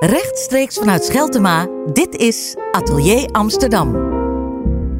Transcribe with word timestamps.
Rechtstreeks 0.00 0.78
vanuit 0.78 1.04
Scheltema, 1.04 1.68
dit 1.92 2.16
is 2.16 2.56
Atelier 2.72 3.30
Amsterdam. 3.30 3.92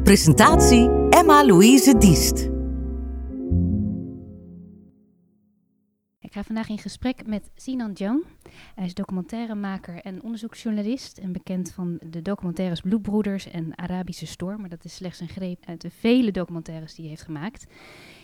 Presentatie 0.03 0.89
Emma-Louise 1.09 1.97
Diest. 1.97 2.49
Ik 6.19 6.33
ga 6.33 6.43
vandaag 6.43 6.69
in 6.69 6.77
gesprek 6.77 7.27
met 7.27 7.49
Sinan 7.55 7.91
Jong. 7.91 8.25
Hij 8.75 8.85
is 8.85 8.93
documentairemaker 8.93 9.95
en 9.95 10.23
onderzoeksjournalist 10.23 11.17
en 11.17 11.31
bekend 11.31 11.71
van 11.71 11.99
de 12.09 12.21
documentaires 12.21 12.81
Bloedbroeders 12.81 13.49
en 13.49 13.77
Arabische 13.77 14.27
Storm. 14.27 14.59
Maar 14.59 14.69
dat 14.69 14.85
is 14.85 14.95
slechts 14.95 15.19
een 15.19 15.29
greep 15.29 15.63
uit 15.65 15.81
de 15.81 15.91
vele 15.91 16.31
documentaires 16.31 16.93
die 16.93 17.01
hij 17.01 17.09
heeft 17.09 17.25
gemaakt. 17.25 17.65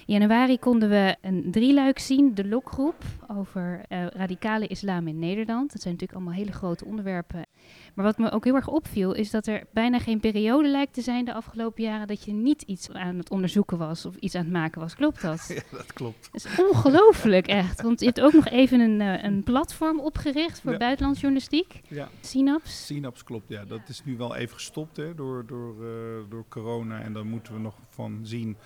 In 0.07 0.13
januari 0.13 0.59
konden 0.59 0.89
we 0.89 1.15
een 1.21 1.51
drieluik 1.51 1.99
zien, 1.99 2.35
de 2.35 2.47
Lokgroep, 2.47 3.03
over 3.27 3.81
uh, 3.89 4.05
radicale 4.07 4.67
islam 4.67 5.07
in 5.07 5.19
Nederland. 5.19 5.71
Dat 5.71 5.81
zijn 5.81 5.93
natuurlijk 5.93 6.19
allemaal 6.19 6.39
hele 6.39 6.51
grote 6.51 6.85
onderwerpen. 6.85 7.45
Maar 7.93 8.05
wat 8.05 8.17
me 8.17 8.31
ook 8.31 8.43
heel 8.43 8.55
erg 8.55 8.67
opviel, 8.67 9.13
is 9.13 9.31
dat 9.31 9.47
er 9.47 9.63
bijna 9.73 9.99
geen 9.99 10.19
periode 10.19 10.67
lijkt 10.67 10.93
te 10.93 11.01
zijn 11.01 11.25
de 11.25 11.33
afgelopen 11.33 11.83
jaren 11.83 12.07
dat 12.07 12.23
je 12.23 12.31
niet 12.31 12.61
iets 12.61 12.91
aan 12.91 13.17
het 13.17 13.29
onderzoeken 13.29 13.77
was 13.77 14.05
of 14.05 14.15
iets 14.15 14.35
aan 14.35 14.43
het 14.43 14.51
maken 14.51 14.81
was. 14.81 14.95
Klopt 14.95 15.21
dat? 15.21 15.45
Ja, 15.55 15.61
dat 15.77 15.93
klopt. 15.93 16.29
Dat 16.31 16.45
is 16.45 16.59
ongelooflijk, 16.59 17.47
echt. 17.47 17.81
Want 17.81 17.99
je 17.99 18.05
hebt 18.05 18.21
ook 18.21 18.33
nog 18.33 18.47
even 18.47 18.79
een, 18.79 18.99
uh, 18.99 19.23
een 19.23 19.43
platform 19.43 19.99
opgericht 19.99 20.61
voor 20.61 20.71
ja. 20.71 20.77
buitenlandsjournalistiek. 20.77 21.81
Ja. 21.87 22.09
Synaps. 22.21 22.85
Synaps 22.85 23.23
klopt, 23.23 23.49
ja. 23.49 23.65
Dat 23.65 23.81
is 23.87 24.01
nu 24.03 24.17
wel 24.17 24.35
even 24.35 24.55
gestopt 24.55 24.97
hè, 24.97 25.15
door, 25.15 25.45
door, 25.45 25.75
uh, 25.81 25.89
door 26.29 26.45
corona. 26.49 27.01
En 27.01 27.13
dan 27.13 27.27
moeten 27.27 27.53
we 27.53 27.59
nog 27.59 27.75
van 27.89 28.19
zien 28.23 28.57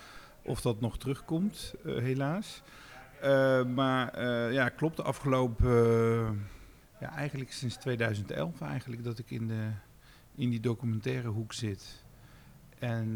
of 0.44 0.60
dat 0.60 0.80
nog 0.80 0.98
terugkomt, 0.98 1.74
uh, 1.84 1.98
helaas. 1.98 2.62
Uh, 3.24 3.64
maar 3.64 4.18
uh, 4.18 4.52
ja, 4.52 4.68
klopt. 4.68 4.96
De 4.96 5.02
afgelopen, 5.02 5.70
ja, 7.00 7.14
eigenlijk 7.14 7.52
sinds 7.52 7.76
2011 7.76 8.60
eigenlijk, 8.60 9.04
dat 9.04 9.18
ik 9.18 9.30
in, 9.30 9.48
de, 9.48 9.70
in 10.34 10.50
die 10.50 10.60
documentaire 10.60 11.28
hoek 11.28 11.52
zit. 11.52 12.04
En 12.78 13.14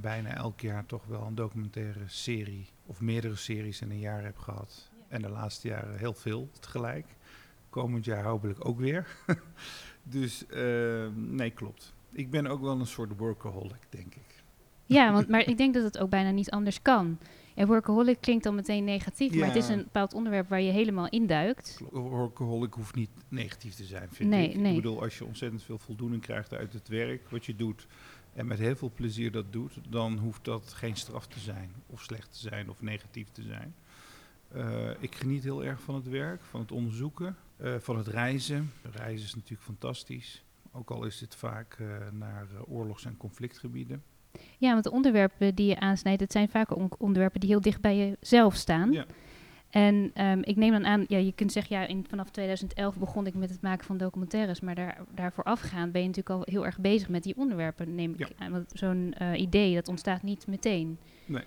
bijna 0.00 0.34
elk 0.34 0.60
jaar 0.60 0.86
toch 0.86 1.04
wel 1.04 1.22
een 1.22 1.34
documentaire 1.34 2.04
serie 2.06 2.68
of 2.86 3.00
meerdere 3.00 3.36
series 3.36 3.80
in 3.80 3.90
een 3.90 3.98
jaar 3.98 4.24
heb 4.24 4.38
gehad. 4.38 4.90
En 5.08 5.22
de 5.22 5.28
laatste 5.28 5.68
jaren 5.68 5.98
heel 5.98 6.14
veel 6.14 6.50
tegelijk. 6.60 7.06
Komend 7.70 8.04
jaar 8.04 8.24
hopelijk 8.24 8.68
ook 8.68 8.78
weer. 8.78 9.06
dus 10.02 10.44
nee, 11.14 11.50
klopt. 11.50 11.94
Ik 12.12 12.30
ben 12.30 12.46
ook 12.46 12.60
wel 12.60 12.80
een 12.80 12.86
soort 12.86 13.16
workaholic, 13.16 13.86
denk 13.90 14.14
ik. 14.14 14.35
Ja, 14.86 15.12
want, 15.12 15.28
maar 15.28 15.48
ik 15.48 15.56
denk 15.56 15.74
dat 15.74 15.82
het 15.82 15.98
ook 15.98 16.10
bijna 16.10 16.30
niet 16.30 16.50
anders 16.50 16.82
kan. 16.82 17.18
En 17.54 17.66
workaholic 17.66 18.20
klinkt 18.20 18.44
dan 18.44 18.54
meteen 18.54 18.84
negatief, 18.84 19.32
ja. 19.32 19.38
maar 19.38 19.48
het 19.48 19.56
is 19.56 19.68
een 19.68 19.82
bepaald 19.82 20.14
onderwerp 20.14 20.48
waar 20.48 20.60
je 20.60 20.72
helemaal 20.72 21.08
induikt. 21.08 21.80
Workaholic 21.90 22.72
hoeft 22.74 22.94
niet 22.94 23.10
negatief 23.28 23.74
te 23.74 23.84
zijn, 23.84 24.08
vind 24.12 24.30
nee, 24.30 24.48
ik. 24.48 24.56
Nee. 24.56 24.70
Ik 24.70 24.82
bedoel, 24.82 25.02
als 25.02 25.18
je 25.18 25.24
ontzettend 25.24 25.62
veel 25.62 25.78
voldoening 25.78 26.22
krijgt 26.22 26.54
uit 26.54 26.72
het 26.72 26.88
werk 26.88 27.28
wat 27.30 27.46
je 27.46 27.56
doet 27.56 27.86
en 28.32 28.46
met 28.46 28.58
heel 28.58 28.76
veel 28.76 28.90
plezier 28.94 29.32
dat 29.32 29.52
doet, 29.52 29.78
dan 29.88 30.18
hoeft 30.18 30.44
dat 30.44 30.72
geen 30.72 30.96
straf 30.96 31.26
te 31.26 31.38
zijn, 31.38 31.70
of 31.86 32.02
slecht 32.02 32.32
te 32.32 32.38
zijn, 32.38 32.70
of 32.70 32.82
negatief 32.82 33.28
te 33.28 33.42
zijn. 33.42 33.74
Uh, 34.54 34.90
ik 34.98 35.14
geniet 35.14 35.42
heel 35.42 35.64
erg 35.64 35.80
van 35.80 35.94
het 35.94 36.08
werk, 36.08 36.42
van 36.42 36.60
het 36.60 36.72
onderzoeken, 36.72 37.36
uh, 37.60 37.74
van 37.78 37.96
het 37.96 38.06
reizen. 38.06 38.72
Reizen 38.82 39.26
is 39.26 39.34
natuurlijk 39.34 39.62
fantastisch, 39.62 40.44
ook 40.72 40.90
al 40.90 41.04
is 41.04 41.18
dit 41.18 41.34
vaak 41.34 41.78
uh, 41.78 41.88
naar 42.12 42.46
oorlogs- 42.66 43.04
en 43.04 43.16
conflictgebieden. 43.16 44.02
Ja, 44.58 44.72
want 44.72 44.84
de 44.84 44.90
onderwerpen 44.90 45.54
die 45.54 45.66
je 45.66 45.80
aansnijdt, 45.80 46.20
het 46.20 46.32
zijn 46.32 46.48
vaak 46.48 46.76
on 46.76 46.90
onderwerpen 46.98 47.40
die 47.40 47.48
heel 47.50 47.60
dicht 47.60 47.80
bij 47.80 47.96
jezelf 48.20 48.54
staan. 48.54 48.92
Ja. 48.92 49.04
En 49.70 50.10
um, 50.26 50.42
ik 50.42 50.56
neem 50.56 50.72
dan 50.72 50.86
aan, 50.86 51.04
ja, 51.08 51.18
je 51.18 51.32
kunt 51.32 51.52
zeggen, 51.52 51.76
ja, 51.80 51.86
in, 51.86 52.06
vanaf 52.08 52.30
2011 52.30 52.96
begon 52.96 53.26
ik 53.26 53.34
met 53.34 53.50
het 53.50 53.60
maken 53.60 53.86
van 53.86 53.96
documentaires, 53.96 54.60
maar 54.60 54.74
daar, 54.74 54.98
daarvoor 55.14 55.44
afgaan 55.44 55.90
ben 55.90 56.00
je 56.00 56.06
natuurlijk 56.06 56.36
al 56.36 56.52
heel 56.52 56.64
erg 56.64 56.78
bezig 56.78 57.08
met 57.08 57.22
die 57.22 57.36
onderwerpen, 57.36 57.94
neem 57.94 58.12
ik 58.12 58.18
Ja. 58.18 58.28
aan. 58.38 58.52
Want 58.52 58.70
zo'n 58.74 59.14
uh, 59.22 59.40
idee, 59.40 59.74
dat 59.74 59.88
ontstaat 59.88 60.22
niet 60.22 60.46
meteen. 60.46 60.98
Nee. 61.24 61.42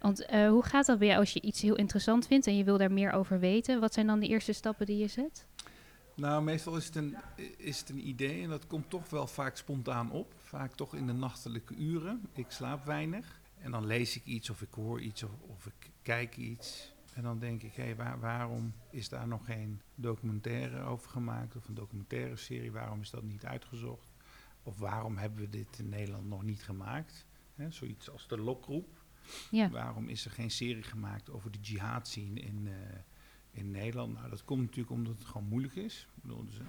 Want 0.00 0.26
uh, 0.32 0.48
hoe 0.48 0.62
gaat 0.62 0.86
dat 0.86 0.98
bij 0.98 1.08
jou 1.08 1.20
als 1.20 1.32
je 1.32 1.40
iets 1.40 1.62
heel 1.62 1.74
interessant 1.76 2.26
vindt 2.26 2.46
en 2.46 2.56
je 2.56 2.64
wil 2.64 2.78
daar 2.78 2.92
meer 2.92 3.12
over 3.12 3.40
weten? 3.40 3.80
Wat 3.80 3.94
zijn 3.94 4.06
dan 4.06 4.20
de 4.20 4.26
eerste 4.28 4.52
stappen 4.52 4.86
die 4.86 4.98
je 4.98 5.08
zet? 5.08 5.46
Nou, 6.14 6.42
meestal 6.42 6.76
is 6.76 6.86
het, 6.86 6.96
een, 6.96 7.16
is 7.56 7.78
het 7.78 7.88
een 7.88 8.08
idee 8.08 8.42
en 8.42 8.48
dat 8.48 8.66
komt 8.66 8.90
toch 8.90 9.10
wel 9.10 9.26
vaak 9.26 9.56
spontaan 9.56 10.10
op. 10.10 10.34
Vaak 10.54 10.74
toch 10.74 10.94
in 10.94 11.06
de 11.06 11.12
nachtelijke 11.12 11.74
uren. 11.74 12.28
Ik 12.32 12.50
slaap 12.50 12.84
weinig 12.84 13.40
en 13.58 13.70
dan 13.70 13.86
lees 13.86 14.16
ik 14.16 14.24
iets 14.24 14.50
of 14.50 14.62
ik 14.62 14.72
hoor 14.72 15.00
iets 15.00 15.22
of, 15.22 15.30
of 15.40 15.66
ik 15.66 15.90
kijk 16.02 16.36
iets. 16.36 16.94
En 17.14 17.22
dan 17.22 17.38
denk 17.38 17.62
ik, 17.62 17.74
hé, 17.74 17.94
waar, 17.94 18.20
waarom 18.20 18.72
is 18.90 19.08
daar 19.08 19.28
nog 19.28 19.44
geen 19.44 19.80
documentaire 19.94 20.82
over 20.82 21.10
gemaakt 21.10 21.56
of 21.56 21.68
een 21.68 21.74
documentaire 21.74 22.36
serie? 22.36 22.72
Waarom 22.72 23.00
is 23.00 23.10
dat 23.10 23.22
niet 23.22 23.44
uitgezocht? 23.44 24.12
Of 24.62 24.78
waarom 24.78 25.16
hebben 25.16 25.40
we 25.40 25.50
dit 25.50 25.78
in 25.78 25.88
Nederland 25.88 26.28
nog 26.28 26.42
niet 26.42 26.62
gemaakt? 26.62 27.26
He, 27.54 27.70
zoiets 27.70 28.10
als 28.10 28.28
de 28.28 28.38
lokgroep. 28.38 29.04
Ja. 29.50 29.70
Waarom 29.70 30.08
is 30.08 30.24
er 30.24 30.30
geen 30.30 30.50
serie 30.50 30.82
gemaakt 30.82 31.30
over 31.30 31.50
de 31.50 31.60
jihad 31.60 32.08
scene 32.08 32.40
in... 32.40 32.66
Uh, 32.66 32.74
in 33.50 33.70
Nederland. 33.70 34.14
Nou, 34.14 34.30
dat 34.30 34.44
komt 34.44 34.60
natuurlijk 34.60 34.90
omdat 34.90 35.14
het 35.14 35.24
gewoon 35.24 35.48
moeilijk 35.48 35.74
is. 35.74 36.08
Ik 36.16 36.22
bedoel, 36.22 36.44
het 36.44 36.60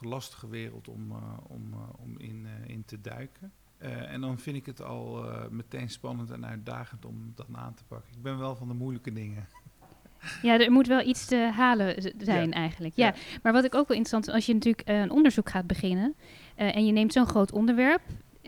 lastige 0.00 0.48
wereld 0.48 0.88
om, 0.88 1.10
uh, 1.10 1.16
om, 1.46 1.72
uh, 1.72 1.78
om 1.96 2.18
in, 2.18 2.44
uh, 2.44 2.68
in 2.74 2.84
te 2.84 3.00
duiken. 3.00 3.52
Uh, 3.82 4.12
en 4.12 4.20
dan 4.20 4.38
vind 4.38 4.56
ik 4.56 4.66
het 4.66 4.82
al 4.82 5.24
meteen 5.50 5.90
spannend 5.90 6.30
en 6.30 6.46
uitdagend 6.46 7.04
om 7.04 7.32
dat 7.34 7.46
aan 7.52 7.74
te 7.74 7.84
pakken. 7.84 8.12
Ik 8.16 8.22
ben 8.22 8.38
wel 8.38 8.56
van 8.56 8.68
de 8.68 8.74
moeilijke 8.74 9.12
dingen. 9.12 9.46
Ja, 10.42 10.60
er 10.60 10.72
moet 10.72 10.86
wel 10.86 11.06
iets 11.06 11.26
te 11.26 11.36
halen 11.36 12.02
zijn 12.18 12.48
Ja. 12.48 12.54
eigenlijk. 12.54 12.96
Ja. 12.96 13.06
Ja. 13.06 13.14
maar 13.42 13.52
wat 13.52 13.64
ik 13.64 13.74
ook 13.74 13.88
wel 13.88 13.96
interessant 13.96 14.24
vind, 14.24 14.36
als 14.36 14.46
je 14.46 14.54
natuurlijk 14.54 14.88
uh, 14.88 15.00
een 15.00 15.10
onderzoek 15.10 15.50
gaat 15.50 15.66
beginnen 15.66 16.14
en 16.54 16.86
je 16.86 16.92
neemt 16.92 17.12
zo'n 17.12 17.26
groot 17.26 17.52
onderwerp, 17.52 18.00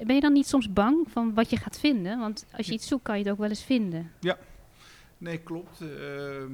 ben 0.07 0.15
je 0.15 0.21
dan 0.21 0.33
niet 0.33 0.47
soms 0.47 0.73
bang 0.73 1.11
van 1.11 1.35
wat 1.35 1.51
je 1.51 1.57
gaat 1.57 1.79
vinden? 1.79 2.19
Want 2.19 2.47
als 2.57 2.67
je 2.67 2.73
iets 2.73 2.87
zoekt, 2.87 3.03
kan 3.03 3.19
je 3.19 3.23
het 3.23 3.33
ook 3.33 3.39
wel 3.39 3.49
eens 3.49 3.65
vinden. 3.65 4.11
Ja, 4.21 4.39
nee, 5.23 5.39
klopt. 5.39 5.81
Uh, 5.81 6.45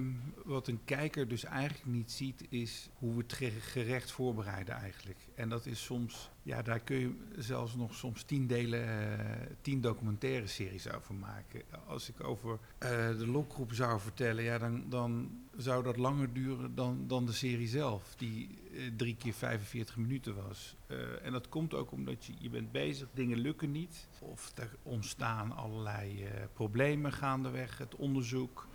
wat 0.45 0.69
een 0.69 0.81
kijker 0.85 1.29
dus 1.29 1.45
eigenlijk 1.45 1.87
niet 1.87 2.13
ziet, 2.13 2.47
is 2.49 2.91
hoe 2.99 3.15
we 3.15 3.23
het 3.23 3.41
gerecht 3.61 4.11
voorbereiden 4.11 4.75
eigenlijk. 4.75 5.19
En 5.35 5.49
dat 5.49 5.67
is 5.67 5.85
soms, 5.85 6.31
ja, 6.49 6.63
daar 6.63 6.81
kun 6.81 6.97
je 6.97 7.15
zelfs 7.37 7.75
nog 7.75 7.95
soms 7.95 8.23
tien 8.23 8.47
delen, 8.47 8.89
uh, 8.89 9.25
tien 9.61 9.81
documentaire 9.81 10.47
series 10.47 10.93
over 10.93 11.15
maken. 11.15 11.63
Als 11.87 12.09
ik 12.09 12.25
over 12.25 12.53
uh, 12.53 12.89
de 13.19 13.27
lokgroep 13.27 13.73
zou 13.73 14.01
vertellen, 14.01 14.45
ja, 14.45 14.59
dan, 14.59 14.85
dan 14.89 15.31
zou 15.57 15.83
dat 15.83 15.97
langer 15.97 16.33
duren 16.33 16.75
dan, 16.75 17.05
dan 17.07 17.27
de 17.27 17.33
serie 17.33 17.69
zelf, 17.69 18.15
die 18.17 18.59
drie 18.97 19.17
keer 19.17 19.33
45 19.33 19.97
minuten 19.97 20.35
was. 20.49 20.77
En 21.23 21.33
dat 21.33 21.49
komt 21.49 21.75
ook 21.75 21.93
omdat 21.93 22.25
je, 22.25 22.33
je 22.39 22.51
bent 22.51 22.73
bezig, 22.73 23.09
dingen 23.13 23.39
lukken 23.39 23.71
niet. 23.71 24.09
Of 24.19 24.53
er 24.55 24.77
ontstaan 24.83 25.53
allerlei 25.53 26.29
problemen 26.53 27.13
gaandeweg, 27.13 27.79
het 27.79 27.95
onderzoek. 27.95 28.67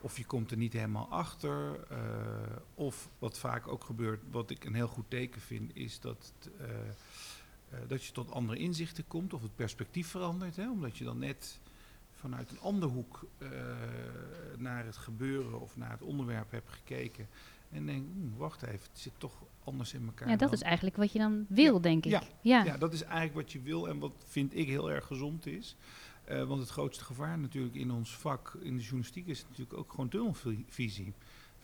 Of 0.00 0.16
je 0.16 0.24
komt 0.24 0.50
er 0.50 0.56
niet 0.56 0.72
helemaal 0.72 1.08
achter. 1.08 1.80
Of 2.74 3.08
wat 3.18 3.38
vaak 3.38 3.68
ook 3.68 3.84
gebeurt, 3.84 4.20
wat 4.30 4.50
ik 4.50 4.64
een 4.64 4.74
heel 4.74 4.88
goed 4.88 5.10
teken 5.10 5.40
vind, 5.40 5.76
is 5.76 6.00
dat, 6.00 6.32
het, 6.38 6.50
dat 7.86 8.04
je 8.04 8.12
tot 8.12 8.30
andere 8.30 8.58
inzichten 8.58 9.06
komt. 9.06 9.32
Of 9.34 9.42
het 9.42 9.56
perspectief 9.56 10.08
verandert. 10.08 10.56
Hè, 10.56 10.70
omdat 10.70 10.96
je 10.98 11.04
dan 11.04 11.18
net 11.18 11.60
vanuit 12.14 12.50
een 12.50 12.60
andere 12.60 12.92
hoek 12.92 13.26
naar 14.58 14.84
het 14.84 14.96
gebeuren 14.96 15.60
of 15.60 15.76
naar 15.76 15.90
het 15.90 16.02
onderwerp 16.02 16.50
hebt 16.50 16.70
gekeken. 16.70 17.28
En 17.70 17.86
denk, 17.86 18.06
hm, 18.12 18.38
wacht 18.38 18.62
even, 18.62 18.86
het 18.90 18.98
zit 18.98 19.12
toch 19.18 19.42
anders 19.64 19.94
in 19.94 20.06
elkaar. 20.06 20.28
Ja, 20.28 20.36
dat 20.36 20.48
dan. 20.48 20.58
is 20.58 20.62
eigenlijk 20.62 20.96
wat 20.96 21.12
je 21.12 21.18
dan 21.18 21.46
wil, 21.48 21.74
ja, 21.74 21.80
denk 21.80 22.04
ik. 22.04 22.10
Ja, 22.10 22.22
ja. 22.40 22.64
ja, 22.64 22.76
dat 22.76 22.92
is 22.92 23.02
eigenlijk 23.02 23.34
wat 23.34 23.52
je 23.52 23.62
wil 23.62 23.88
en 23.88 23.98
wat 23.98 24.12
vind 24.26 24.56
ik 24.56 24.66
heel 24.66 24.90
erg 24.90 25.06
gezond 25.06 25.46
is. 25.46 25.76
Uh, 26.30 26.44
want 26.44 26.60
het 26.60 26.70
grootste 26.70 27.04
gevaar 27.04 27.38
natuurlijk 27.38 27.74
in 27.74 27.90
ons 27.90 28.16
vak, 28.16 28.58
in 28.60 28.76
de 28.76 28.82
journalistiek, 28.82 29.26
is 29.26 29.44
natuurlijk 29.48 29.78
ook 29.78 29.90
gewoon 29.90 30.08
tunnelvisie. 30.08 31.14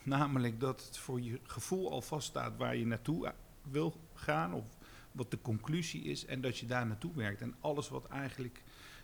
Namelijk 0.03 0.59
dat 0.59 0.85
het 0.85 0.97
voor 0.97 1.21
je 1.21 1.39
gevoel 1.43 1.91
al 1.91 2.01
vaststaat 2.01 2.57
waar 2.57 2.75
je 2.75 2.85
naartoe 2.85 3.33
wil 3.71 3.95
gaan 4.13 4.53
of 4.53 4.76
wat 5.17 5.31
de 5.31 5.41
conclusie 5.41 6.03
is 6.03 6.25
en 6.25 6.41
dat 6.41 6.57
je 6.57 6.65
daar 6.65 6.87
naartoe 6.87 7.15
werkt. 7.15 7.41
En 7.41 7.55
alles 7.59 7.89
wat 7.89 8.07
eigenlijk 8.07 8.63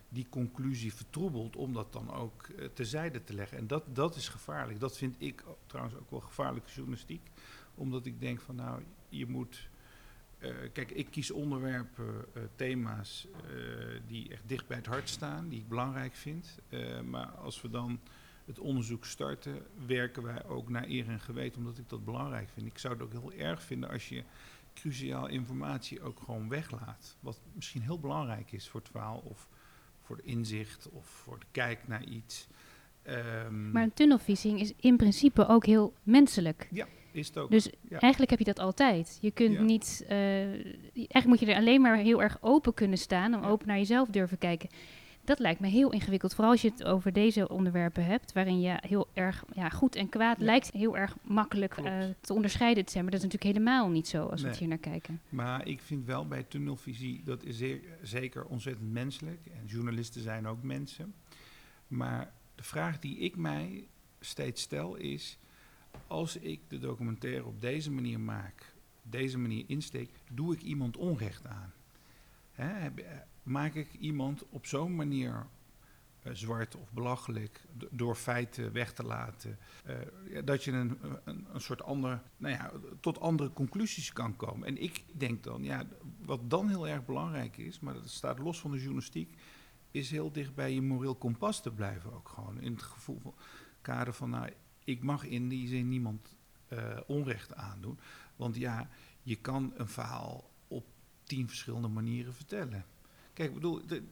die 0.10 0.28
conclusie 0.30 0.94
vertroebelt, 0.94 1.56
om 1.56 1.74
dat 1.74 1.94
dan 1.94 2.14
ook 2.14 2.48
uh, 2.48 2.66
terzijde 2.74 3.24
te 3.24 3.34
leggen. 3.34 3.58
En 3.58 3.68
dat, 3.68 3.84
dat 3.96 4.16
is 4.16 4.28
gevaarlijk. 4.28 4.80
Dat 4.80 4.98
vind 4.98 5.16
ik 5.18 5.44
trouwens 5.66 5.96
ook 5.96 6.12
wel 6.12 6.20
gevaarlijke 6.20 6.72
journalistiek. 6.72 7.22
Omdat 7.76 8.06
ik 8.06 8.20
denk 8.20 8.42
van 8.42 8.56
nou, 8.56 8.84
je 9.10 9.26
moet... 9.26 9.70
Uh, 10.40 10.50
kijk, 10.74 10.92
ik 10.92 11.08
kies 11.12 11.32
onderwerpen, 11.32 12.06
uh, 12.06 12.44
thema's 12.56 13.28
die 14.08 14.32
echt 14.32 14.42
dicht 14.46 14.68
bij 14.68 14.78
het 14.78 14.86
hart 14.86 15.10
staan, 15.10 15.50
die 15.50 15.60
ik 15.60 15.68
belangrijk 15.68 16.16
vind. 16.16 16.60
maar 17.04 17.28
als 17.28 17.62
we 17.62 17.70
dan 17.70 18.00
het 18.46 18.60
onderzoek 18.60 19.06
starten, 19.06 19.66
werken 19.86 20.24
wij 20.24 20.46
ook 20.46 20.70
naar 20.70 20.88
eer 20.88 21.10
en 21.10 21.20
geweten, 21.20 21.60
omdat 21.60 21.78
ik 21.78 21.90
dat 21.90 22.06
belangrijk 22.06 22.50
vind. 22.50 22.68
Ik 22.68 22.78
zou 22.78 22.94
het 22.94 23.04
ook 23.04 23.12
heel 23.12 23.32
erg 23.32 23.64
vinden 23.64 23.90
als 23.90 24.10
je 24.10 24.24
cruciaal 24.74 25.28
informatie 25.28 26.02
ook 26.02 26.20
gewoon 26.20 26.50
weglaat. 26.50 27.18
Wat 27.20 27.40
misschien 27.54 27.82
heel 27.82 28.00
belangrijk 28.00 28.52
is 28.52 28.68
voor 28.70 28.80
het 28.80 28.90
verhaal 28.90 29.22
of 29.26 29.48
voor 30.02 30.16
de 30.18 30.24
inzicht 30.24 30.90
of 30.90 31.06
voor 31.06 31.40
de 31.40 31.46
kijk 31.52 31.88
naar 31.88 32.04
iets. 32.04 32.48
Um, 33.08 33.72
maar 33.72 33.84
een 33.84 33.94
tunnelvisie 33.94 34.60
is 34.60 34.74
in 34.80 34.98
principe 34.98 35.48
ook 35.48 35.66
heel 35.66 35.94
menselijk. 36.04 36.68
Ja. 36.72 36.88
is 37.12 37.28
het 37.28 37.38
ook. 37.38 37.52
Dus 37.52 37.70
Ja. 37.90 38.00
eigenlijk 38.00 38.30
heb 38.32 38.40
je 38.40 38.46
dat 38.54 38.60
altijd. 38.60 39.18
Je 39.22 39.32
kunt 39.32 39.54
Ja. 39.54 39.62
niet. 39.62 40.04
eh, 40.08 40.18
eigenlijk 40.18 41.26
moet 41.26 41.40
je 41.40 41.46
er 41.46 41.56
alleen 41.56 41.82
maar 41.82 41.98
heel 41.98 42.22
erg 42.22 42.38
open 42.42 42.74
kunnen 42.74 42.98
staan. 42.98 43.34
Om 43.36 43.42
Ja. 43.42 43.48
open 43.48 43.68
naar 43.68 43.78
jezelf 43.78 44.08
durven 44.10 44.38
kijken. 44.38 44.70
Dat 45.26 45.40
lijkt 45.40 45.60
me 45.60 45.68
heel 45.68 45.92
ingewikkeld. 45.92 46.34
Vooral 46.36 46.52
als 46.52 46.62
je 46.62 46.70
het 46.70 46.84
over 46.84 47.14
deze 47.14 47.50
onderwerpen 47.50 48.06
hebt. 48.06 48.34
Waarin 48.34 48.60
je 48.62 48.78
heel 48.88 49.08
erg 49.14 49.44
ja, 49.54 49.70
goed 49.70 49.96
en 49.96 50.10
kwaad 50.10 50.38
Ja. 50.40 50.46
lijkt 50.46 50.72
heel 50.72 50.98
erg 50.98 51.16
makkelijk 51.22 51.78
eh, 51.78 52.00
te 52.22 52.34
onderscheiden 52.34 52.86
te 52.86 52.92
zijn. 52.92 53.04
Maar 53.04 53.14
dat 53.14 53.24
is 53.24 53.30
natuurlijk 53.32 53.58
helemaal 53.58 53.90
niet 53.90 54.08
zo 54.08 54.26
als 54.26 54.42
we 54.42 54.48
het 54.48 54.58
hier 54.58 54.68
naar 54.68 54.78
kijken. 54.78 55.22
Maar 55.30 55.68
ik 55.68 55.82
vind 55.82 56.06
wel 56.06 56.28
bij 56.28 56.44
tunnelvisie, 56.44 57.22
dat 57.24 57.44
is 57.44 57.58
zeer, 57.58 57.80
zeker 58.02 58.46
ontzettend 58.46 58.92
menselijk. 58.92 59.40
En 59.46 59.66
journalisten 59.66 60.22
zijn 60.22 60.48
ook 60.48 60.64
mensen. 60.64 61.14
Maar 61.88 62.32
de 62.56 62.64
vraag 62.64 63.00
die 63.00 63.18
ik 63.18 63.36
mij 63.36 63.88
steeds 64.20 64.62
stel 64.62 64.96
is... 64.96 65.38
als 66.08 66.38
ik 66.38 66.60
de 66.68 66.80
documentaire 66.80 67.46
op 67.46 67.62
deze 67.62 67.92
manier 67.92 68.20
maak, 68.20 68.74
op 69.06 69.12
deze 69.12 69.38
manier 69.38 69.64
insteek... 69.68 70.10
doe 70.32 70.54
ik 70.54 70.62
iemand 70.62 70.98
onrecht 70.98 71.46
aan? 71.48 71.74
Heb- 72.52 72.98
eh, 73.00 73.06
maak 73.44 73.74
ik 73.74 73.94
iemand 73.94 74.46
op 74.50 74.66
zo'n 74.66 74.96
manier 74.96 75.48
eh, 76.22 76.34
zwart 76.34 76.76
of 76.76 76.92
belachelijk... 76.92 77.62
do- 77.74 77.88
door 77.92 78.16
feiten 78.16 78.72
weg 78.72 78.94
te 78.94 79.04
laten... 79.04 79.58
eh, 79.86 79.96
dat 80.46 80.64
je 80.64 80.72
een, 80.72 81.00
een, 81.24 81.48
een 81.54 81.62
soort 81.62 81.84
ander, 81.84 82.22
nou 82.38 82.54
ja, 82.54 82.72
tot 83.00 83.20
andere 83.20 83.54
conclusies 83.54 84.14
kan 84.14 84.36
komen. 84.36 84.68
En 84.68 84.82
ik 84.82 85.04
denk 85.14 85.44
dan, 85.44 85.64
ja, 85.64 85.88
wat 86.20 86.50
dan 86.50 86.70
heel 86.70 86.88
erg 86.88 87.06
belangrijk 87.06 87.58
is, 87.58 87.80
maar 87.80 87.94
dat 87.94 88.10
staat 88.10 88.40
los 88.40 88.60
van 88.60 88.72
de 88.72 88.78
journalistiek, 88.78 89.36
is 89.92 90.12
heel 90.12 90.32
dicht 90.32 90.56
bij 90.56 90.74
je 90.74 90.82
moreel 90.82 91.16
kompas 91.16 91.62
te 91.62 91.72
blijven 91.72 92.14
ook 92.14 92.30
gewoon. 92.30 92.62
In 92.62 92.72
het 92.72 92.84
gevoel 92.84 93.20
van, 93.20 93.36
kader 93.82 94.14
van, 94.14 94.30
nou, 94.30 94.50
ik 94.84 95.04
mag 95.04 95.26
in 95.26 95.50
die 95.50 95.68
zin 95.68 95.90
niemand 95.90 96.36
eh, 96.68 97.00
onrecht 97.08 97.56
aandoen. 97.56 98.00
Want 98.36 98.56
ja, 98.56 98.90
je 99.22 99.36
kan 99.36 99.74
een 99.76 99.88
verhaal 99.88 100.50
op 100.68 100.86
tien 101.24 101.48
verschillende 101.48 101.88
manieren 101.88 102.34
vertellen. 102.34 102.86
Kijk, 103.34 103.48
ik 103.50 103.54
bedoel, 103.54 103.82
de, 103.88 104.04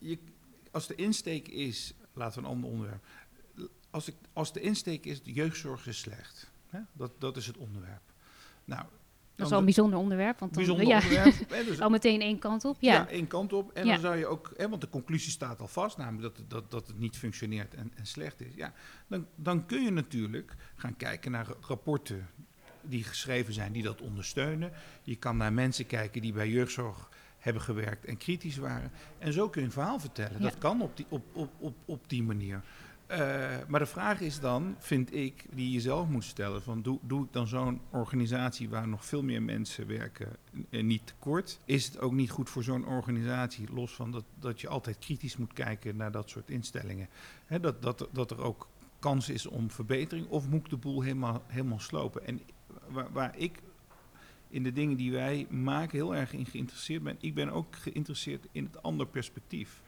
je, 0.00 0.18
als 0.70 0.86
de 0.86 0.94
insteek 0.94 1.48
is, 1.48 1.94
laten 2.12 2.40
we 2.42 2.48
een 2.48 2.54
ander 2.54 2.70
onderwerp. 2.70 3.04
Als, 3.90 4.08
ik, 4.08 4.14
als 4.32 4.52
de 4.52 4.60
insteek 4.60 5.04
is, 5.06 5.22
de 5.22 5.32
jeugdzorg 5.32 5.86
is 5.86 5.98
slecht. 5.98 6.50
Hè? 6.68 6.78
Dat, 6.92 7.10
dat 7.18 7.36
is 7.36 7.46
het 7.46 7.56
onderwerp. 7.56 8.02
Nou, 8.64 8.82
Dat 9.34 9.46
is 9.46 9.52
al 9.52 9.58
een 9.58 9.64
bijzonder 9.64 9.98
onderwerp. 9.98 10.38
Want 10.38 10.54
dan, 10.54 10.64
bijzonder 10.64 10.86
ja, 10.86 11.02
onderwerp. 11.02 11.48
dus- 11.68 11.80
al 11.80 11.90
meteen 11.90 12.20
één 12.20 12.38
kant 12.38 12.64
op. 12.64 12.76
ja. 12.80 12.92
Ja, 12.92 13.08
één 13.08 13.26
kant 13.26 13.52
op. 13.52 13.72
En 13.72 13.84
Ja. 13.86 13.92
dan 13.92 14.00
zou 14.00 14.16
je 14.16 14.26
ook, 14.26 14.52
hè, 14.56 14.68
want 14.68 14.80
de 14.80 14.88
conclusie 14.88 15.30
staat 15.30 15.60
al 15.60 15.68
vast, 15.68 15.96
namelijk 15.96 16.22
dat, 16.22 16.36
het- 16.36 16.50
dat, 16.50 16.70
dat 16.70 16.86
het 16.86 16.98
niet 16.98 17.16
functioneert 17.16 17.74
en, 17.74 17.92
en 17.94 18.06
slecht 18.06 18.40
is. 18.40 18.54
Ja, 18.54 18.72
dan, 19.06 19.26
dan 19.34 19.66
kun 19.66 19.82
je 19.82 19.90
natuurlijk 19.90 20.54
gaan 20.74 20.96
kijken 20.96 21.30
naar 21.30 21.46
ra- 21.46 21.54
rapporten 21.60 22.28
die 22.82 23.04
geschreven 23.04 23.52
zijn, 23.54 23.72
die 23.72 23.82
dat 23.82 24.00
ondersteunen. 24.00 24.72
Je 25.02 25.16
kan 25.16 25.36
naar 25.36 25.52
mensen 25.52 25.86
kijken 25.86 26.22
die 26.22 26.32
bij 26.32 26.48
jeugdzorg 26.48 27.08
hebben 27.44 27.62
gewerkt 27.62 28.04
en 28.04 28.16
kritisch 28.16 28.56
waren. 28.56 28.90
En 29.18 29.32
zo 29.32 29.48
kun 29.48 29.60
je 29.60 29.66
een 29.66 29.72
verhaal 29.72 30.00
vertellen. 30.00 30.36
Ja. 30.36 30.42
Dat 30.42 30.58
kan 30.58 30.82
op 30.82 30.96
die, 30.96 31.06
op, 31.08 31.24
op, 31.32 31.50
op, 31.58 31.74
op 31.84 32.08
die 32.08 32.22
manier. 32.22 32.62
Eh, 33.06 33.18
maar 33.68 33.80
de 33.80 33.86
vraag 33.86 34.20
is 34.20 34.40
dan, 34.40 34.74
vind 34.78 35.14
ik, 35.14 35.44
die 35.50 35.70
je 35.70 35.80
zelf 35.80 36.08
moet 36.08 36.24
stellen: 36.24 36.62
van 36.62 36.82
doe, 36.82 36.98
doe 37.02 37.24
ik 37.24 37.32
dan 37.32 37.46
zo'n 37.46 37.80
organisatie 37.90 38.68
waar 38.68 38.88
nog 38.88 39.04
veel 39.04 39.22
meer 39.22 39.42
mensen 39.42 39.86
werken 39.86 40.36
eh, 40.70 40.82
niet 40.82 41.06
tekort? 41.06 41.58
Is 41.64 41.86
het 41.86 42.00
ook 42.00 42.12
niet 42.12 42.30
goed 42.30 42.50
voor 42.50 42.62
zo'n 42.62 42.86
organisatie, 42.86 43.72
los 43.72 43.94
van 43.94 44.10
dat, 44.10 44.24
dat 44.38 44.60
je 44.60 44.68
altijd 44.68 44.98
kritisch 44.98 45.36
moet 45.36 45.52
kijken 45.52 45.96
naar 45.96 46.12
dat 46.12 46.30
soort 46.30 46.50
instellingen? 46.50 47.08
Hè, 47.46 47.60
dat, 47.60 47.82
dat, 47.82 48.08
dat 48.12 48.30
er 48.30 48.42
ook 48.42 48.68
kans 48.98 49.28
is 49.28 49.46
om 49.46 49.70
verbetering, 49.70 50.28
of 50.28 50.48
moet 50.48 50.60
ik 50.60 50.70
de 50.70 50.76
boel 50.76 51.00
helemaal, 51.00 51.42
helemaal 51.46 51.80
slopen? 51.80 52.26
En 52.26 52.40
waar, 52.88 53.12
waar 53.12 53.38
ik 53.38 53.62
in 54.54 54.62
de 54.62 54.72
dingen 54.72 54.96
die 54.96 55.12
wij 55.12 55.46
maken 55.50 55.98
heel 55.98 56.14
erg 56.14 56.32
in 56.32 56.46
geïnteresseerd 56.46 57.02
ben, 57.02 57.16
ik 57.20 57.34
ben 57.34 57.50
ook 57.50 57.76
geïnteresseerd 57.76 58.46
in 58.52 58.64
het 58.64 58.82
andere 58.82 59.10
perspectief. 59.10 59.80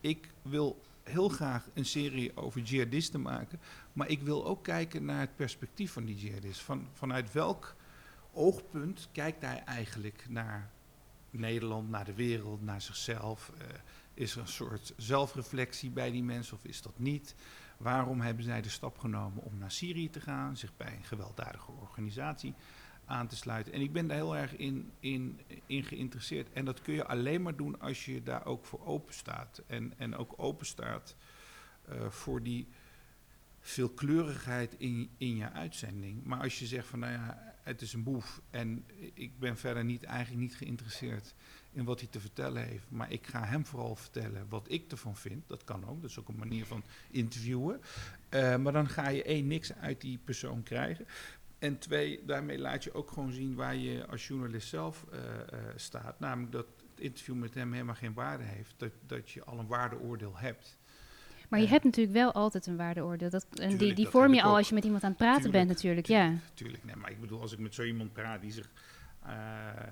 Ik 0.00 0.28
wil 0.42 0.82
heel 1.02 1.28
graag 1.28 1.68
een 1.74 1.84
serie 1.84 2.36
over 2.36 2.60
jihadisten 2.60 3.22
maken, 3.22 3.60
maar 3.92 4.08
ik 4.08 4.22
wil 4.22 4.46
ook 4.46 4.64
kijken 4.64 5.04
naar 5.04 5.20
het 5.20 5.36
perspectief 5.36 5.92
van 5.92 6.04
die 6.04 6.16
jihadist. 6.16 6.60
Van, 6.60 6.86
vanuit 6.92 7.32
welk 7.32 7.74
oogpunt 8.32 9.08
kijkt 9.12 9.42
hij 9.42 9.62
eigenlijk 9.64 10.26
naar 10.28 10.70
Nederland, 11.30 11.90
naar 11.90 12.04
de 12.04 12.14
wereld, 12.14 12.62
naar 12.62 12.80
zichzelf? 12.80 13.52
Eh, 13.58 13.66
is 14.14 14.34
er 14.34 14.40
een 14.40 14.48
soort 14.48 14.92
zelfreflectie 14.96 15.90
bij 15.90 16.10
die 16.10 16.22
mensen 16.22 16.56
of 16.56 16.64
is 16.64 16.82
dat 16.82 16.98
niet? 16.98 17.34
Waarom 17.76 18.20
hebben 18.20 18.44
zij 18.44 18.62
de 18.62 18.68
stap 18.68 18.98
genomen 18.98 19.42
om 19.42 19.58
naar 19.58 19.70
Syrië 19.70 20.10
te 20.10 20.20
gaan, 20.20 20.56
zich 20.56 20.76
bij 20.76 20.96
een 20.96 21.04
gewelddadige 21.04 21.70
organisatie 21.72 22.54
aan 23.06 23.26
te 23.26 23.36
sluiten? 23.36 23.72
En 23.72 23.80
ik 23.80 23.92
ben 23.92 24.06
daar 24.06 24.16
heel 24.16 24.36
erg 24.36 24.56
in, 24.56 24.90
in, 25.00 25.40
in 25.66 25.84
geïnteresseerd. 25.84 26.52
En 26.52 26.64
dat 26.64 26.82
kun 26.82 26.94
je 26.94 27.06
alleen 27.06 27.42
maar 27.42 27.56
doen 27.56 27.80
als 27.80 28.04
je 28.04 28.22
daar 28.22 28.46
ook 28.46 28.64
voor 28.64 28.86
open 28.86 29.14
staat. 29.14 29.62
En, 29.66 29.92
en 29.96 30.16
ook 30.16 30.34
open 30.36 30.66
staat 30.66 31.16
eh, 31.84 32.10
voor 32.10 32.42
die 32.42 32.66
veelkleurigheid 33.60 34.74
in, 34.78 35.10
in 35.16 35.36
je 35.36 35.50
uitzending. 35.50 36.24
Maar 36.24 36.40
als 36.40 36.58
je 36.58 36.66
zegt 36.66 36.86
van 36.86 36.98
nou 36.98 37.12
ja, 37.12 37.54
het 37.62 37.82
is 37.82 37.92
een 37.92 38.02
boef 38.02 38.40
en 38.50 38.84
ik 39.14 39.38
ben 39.38 39.56
verder 39.56 39.84
niet, 39.84 40.02
eigenlijk 40.02 40.40
niet 40.40 40.56
geïnteresseerd 40.56 41.34
in 41.72 41.84
wat 41.84 42.00
hij 42.00 42.08
te 42.08 42.20
vertellen 42.20 42.64
heeft. 42.64 42.90
Maar 42.90 43.12
ik 43.12 43.26
ga 43.26 43.44
hem 43.44 43.66
vooral 43.66 43.96
vertellen 43.96 44.46
wat 44.48 44.70
ik 44.70 44.90
ervan 44.90 45.16
vind. 45.16 45.48
Dat 45.48 45.64
kan 45.64 45.88
ook, 45.88 46.00
dat 46.00 46.10
is 46.10 46.18
ook 46.18 46.28
een 46.28 46.36
manier 46.36 46.66
van 46.66 46.84
interviewen. 47.10 47.80
Eh, 48.28 48.56
maar 48.56 48.72
dan 48.72 48.88
ga 48.88 49.08
je 49.08 49.22
één, 49.22 49.46
niks 49.46 49.74
uit 49.74 50.00
die 50.00 50.18
persoon 50.24 50.62
krijgen. 50.62 51.06
En 51.64 51.78
twee, 51.78 52.24
daarmee 52.26 52.58
laat 52.58 52.84
je 52.84 52.94
ook 52.94 53.10
gewoon 53.10 53.32
zien 53.32 53.54
waar 53.54 53.76
je 53.76 54.06
als 54.06 54.26
journalist 54.26 54.68
zelf 54.68 55.04
eh, 55.12 55.18
eh, 55.40 55.58
staat. 55.76 56.20
Namelijk 56.20 56.52
dat 56.52 56.66
het 56.90 57.00
interview 57.00 57.34
met 57.34 57.54
hem 57.54 57.72
helemaal 57.72 57.94
geen 57.94 58.14
waarde 58.14 58.44
heeft. 58.44 58.74
Dat, 58.76 58.90
dat 59.06 59.30
je 59.30 59.44
al 59.44 59.58
een 59.58 59.66
waardeoordeel 59.66 60.36
hebt. 60.36 60.78
maar 61.48 61.58
je 61.58 61.64
Eh, 61.64 61.70
hebt 61.72 61.84
natuurlijk 61.84 62.16
wel 62.16 62.32
altijd 62.32 62.66
een 62.66 62.76
waardeoordeel. 62.76 63.30
Dat, 63.30 63.46
en 63.50 63.68
die, 63.68 63.76
Tuurlijk, 63.76 63.96
die 63.96 64.04
dat 64.04 64.12
vorm 64.14 64.34
je 64.34 64.42
al 64.42 64.50
ook. 64.50 64.56
als 64.56 64.68
je 64.68 64.74
met 64.74 64.84
iemand 64.84 65.02
aan 65.02 65.08
het 65.08 65.18
praten 65.18 65.42
Tuurlijk, 65.42 65.64
bent 65.66 65.76
natuurlijk. 65.78 66.06
Ja. 66.06 66.34
Tuurlijk, 66.54 66.84
nee, 66.84 66.96
maar 66.96 67.10
ik 67.10 67.20
bedoel, 67.20 67.40
als 67.40 67.52
ik 67.52 67.58
met 67.58 67.74
zo 67.74 67.82
iemand 67.82 68.12
praat 68.12 68.40
die 68.40 68.52
zich... 68.52 68.70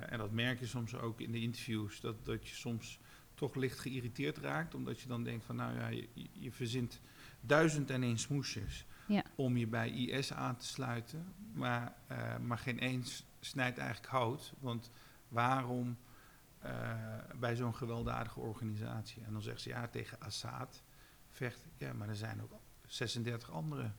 en 0.09 0.19
dat 0.19 0.31
merk 0.31 0.59
je 0.59 0.67
soms 0.67 0.95
ook 0.95 1.21
in 1.21 1.33
de 1.33 1.41
interviews, 1.41 2.01
dat, 2.01 2.25
dat 2.25 2.49
je 2.49 2.55
soms 2.55 2.99
toch 3.35 3.55
licht 3.55 3.79
geïrriteerd 3.79 4.39
raakt. 4.39 4.75
Omdat 4.75 5.01
je 5.01 5.09
dan 5.09 5.25
denkt 5.25 5.45
van, 5.45 5.57
nou 5.57 5.75
ja, 5.75 5.89
je, 5.89 6.09
je 6.33 6.53
verzint 6.53 7.01
duizend 7.41 7.91
en 7.91 8.03
één 8.03 8.19
smoesjes 8.19 8.87
Ja. 9.07 9.23
om 9.35 9.57
je 9.57 9.67
bij 9.67 9.91
IS 9.91 10.33
aan 10.33 10.57
te 10.57 10.67
sluiten. 10.67 11.33
Maar, 11.53 11.93
eh, 12.07 12.37
maar 12.39 12.59
geen 12.59 12.79
eens 12.79 13.25
snijdt 13.41 13.79
eigenlijk 13.79 14.13
hout. 14.13 14.53
Want 14.61 14.91
waarom 15.29 15.97
eh, 16.59 16.91
bij 17.41 17.57
zo'n 17.57 17.75
gewelddadige 17.75 18.41
organisatie? 18.41 19.23
En 19.25 19.33
dan 19.33 19.43
zegt 19.43 19.61
ze, 19.61 19.69
ja, 19.69 19.87
tegen 19.89 20.19
Assad 20.21 20.83
vecht. 21.31 21.67
Ja, 21.77 21.93
maar 21.93 22.09
er 22.09 22.17
zijn 22.17 22.43
ook 22.43 22.53
36 22.87 23.51
andere 23.53 23.91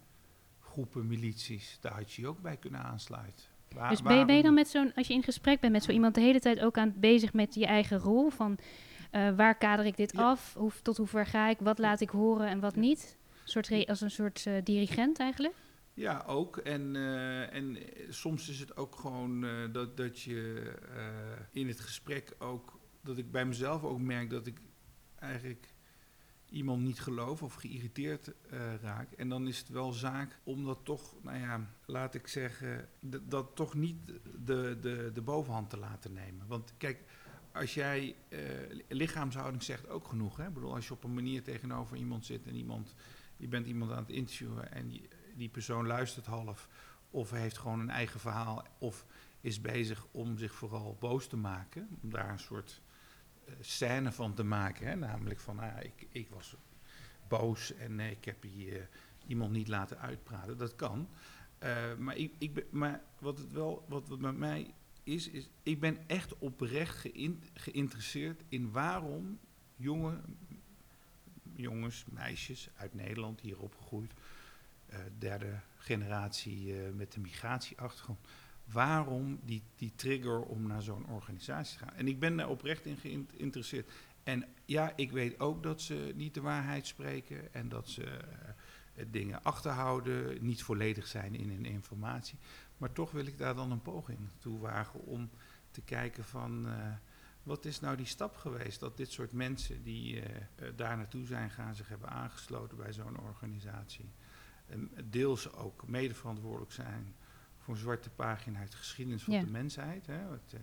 groepen 0.60 1.08
milities. 1.08 1.78
Daar 1.82 1.94
had 1.94 2.14
je 2.14 2.22
je 2.22 2.28
ook 2.28 2.42
bij 2.42 2.58
kunnen 2.58 2.84
aansluiten. 2.84 3.46
Waar- 3.70 3.90
Dus 3.90 4.02
ben 4.02 4.16
je, 4.18 4.26
ben 4.26 4.36
je 4.36 4.44
dan 4.44 4.54
met 4.54 4.68
zo'n, 4.68 4.94
als 4.96 5.08
je 5.08 5.14
in 5.14 5.24
gesprek 5.24 5.60
bent 5.60 5.74
met 5.74 5.84
zo 5.84 5.92
iemand 5.92 6.16
de 6.16 6.22
hele 6.22 6.40
tijd 6.40 6.60
ook 6.60 6.78
aan 6.78 6.88
het 6.88 7.00
bezig 7.00 7.34
met 7.34 7.54
je 7.54 7.66
eigen 7.66 7.98
rol? 7.98 8.30
Van 8.30 8.58
eh, 9.12 9.36
waar 9.36 9.56
kader 9.58 9.86
ik 9.86 9.98
dit 9.98 10.12
Ja. 10.14 10.24
af? 10.30 10.54
Hoe, 10.54 10.72
tot 10.82 10.98
hoe 10.98 11.08
ver 11.08 11.26
ga 11.26 11.50
ik? 11.50 11.60
Wat 11.60 11.78
laat 11.78 12.02
ik 12.02 12.10
horen 12.10 12.48
en 12.48 12.60
wat 12.60 12.76
niet? 12.76 13.18
Soort 13.44 13.88
als 13.88 14.02
een 14.02 14.12
soort 14.12 14.46
eh, 14.46 14.54
dirigent 14.64 15.20
eigenlijk? 15.20 15.56
Ja, 15.94 16.24
ook. 16.28 16.58
En, 16.58 16.96
eh, 16.96 17.54
en 17.54 17.78
soms 18.10 18.50
is 18.50 18.60
het 18.60 18.78
ook 18.78 18.96
gewoon 18.96 19.46
eh, 19.46 19.52
dat, 19.72 19.98
dat 19.98 20.22
je 20.22 20.72
in 21.52 21.68
het 21.68 21.80
gesprek 21.80 22.36
ook, 22.38 22.80
dat 23.02 23.18
ik 23.18 23.32
bij 23.32 23.46
mezelf 23.46 23.84
ook 23.84 24.00
merk 24.00 24.30
dat 24.30 24.48
ik 24.48 24.60
eigenlijk 25.20 25.74
iemand 26.50 26.82
niet 26.84 27.00
geloof 27.00 27.44
of 27.44 27.54
geïrriteerd 27.54 28.32
raak. 28.82 29.12
En 29.12 29.30
dan 29.30 29.48
is 29.48 29.58
het 29.58 29.70
wel 29.70 29.92
zaak 29.92 30.40
om 30.44 30.66
dat 30.66 30.80
toch, 30.84 31.16
nou 31.22 31.40
ja, 31.40 31.70
laat 31.86 32.14
ik 32.14 32.28
zeggen, 32.28 32.90
dat 33.22 33.56
toch 33.56 33.74
niet 33.74 33.98
de, 34.46 34.78
de, 34.82 35.12
de 35.14 35.22
bovenhand 35.22 35.70
te 35.70 35.78
laten 35.78 36.14
nemen. 36.14 36.48
Want 36.48 36.74
kijk, 36.78 37.04
als 37.54 37.74
jij, 37.74 38.16
lichaamshouding 38.88 39.64
zegt 39.64 39.90
ook 39.90 40.08
genoeg. 40.08 40.38
Hè? 40.38 40.48
Ik 40.48 40.54
bedoel, 40.54 40.74
als 40.74 40.88
je 40.88 40.94
op 40.94 41.04
een 41.04 41.14
manier 41.14 41.44
tegenover 41.44 41.98
iemand 41.98 42.26
zit 42.26 42.48
en 42.48 42.56
iemand, 42.56 42.96
je 43.44 43.50
bent 43.50 43.68
iemand 43.68 43.92
aan 43.92 43.98
het 43.98 44.10
interviewen 44.10 44.72
en 44.72 44.88
die, 45.36 45.50
persoon 45.50 45.88
luistert 45.88 46.26
half 46.26 46.70
of 47.10 47.32
heeft 47.32 47.58
gewoon 47.58 47.80
een 47.80 47.90
eigen 47.90 48.20
verhaal 48.20 48.66
of 48.78 49.06
is 49.42 49.62
bezig 49.62 50.08
om 50.12 50.38
zich 50.38 50.54
vooral 50.54 50.98
boos 51.00 51.28
te 51.28 51.38
maken, 51.38 51.88
om 52.02 52.10
daar 52.10 52.30
een 52.30 52.40
soort 52.40 52.82
eh, 53.46 53.54
scène 53.60 54.12
van 54.12 54.34
te 54.34 54.44
maken. 54.44 54.88
Hè? 54.88 54.96
Namelijk 54.96 55.40
van, 55.40 55.60
ah, 55.60 55.84
ik, 55.84 56.08
ik 56.10 56.30
was 56.30 56.56
boos 57.28 57.74
en 57.76 58.00
eh, 58.00 58.12
ik 58.12 58.26
heb 58.26 58.44
hier 58.44 58.90
iemand 59.28 59.52
niet 59.52 59.68
laten 59.68 60.00
uitpraten. 60.00 60.58
Dat 60.58 60.76
kan. 60.76 61.10
Eh, 61.58 61.96
maar 61.98 62.16
ik, 62.18 62.34
ik 62.38 62.72
maar 62.72 63.02
wat 63.20 63.38
het 63.38 63.52
wel, 63.52 63.86
wat, 63.88 64.08
wat 64.08 64.20
met 64.20 64.38
mij 64.38 64.74
is, 65.04 65.30
is, 65.30 65.50
ik 65.64 65.80
ben 65.80 65.98
echt 66.08 66.38
oprecht 66.38 66.96
geïn- 66.98 67.44
geïnteresseerd 67.54 68.44
in 68.50 68.72
waarom 68.72 69.40
jonge, 69.76 70.22
jongens, 71.56 72.06
meisjes 72.12 72.70
uit 72.76 72.94
Nederland, 72.94 73.42
hier 73.42 73.60
opgegroeid, 73.60 74.14
derde 75.18 75.60
generatie 75.78 76.74
met 76.74 77.16
een 77.16 77.22
migratieachtergrond. 77.22 78.20
Waarom 78.66 79.40
die, 79.44 79.64
die 79.76 79.92
trigger 79.96 80.42
om 80.42 80.68
naar 80.68 80.82
zo'n 80.82 81.08
organisatie 81.08 81.78
te 81.78 81.86
gaan? 81.86 81.96
En 81.96 82.08
ik 82.08 82.20
ben 82.20 82.38
daar 82.38 82.50
oprecht 82.50 82.86
in 82.86 82.98
geïnteresseerd. 82.98 83.92
En 84.24 84.46
ja, 84.66 84.94
ik 84.96 85.12
weet 85.12 85.40
ook 85.40 85.64
dat 85.64 85.82
ze 85.82 86.12
niet 86.16 86.34
de 86.34 86.42
waarheid 86.42 86.88
spreken 86.88 87.54
en 87.54 87.70
dat 87.70 87.90
ze 87.90 88.20
dingen 89.08 89.44
achterhouden, 89.44 90.46
niet 90.46 90.64
volledig 90.64 91.08
zijn 91.08 91.36
in 91.36 91.50
hun 91.50 91.66
informatie. 91.66 92.38
Maar 92.78 92.92
toch 92.92 93.12
wil 93.12 93.26
ik 93.26 93.38
daar 93.38 93.56
dan 93.56 93.72
een 93.72 93.82
poging 93.82 94.20
toe 94.38 94.60
wagen 94.60 95.00
om 95.00 95.30
te 95.72 95.82
kijken 95.82 96.24
van 96.24 96.68
wat 97.44 97.66
is 97.66 97.80
nou 97.80 97.98
die 97.98 98.06
stap 98.06 98.36
geweest 98.36 98.80
dat 98.80 98.98
dit 98.98 99.12
soort 99.12 99.32
mensen 99.32 99.84
die 99.84 100.16
uh, 100.16 100.26
daar 100.76 100.98
naartoe 100.98 101.26
zijn 101.26 101.50
gaan, 101.50 101.76
zich 101.76 101.88
hebben 101.88 102.10
aangesloten 102.10 102.78
bij 102.78 102.94
zo'n 102.94 103.20
organisatie. 103.20 104.12
En 104.66 104.92
deels 105.04 105.54
ook 105.54 105.88
mede 105.88 106.14
verantwoordelijk 106.14 106.72
zijn 106.72 107.16
voor 107.58 107.74
een 107.74 107.80
zwarte 107.80 108.10
pagina 108.10 108.60
uit 108.60 108.72
de 108.72 108.78
geschiedenis 108.78 109.24
van 109.24 109.40
de 109.40 109.52
mensheid. 109.52 110.06
Hè, 110.06 110.30
wat, 110.30 110.54
uh, 110.54 110.60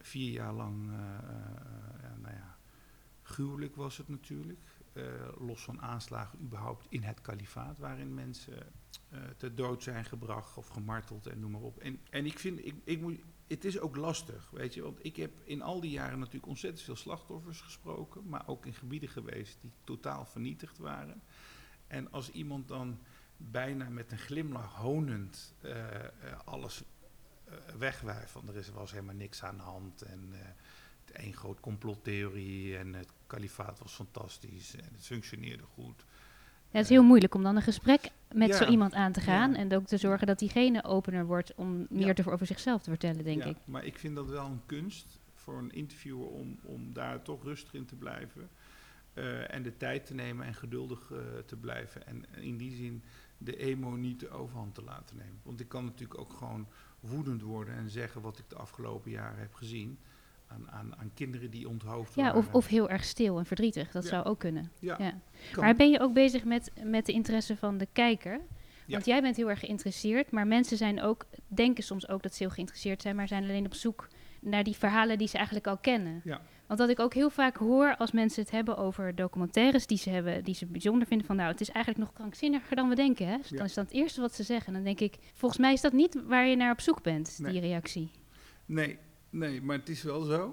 vier 0.00 0.32
jaar 0.32 0.52
lang, 0.52 0.86
nou 2.20 2.34
ja, 2.34 2.58
gruwelijk 3.22 3.76
was 3.76 3.96
het 3.96 4.08
natuurlijk. 4.08 4.60
los 5.38 5.64
van 5.64 5.80
aanslagen 5.80 6.40
überhaupt 6.40 6.86
in 6.88 7.02
het 7.02 7.20
kalifaat, 7.20 7.78
waarin 7.78 8.14
mensen 8.14 8.72
uh, 9.12 9.18
te 9.36 9.54
dood 9.54 9.82
zijn 9.82 10.04
gebracht 10.04 10.56
of 10.56 10.68
gemarteld 10.68 11.26
en 11.26 11.40
noem 11.40 11.50
maar 11.50 11.60
op. 11.60 11.78
En, 11.78 12.00
en 12.10 12.26
ik 12.26 12.38
vind, 12.38 12.66
ik, 12.66 12.74
ik 12.84 13.00
moet, 13.00 13.20
het 13.46 13.64
is 13.64 13.78
ook 13.80 13.96
lastig, 13.96 14.50
weet 14.50 14.74
je, 14.74 14.82
want 14.82 15.04
ik 15.04 15.16
heb 15.16 15.32
in 15.44 15.62
al 15.62 15.80
die 15.80 15.90
jaren 15.90 16.18
natuurlijk 16.18 16.46
ontzettend 16.46 16.84
veel 16.84 16.96
slachtoffers 16.96 17.60
gesproken, 17.60 18.28
maar 18.28 18.48
ook 18.48 18.66
in 18.66 18.74
gebieden 18.74 19.08
geweest 19.08 19.58
die 19.60 19.72
totaal 19.84 20.26
vernietigd 20.26 20.78
waren. 20.78 21.22
En 21.86 22.10
als 22.12 22.30
iemand 22.30 22.68
dan 22.68 22.98
bijna 23.36 23.88
met 23.88 24.12
een 24.12 24.18
glimlach 24.18 24.74
honend 24.74 25.54
uh, 25.62 25.72
uh, 25.74 26.38
alles 26.44 26.82
uh, 27.48 27.54
wegwijft, 27.78 28.30
van 28.30 28.48
er 28.48 28.56
is, 28.56 28.70
was 28.70 28.90
helemaal 28.90 29.14
niks 29.14 29.42
aan 29.42 29.56
de 29.56 29.62
hand 29.62 30.02
en 30.02 30.32
het 31.04 31.10
één 31.10 31.34
groot 31.34 31.60
complottheorie 31.60 32.76
en 32.76 32.94
het 32.94 33.12
kalifaat 33.26 33.78
was 33.78 33.92
fantastisch 33.94 34.74
en 34.74 34.92
het 34.92 35.06
functioneerde 35.06 35.64
goed. 35.64 36.04
Ja, 36.70 36.82
het 36.82 36.90
is 36.90 36.96
heel 36.96 37.02
moeilijk 37.02 37.34
om 37.34 37.42
dan 37.42 37.56
een 37.56 37.62
gesprek 37.62 38.10
met 38.32 38.54
zo 38.54 38.66
iemand 38.66 38.94
aan 38.94 39.12
te 39.12 39.20
gaan. 39.20 39.54
En 39.54 39.74
ook 39.74 39.86
te 39.86 39.96
zorgen 39.96 40.26
dat 40.26 40.38
diegene 40.38 40.84
opener 40.84 41.26
wordt 41.26 41.54
om 41.54 41.86
meer 41.90 42.14
te, 42.14 42.30
over 42.30 42.46
zichzelf 42.46 42.82
te 42.82 42.90
vertellen, 42.90 43.24
denk 43.24 43.44
ik. 43.44 43.56
Maar 43.64 43.84
ik 43.84 43.98
vind 43.98 44.16
dat 44.16 44.28
wel 44.28 44.46
een 44.46 44.62
kunst 44.66 45.20
voor 45.34 45.58
een 45.58 45.72
interviewer 45.72 46.26
om, 46.26 46.58
om 46.62 46.92
daar 46.92 47.22
toch 47.22 47.42
rustig 47.42 47.74
in 47.74 47.84
te 47.84 47.96
blijven. 47.96 48.48
Uh, 49.14 49.54
en 49.54 49.62
de 49.62 49.76
tijd 49.76 50.06
te 50.06 50.14
nemen 50.14 50.46
en 50.46 50.54
geduldig 50.54 51.10
uh, 51.10 51.18
te 51.46 51.56
blijven. 51.56 52.06
En 52.06 52.24
in 52.40 52.56
die 52.56 52.74
zin 52.74 53.02
de 53.38 53.56
emo 53.56 53.90
niet 53.90 54.20
de 54.20 54.30
overhand 54.30 54.74
te 54.74 54.82
laten 54.82 55.16
nemen. 55.16 55.40
Want 55.42 55.60
ik 55.60 55.68
kan 55.68 55.84
natuurlijk 55.84 56.20
ook 56.20 56.32
gewoon 56.32 56.68
woedend 57.00 57.42
worden 57.42 57.74
en 57.74 57.90
zeggen 57.90 58.20
wat 58.20 58.38
ik 58.38 58.44
de 58.48 58.56
afgelopen 58.56 59.10
jaren 59.10 59.38
heb 59.38 59.54
gezien 59.54 59.98
aan, 60.46 60.70
aan, 60.70 60.96
aan 60.96 61.10
kinderen 61.14 61.50
die 61.50 61.68
onthoofd 61.68 62.14
ja, 62.14 62.22
waren. 62.22 62.38
Of, 62.38 62.52
of 62.52 62.66
heel 62.66 62.88
erg 62.88 63.04
stil 63.04 63.38
en 63.38 63.46
verdrietig. 63.46 63.90
Dat 63.90 64.04
zou 64.04 64.24
ook 64.24 64.38
kunnen. 64.38 64.70
Ja. 64.78 65.14
Maar 65.56 65.76
ben 65.76 65.90
je 65.90 66.00
ook 66.00 66.12
bezig 66.12 66.44
met, 66.44 66.72
met 66.84 67.06
de 67.06 67.12
interesse 67.12 67.56
van 67.56 67.78
de 67.78 67.88
kijker? 67.92 68.40
Want 68.86 69.04
jij 69.04 69.22
bent 69.22 69.36
heel 69.36 69.50
erg 69.50 69.60
geïnteresseerd, 69.60 70.30
maar 70.30 70.46
mensen 70.46 70.76
zijn 70.76 71.02
ook, 71.02 71.26
denken 71.46 71.84
soms 71.84 72.08
ook 72.08 72.22
dat 72.22 72.34
ze 72.34 72.42
heel 72.42 72.52
geïnteresseerd 72.52 73.02
zijn, 73.02 73.16
maar 73.16 73.28
zijn 73.28 73.42
alleen 73.42 73.66
op 73.66 73.74
zoek 73.74 74.08
naar 74.40 74.64
die 74.64 74.76
verhalen 74.76 75.18
die 75.18 75.28
ze 75.28 75.36
eigenlijk 75.36 75.66
al 75.66 75.76
kennen. 75.76 76.20
Ja. 76.24 76.40
Want 76.66 76.80
wat 76.80 76.88
ik 76.88 77.00
ook 77.00 77.14
heel 77.14 77.30
vaak 77.30 77.56
hoor 77.56 77.96
als 77.96 78.12
mensen 78.12 78.42
het 78.42 78.50
hebben 78.50 78.76
over 78.76 79.14
documentaires 79.14 79.86
die 79.86 79.98
ze 79.98 80.10
hebben, 80.10 80.44
die 80.44 80.54
ze 80.54 80.66
bijzonder 80.66 81.06
vinden, 81.06 81.26
van 81.26 81.36
nou, 81.36 81.50
het 81.50 81.60
is 81.60 81.70
eigenlijk 81.70 82.04
nog 82.04 82.14
krankzinniger 82.14 82.76
dan 82.76 82.88
we 82.88 82.94
denken. 82.94 83.26
Hè? 83.28 83.36
Dus 83.36 83.48
Dan 83.48 83.64
is 83.64 83.74
dat 83.74 83.84
het 83.84 83.94
eerste 83.94 84.20
wat 84.20 84.34
ze 84.34 84.42
zeggen. 84.42 84.72
dan 84.72 84.82
denk 84.82 85.00
ik, 85.00 85.18
volgens 85.34 85.60
mij 85.60 85.72
is 85.72 85.80
dat 85.80 85.92
niet 85.92 86.22
waar 86.26 86.46
je 86.46 86.56
naar 86.56 86.72
op 86.72 86.80
zoek 86.80 87.02
bent, 87.02 87.44
die 87.44 87.60
reactie. 87.60 88.10
Nee, 88.66 88.98
Nee, 89.36 89.62
maar 89.62 89.78
het 89.78 89.88
is 89.88 90.02
wel 90.02 90.22
zo. 90.22 90.52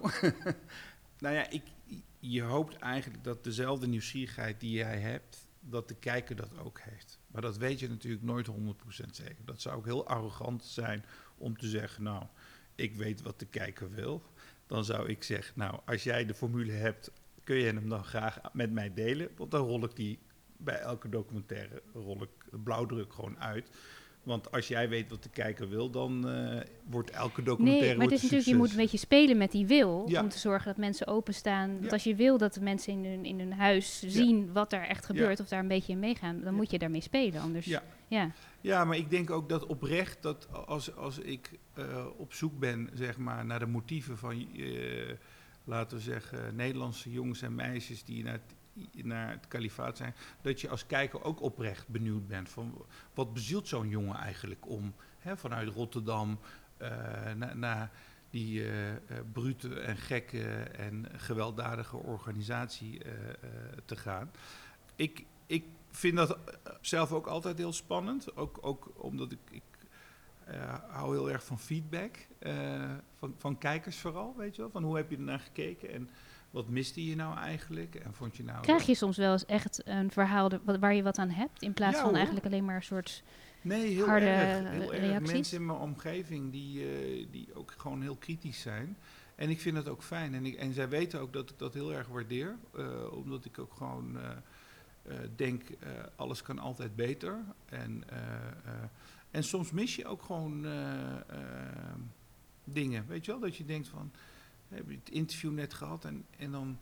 nou 1.24 1.36
ja, 1.36 1.50
ik, 1.50 1.64
je 2.20 2.42
hoopt 2.42 2.76
eigenlijk 2.76 3.24
dat 3.24 3.44
dezelfde 3.44 3.88
nieuwsgierigheid 3.88 4.60
die 4.60 4.72
jij 4.72 5.00
hebt, 5.00 5.48
dat 5.60 5.88
de 5.88 5.96
kijker 5.96 6.36
dat 6.36 6.58
ook 6.58 6.80
heeft. 6.80 7.20
Maar 7.28 7.42
dat 7.42 7.58
weet 7.58 7.80
je 7.80 7.90
natuurlijk 7.90 8.24
nooit 8.24 8.48
100% 8.48 8.52
zeker. 9.12 9.46
Dat 9.46 9.62
zou 9.62 9.76
ook 9.78 9.86
heel 9.86 10.08
arrogant 10.08 10.64
zijn 10.64 11.06
om 11.38 11.58
te 11.58 11.68
zeggen, 11.68 12.04
nou, 12.04 12.26
ik 12.76 12.96
weet 12.96 13.22
wat 13.22 13.40
de 13.40 13.46
kijker 13.46 13.92
wil. 13.92 14.24
Dan 14.68 14.86
zou 14.86 15.10
ik 15.10 15.24
zeggen, 15.24 15.54
nou, 15.58 15.80
als 15.86 16.04
jij 16.04 16.26
de 16.26 16.34
formule 16.34 16.72
hebt, 16.72 17.12
kun 17.44 17.56
je 17.56 17.66
hem 17.66 17.90
dan 17.90 18.04
graag 18.04 18.40
met 18.54 18.72
mij 18.72 18.94
delen. 18.94 19.30
Want 19.38 19.52
dan 19.52 19.66
rol 19.66 19.84
ik 19.84 19.96
die 19.96 20.20
bij 20.58 20.80
elke 20.80 21.10
documentaire, 21.10 21.82
rol 21.94 22.22
ik 22.22 22.62
blauwdruk 22.64 23.14
gewoon 23.14 23.40
uit. 23.40 23.70
Want 24.24 24.52
als 24.52 24.68
jij 24.68 24.90
weet 24.90 25.10
wat 25.10 25.24
de 25.24 25.30
kijker 25.30 25.70
wil, 25.70 25.90
dan 25.90 26.30
uh, 26.30 26.62
wordt 26.90 27.10
elke 27.10 27.44
documentaire. 27.44 27.88
Nee, 27.88 27.98
maar 27.98 28.06
het 28.06 28.16
is 28.16 28.22
natuurlijk, 28.22 28.50
je 28.50 28.56
moet 28.56 28.72
een 28.72 28.78
beetje 28.78 28.98
spelen 28.98 29.38
met 29.38 29.52
die 29.52 29.68
wil. 29.68 30.06
Ja. 30.08 30.22
Om 30.22 30.30
te 30.30 30.38
zorgen 30.40 30.66
dat 30.66 30.78
mensen 30.78 31.08
openstaan. 31.08 31.72
Ja. 31.72 31.80
Want 31.80 31.92
als 31.92 32.04
je 32.04 32.16
wil 32.16 32.38
dat 32.38 32.54
de 32.54 32.62
mensen 32.62 32.94
in 32.94 33.06
hun, 33.06 33.26
in 33.26 33.40
hun 33.40 33.54
huis 33.54 34.04
zien 34.08 34.54
wat 34.54 34.74
er 34.74 34.82
echt 34.88 35.06
gebeurt, 35.06 35.40
of 35.40 35.48
daar 35.48 35.60
een 35.60 35.68
beetje 35.68 35.92
in 35.92 36.00
meegaan, 36.00 36.42
dan 36.42 36.54
moet 36.54 36.72
je 36.72 36.80
daarmee 36.80 37.02
spelen. 37.02 37.42
Anders. 37.42 37.66
Ja. 37.66 37.84
Ja. 38.08 38.32
ja, 38.62 38.86
maar 38.86 38.98
ik 38.98 39.10
denk 39.10 39.30
ook 39.30 39.50
dat 39.50 39.66
oprecht 39.66 40.22
dat 40.22 40.48
als, 40.66 40.96
als 40.96 41.20
ik 41.20 41.52
uh, 41.78 42.06
op 42.18 42.34
zoek 42.34 42.60
ben, 42.60 42.90
zeg 42.94 43.18
maar, 43.18 43.46
naar 43.46 43.60
de 43.60 43.66
motieven 43.66 44.18
van. 44.18 44.48
Uh, 44.56 45.12
laten 45.64 45.98
we 45.98 46.04
zeggen, 46.04 46.56
Nederlandse 46.56 47.12
jongens 47.12 47.42
en 47.42 47.56
meisjes 47.56 48.04
die 48.04 48.24
naar 48.24 48.34
het 48.34 48.56
naar 48.92 49.30
het 49.30 49.48
kalifaat 49.48 49.98
zijn, 49.98 50.16
dat 50.42 50.62
je 50.62 50.70
als 50.70 50.86
kijker 50.86 51.24
ook 51.24 51.42
oprecht 51.42 51.88
benieuwd 51.88 52.28
bent 52.28 52.50
van 52.50 52.86
wat 53.14 53.34
bezielt 53.34 53.68
zo'n 53.68 53.90
jongen 53.90 54.16
eigenlijk 54.16 54.70
om 54.70 54.94
hè, 55.20 55.38
vanuit 55.38 55.70
Rotterdam 55.70 56.40
uh, 56.82 57.32
naar, 57.54 57.92
die 58.30 58.60
uh, 58.60 58.92
uh, 58.92 58.98
brute 59.32 59.80
en 59.80 59.98
gekke 59.98 60.44
en 60.64 61.08
gewelddadige 61.16 61.98
organisatie 61.98 63.02
te 63.86 63.96
gaan. 63.96 64.32
Ik, 64.96 65.26
ik 65.46 65.66
vind 65.92 66.16
dat 66.16 66.38
zelf 66.82 67.12
ook 67.12 67.28
altijd 67.28 67.58
heel 67.58 67.74
spannend, 67.74 68.36
ook, 68.36 68.58
ook 68.62 68.92
omdat 68.96 69.32
ik, 69.32 69.40
ik 69.52 69.64
hou 70.90 71.16
heel 71.16 71.32
erg 71.32 71.44
van 71.44 71.60
feedback, 71.60 72.28
van, 73.16 73.36
van 73.38 73.58
kijkers 73.58 73.98
vooral, 73.98 74.36
weet 74.38 74.56
je 74.56 74.62
wel, 74.62 74.72
van 74.72 74.84
hoe 74.84 74.96
heb 74.96 75.10
je 75.10 75.16
ernaar 75.16 75.40
gekeken 75.40 75.90
en 75.90 76.10
wat 76.54 76.70
miste 76.70 77.06
je 77.06 77.16
nou 77.16 77.38
eigenlijk? 77.38 77.96
En 77.96 78.14
vond 78.14 78.38
je 78.38 78.44
nou 78.44 78.62
Krijg 78.62 78.86
je 78.86 78.96
soms 78.96 79.18
wel 79.18 79.32
eens 79.32 79.46
echt 79.46 79.82
een 79.86 80.12
verhaal 80.12 80.50
waar 80.80 80.94
je 80.94 81.04
wat 81.04 81.18
aan 81.18 81.30
hebt, 81.30 81.62
in 81.62 81.74
plaats 81.74 81.98
ja, 81.98 82.04
van 82.04 82.16
eigenlijk 82.16 82.46
alleen 82.46 82.66
maar 82.66 82.76
een 82.76 82.84
soort 82.84 83.24
nee, 83.62 83.94
heel 83.94 84.06
harde 84.06 84.26
erg, 84.26 84.70
heel 84.70 84.94
reacties? 84.94 85.10
Erg. 85.10 85.32
Mensen 85.32 85.58
in 85.58 85.66
mijn 85.66 85.80
omgeving 85.80 86.52
die, 86.52 86.80
uh, 86.80 87.28
die 87.32 87.48
ook 87.54 87.74
gewoon 87.78 88.02
heel 88.02 88.16
kritisch 88.16 88.62
zijn. 88.62 88.98
En 89.36 89.50
ik 89.50 89.62
vind 89.62 89.76
dat 89.76 89.88
ook 89.88 90.04
fijn. 90.04 90.34
En, 90.34 90.46
ik, 90.46 90.56
en 90.56 90.74
zij 90.74 90.90
weten 90.90 91.20
ook 91.20 91.34
dat 91.34 91.50
ik 91.50 91.60
dat 91.60 91.74
heel 91.74 91.94
erg 91.94 92.08
waardeer. 92.08 92.56
Uh, 92.76 93.12
omdat 93.12 93.46
ik 93.46 93.60
ook 93.60 93.74
gewoon 93.74 94.18
uh, 94.18 95.16
denk, 95.36 95.64
alles 96.16 96.42
kan 96.42 96.60
altijd 96.60 96.96
beter. 96.96 97.40
En, 97.66 98.04
en 99.32 99.44
soms 99.44 99.72
mis 99.72 99.96
je 99.96 100.08
ook 100.08 100.22
gewoon 100.22 100.66
dingen. 102.64 103.06
Weet 103.08 103.26
je 103.26 103.32
wel? 103.32 103.40
Dat 103.40 103.56
je 103.56 103.66
denkt 103.66 103.88
van 103.88 104.12
heb 104.74 104.90
je 104.90 104.96
het 104.96 105.10
interview 105.10 105.52
net 105.52 105.74
gehad 105.74 106.06
en, 106.06 106.26
en 106.38 106.52
dan 106.52 106.80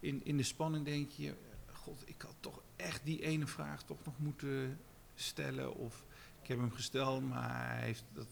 in, 0.00 0.24
in 0.24 0.36
de 0.36 0.42
spanning 0.42 0.84
denk 0.84 1.10
je, 1.10 1.34
god, 1.72 2.02
ik 2.06 2.22
had 2.22 2.34
toch 2.40 2.62
echt 2.76 3.04
die 3.04 3.22
ene 3.22 3.46
vraag 3.46 3.82
toch 3.82 4.04
nog 4.04 4.18
moeten 4.18 4.78
stellen. 5.14 5.74
Of 5.74 6.04
ik 6.42 6.48
heb 6.48 6.58
hem 6.58 6.72
gesteld, 6.72 7.28
maar 7.28 7.68
hij 7.68 7.84
heeft 7.84 8.04
dat 8.12 8.28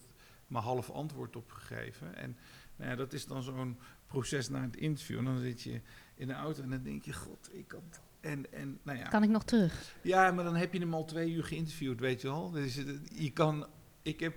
maar 0.47 0.63
half 0.63 0.91
antwoord 0.91 1.37
op 1.37 1.51
gegeven. 1.51 2.15
En 2.15 2.37
nou 2.77 2.91
ja, 2.91 2.97
dat 2.97 3.13
is 3.13 3.27
dan 3.27 3.43
zo'n 3.43 3.79
proces 4.07 4.49
na 4.49 4.63
het 4.63 4.77
interview. 4.77 5.19
En 5.19 5.25
dan 5.25 5.39
zit 5.39 5.63
je 5.63 5.81
in 6.15 6.27
de 6.27 6.33
auto 6.33 6.63
en 6.63 6.71
dan 6.71 6.83
denk 6.83 7.05
je, 7.05 7.13
god, 7.13 7.49
ik 7.53 7.69
kan... 7.69 7.83
En, 8.21 8.53
en, 8.53 8.79
nou 8.83 8.99
ja. 8.99 9.09
Kan 9.09 9.23
ik 9.23 9.29
nog 9.29 9.45
terug? 9.45 9.97
Ja, 10.03 10.31
maar 10.31 10.45
dan 10.45 10.55
heb 10.55 10.73
je 10.73 10.79
hem 10.79 10.95
al 10.95 11.05
twee 11.05 11.31
uur 11.33 11.45
geïnterviewd, 11.45 12.01
weet 12.01 12.21
je 12.21 12.29
wel. 12.29 12.51
Dus 12.51 12.75
je 13.13 13.31
kan... 13.31 13.67
Ik 14.03 14.21
heb 14.21 14.35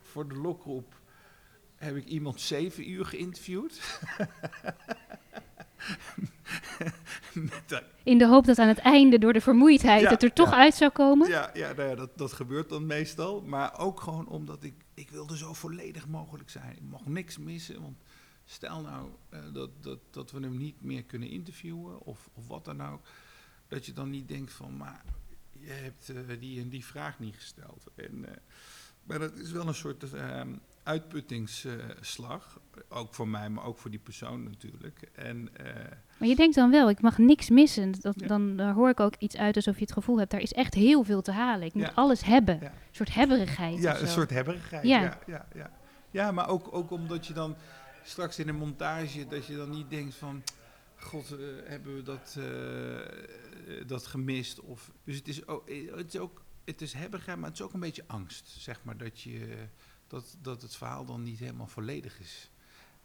voor 0.00 0.28
de 0.28 0.34
lokroep 0.34 1.00
heb 1.84 1.96
ik 1.96 2.04
iemand 2.04 2.40
zeven 2.40 2.90
uur 2.90 3.04
geïnterviewd. 3.04 4.00
In 8.02 8.18
de 8.18 8.26
hoop 8.26 8.44
dat 8.44 8.58
aan 8.58 8.68
het 8.68 8.78
einde 8.78 9.18
door 9.18 9.32
de 9.32 9.40
vermoeidheid 9.40 10.10
het 10.10 10.22
er 10.22 10.32
toch 10.32 10.50
ja. 10.50 10.56
uit 10.56 10.74
zou 10.74 10.90
komen? 10.90 11.28
Ja, 11.28 11.50
ja, 11.54 11.72
nou 11.72 11.88
ja 11.88 11.94
dat, 11.94 12.18
dat 12.18 12.32
gebeurt 12.32 12.68
dan 12.68 12.86
meestal. 12.86 13.42
Maar 13.42 13.78
ook 13.78 14.00
gewoon 14.00 14.28
omdat 14.28 14.64
ik, 14.64 14.74
ik 14.94 15.10
wilde 15.10 15.36
zo 15.36 15.52
volledig 15.52 16.08
mogelijk 16.08 16.50
zijn. 16.50 16.72
Ik 16.72 16.82
mocht 16.82 17.06
niks 17.06 17.38
missen, 17.38 17.82
want 17.82 17.96
stel 18.44 18.80
nou 18.80 19.08
uh, 19.30 19.40
dat, 19.52 19.70
dat, 19.80 19.98
dat 20.10 20.30
we 20.30 20.40
hem 20.40 20.56
niet 20.56 20.82
meer 20.82 21.04
kunnen 21.04 21.28
interviewen 21.28 22.00
of, 22.00 22.28
of 22.32 22.48
wat 22.48 22.64
dan 22.64 22.82
ook. 22.82 23.00
Dat 23.68 23.86
je 23.86 23.92
dan 23.92 24.10
niet 24.10 24.28
denkt 24.28 24.52
van, 24.52 24.76
maar 24.76 25.04
je 25.50 25.72
hebt 25.72 26.10
uh, 26.10 26.40
die 26.40 26.60
en 26.60 26.68
die 26.68 26.84
vraag 26.84 27.18
niet 27.18 27.34
gesteld. 27.34 27.86
En, 27.94 28.18
uh, 28.18 28.28
maar 29.02 29.18
dat 29.18 29.36
is 29.36 29.50
wel 29.50 29.66
een 29.66 29.74
soort 29.74 30.04
uh, 30.14 30.40
uitputtingsslag. 30.82 32.60
ook 32.88 33.14
voor 33.14 33.28
mij, 33.28 33.50
maar 33.50 33.64
ook 33.64 33.78
voor 33.78 33.90
die 33.90 34.00
persoon 34.00 34.42
natuurlijk. 34.42 35.08
En, 35.12 35.48
uh, 35.60 35.66
maar 36.18 36.28
je 36.28 36.36
denkt 36.36 36.54
dan 36.54 36.70
wel, 36.70 36.90
ik 36.90 37.00
mag 37.00 37.18
niks 37.18 37.50
missen. 37.50 37.92
Dat, 38.00 38.18
Dan 38.18 38.60
hoor 38.60 38.88
ik 38.88 39.00
ook 39.00 39.14
iets 39.18 39.36
uit 39.36 39.56
alsof 39.56 39.74
je 39.74 39.80
het 39.80 39.92
gevoel 39.92 40.18
hebt, 40.18 40.30
daar 40.30 40.40
is 40.40 40.52
echt 40.52 40.74
heel 40.74 41.04
veel 41.04 41.22
te 41.22 41.32
halen. 41.32 41.66
Ik 41.66 41.74
moet 41.74 41.94
alles 41.94 42.24
hebben. 42.24 42.62
Een 42.62 42.70
soort 42.90 43.14
hebberigheid. 43.14 43.82
Ja, 43.82 44.00
een 44.00 44.08
soort 44.08 44.30
hebberigheid. 44.30 44.86
Ja, 44.86 45.18
ja, 45.26 45.46
ja. 45.54 45.70
ja. 46.10 46.32
maar 46.32 46.48
ook, 46.48 46.74
ook 46.74 46.90
omdat 46.90 47.26
je 47.26 47.32
dan 47.32 47.56
straks 48.04 48.38
in 48.38 48.48
een 48.48 48.56
montage, 48.56 49.26
dat 49.26 49.46
je 49.46 49.56
dan 49.56 49.70
niet 49.70 49.90
denkt 49.90 50.14
van... 50.14 50.42
God, 50.96 51.32
uh, 51.32 51.38
hebben 51.64 51.94
we 51.94 52.02
dat, 52.02 52.36
uh, 52.38 53.86
dat 53.86 54.06
gemist? 54.06 54.60
Of, 54.60 54.90
dus 55.04 55.16
het 55.16 55.28
is 55.28 55.46
ook, 55.46 55.68
het 55.96 56.14
is 56.14 56.20
ook 56.20 56.42
het 56.64 56.80
is 56.80 56.92
hebberigheid, 56.92 57.38
maar 57.38 57.48
het 57.48 57.58
is 57.58 57.64
ook 57.64 57.72
een 57.72 57.80
beetje 57.80 58.04
angst. 58.06 58.48
Zeg 58.48 58.84
maar 58.84 58.96
dat 58.96 59.20
je 59.20 59.66
dat, 60.06 60.36
dat 60.40 60.62
het 60.62 60.76
verhaal 60.76 61.04
dan 61.04 61.22
niet 61.22 61.38
helemaal 61.38 61.66
volledig 61.66 62.20
is. 62.20 62.50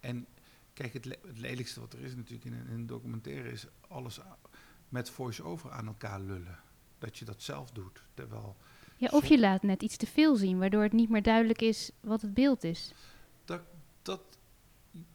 En 0.00 0.26
kijk, 0.72 0.92
het, 0.92 1.04
het 1.04 1.38
lelijkste 1.38 1.80
wat 1.80 1.92
er 1.92 2.00
is 2.00 2.14
natuurlijk 2.14 2.44
in 2.44 2.52
een, 2.52 2.66
in 2.66 2.74
een 2.74 2.86
documentaire 2.86 3.50
is 3.50 3.66
alles 3.88 4.20
met 4.88 5.10
voice-over 5.10 5.70
aan 5.70 5.86
elkaar 5.86 6.20
lullen. 6.20 6.58
Dat 6.98 7.18
je 7.18 7.24
dat 7.24 7.42
zelf 7.42 7.70
doet. 7.70 8.02
Terwijl 8.14 8.56
ja, 8.98 9.08
of 9.10 9.26
je 9.26 9.38
laat 9.38 9.62
net 9.62 9.82
iets 9.82 9.96
te 9.96 10.06
veel 10.06 10.36
zien, 10.36 10.58
waardoor 10.58 10.82
het 10.82 10.92
niet 10.92 11.08
meer 11.08 11.22
duidelijk 11.22 11.60
is 11.62 11.90
wat 12.00 12.22
het 12.22 12.34
beeld 12.34 12.64
is. 12.64 12.92
Dat, 13.44 13.62
dat, 14.02 14.20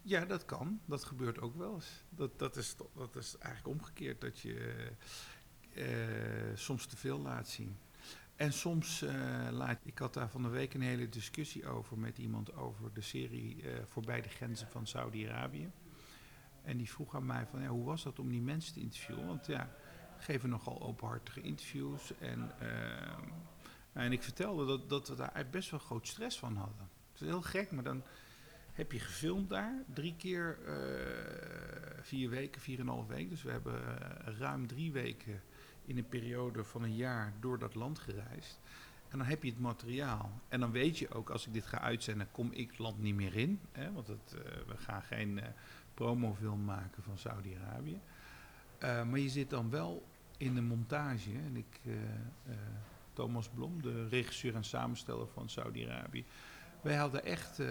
ja, 0.01 0.25
dat 0.25 0.45
kan. 0.45 0.79
Dat 0.85 1.03
gebeurt 1.03 1.41
ook 1.41 1.55
wel 1.55 1.73
eens. 1.73 2.03
Dat, 2.09 2.39
dat, 2.39 2.55
is, 2.55 2.75
dat 2.95 3.15
is 3.15 3.37
eigenlijk 3.37 3.79
omgekeerd, 3.79 4.21
dat 4.21 4.39
je 4.39 4.87
uh, 5.73 5.85
soms 6.55 6.85
te 6.85 6.97
veel 6.97 7.19
laat 7.19 7.47
zien. 7.47 7.77
En 8.43 8.53
soms 8.53 9.01
uh, 9.01 9.11
laat 9.51 9.79
ik 9.83 9.99
had 9.99 10.13
daar 10.13 10.29
van 10.29 10.41
de 10.41 10.49
week 10.49 10.73
een 10.73 10.81
hele 10.81 11.09
discussie 11.09 11.67
over 11.67 11.97
met 11.97 12.17
iemand 12.17 12.55
over 12.55 12.93
de 12.93 13.01
serie 13.01 13.63
uh, 13.63 13.71
Voorbij 13.87 14.21
de 14.21 14.29
grenzen 14.29 14.67
van 14.67 14.87
Saudi-Arabië. 14.87 15.71
En 16.61 16.77
die 16.77 16.89
vroeg 16.89 17.15
aan 17.15 17.25
mij 17.25 17.45
van 17.45 17.61
ja, 17.61 17.67
hoe 17.67 17.85
was 17.85 18.03
dat 18.03 18.19
om 18.19 18.29
die 18.29 18.41
mensen 18.41 18.73
te 18.73 18.79
interviewen? 18.79 19.27
Want 19.27 19.45
ja, 19.45 19.69
geven 20.17 20.49
nogal 20.49 20.81
openhartige 20.81 21.41
interviews. 21.41 22.17
En, 22.17 22.51
uh, 22.61 24.03
en 24.03 24.11
ik 24.11 24.23
vertelde 24.23 24.65
dat, 24.65 24.89
dat 24.89 25.07
we 25.07 25.15
daar 25.15 25.47
best 25.51 25.71
wel 25.71 25.79
groot 25.79 26.07
stress 26.07 26.39
van 26.39 26.55
hadden. 26.55 26.89
Het 27.11 27.21
is 27.21 27.27
heel 27.27 27.41
gek, 27.41 27.71
maar 27.71 27.83
dan 27.83 28.03
heb 28.73 28.91
je 28.91 28.99
gefilmd 28.99 29.49
daar. 29.49 29.83
Drie 29.93 30.15
keer 30.15 30.57
vier 32.01 32.29
weken, 32.29 32.61
vier 32.61 32.79
en 32.79 32.87
een 32.87 32.93
half 32.93 33.07
week. 33.07 33.29
Dus 33.29 33.43
we 33.43 33.51
hebben 33.51 33.81
ruim 34.37 34.67
drie 34.67 34.91
weken 34.91 35.41
in 35.85 35.97
een 35.97 36.07
periode 36.07 36.63
van 36.63 36.83
een 36.83 36.95
jaar 36.95 37.33
door 37.39 37.59
dat 37.59 37.75
land 37.75 37.99
gereisd. 37.99 38.59
En 39.09 39.19
dan 39.19 39.27
heb 39.27 39.43
je 39.43 39.49
het 39.49 39.59
materiaal. 39.59 40.31
En 40.47 40.59
dan 40.59 40.71
weet 40.71 40.97
je 40.97 41.09
ook, 41.09 41.29
als 41.29 41.47
ik 41.47 41.53
dit 41.53 41.65
ga 41.65 41.79
uitzenden, 41.79 42.27
kom 42.31 42.51
ik 42.51 42.69
het 42.69 42.79
land 42.79 42.99
niet 42.99 43.15
meer 43.15 43.35
in. 43.35 43.59
Hè, 43.71 43.91
want 43.91 44.07
het, 44.07 44.35
uh, 44.35 44.41
we 44.67 44.77
gaan 44.77 45.01
geen 45.01 45.37
uh, 45.37 45.43
promofilm 45.93 46.63
maken 46.63 47.03
van 47.03 47.17
Saudi-Arabië. 47.17 47.99
Uh, 48.79 49.03
maar 49.03 49.19
je 49.19 49.29
zit 49.29 49.49
dan 49.49 49.69
wel 49.69 50.03
in 50.37 50.55
de 50.55 50.61
montage. 50.61 51.31
En 51.31 51.55
ik, 51.55 51.79
Thomas 53.13 53.49
Blom, 53.49 53.81
de 53.81 54.07
regisseur 54.07 54.55
en 54.55 54.63
samensteller 54.63 55.27
van 55.27 55.49
Saudi-Arabië. 55.49 56.25
Wij 56.81 56.95
hadden 56.95 57.25
echt 57.25 57.61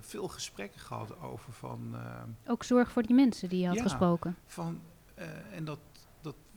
veel 0.00 0.28
gesprekken 0.28 0.80
gehad 0.80 1.20
over 1.20 1.52
van... 1.52 1.96
ook 2.46 2.64
zorg 2.64 2.90
voor 2.90 3.02
die 3.02 3.14
mensen 3.14 3.48
die 3.48 3.60
je 3.60 3.66
had 3.66 3.76
ja, 3.76 3.82
gesproken. 3.82 4.36
Van, 4.46 4.80
en 5.52 5.64
dat 5.64 5.80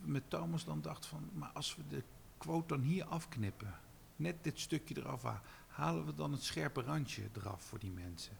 met 0.04 0.22
Thomas 0.28 0.64
dan 0.64 0.80
dacht 0.80 1.06
van, 1.06 1.30
maar 1.32 1.50
als 1.54 1.76
we 1.76 1.82
de 1.88 2.02
quote 2.38 2.66
dan 2.66 2.80
hier 2.80 3.04
afknippen, 3.04 3.74
net 4.16 4.44
dit 4.44 4.60
stukje 4.60 4.96
eraf 4.96 5.22
halen 5.66 6.06
we 6.06 6.14
dan 6.14 6.32
het 6.32 6.42
scherpe 6.42 6.82
randje 6.82 7.22
eraf 7.36 7.62
voor 7.62 7.78
die 7.78 7.90
mensen. 7.90 8.32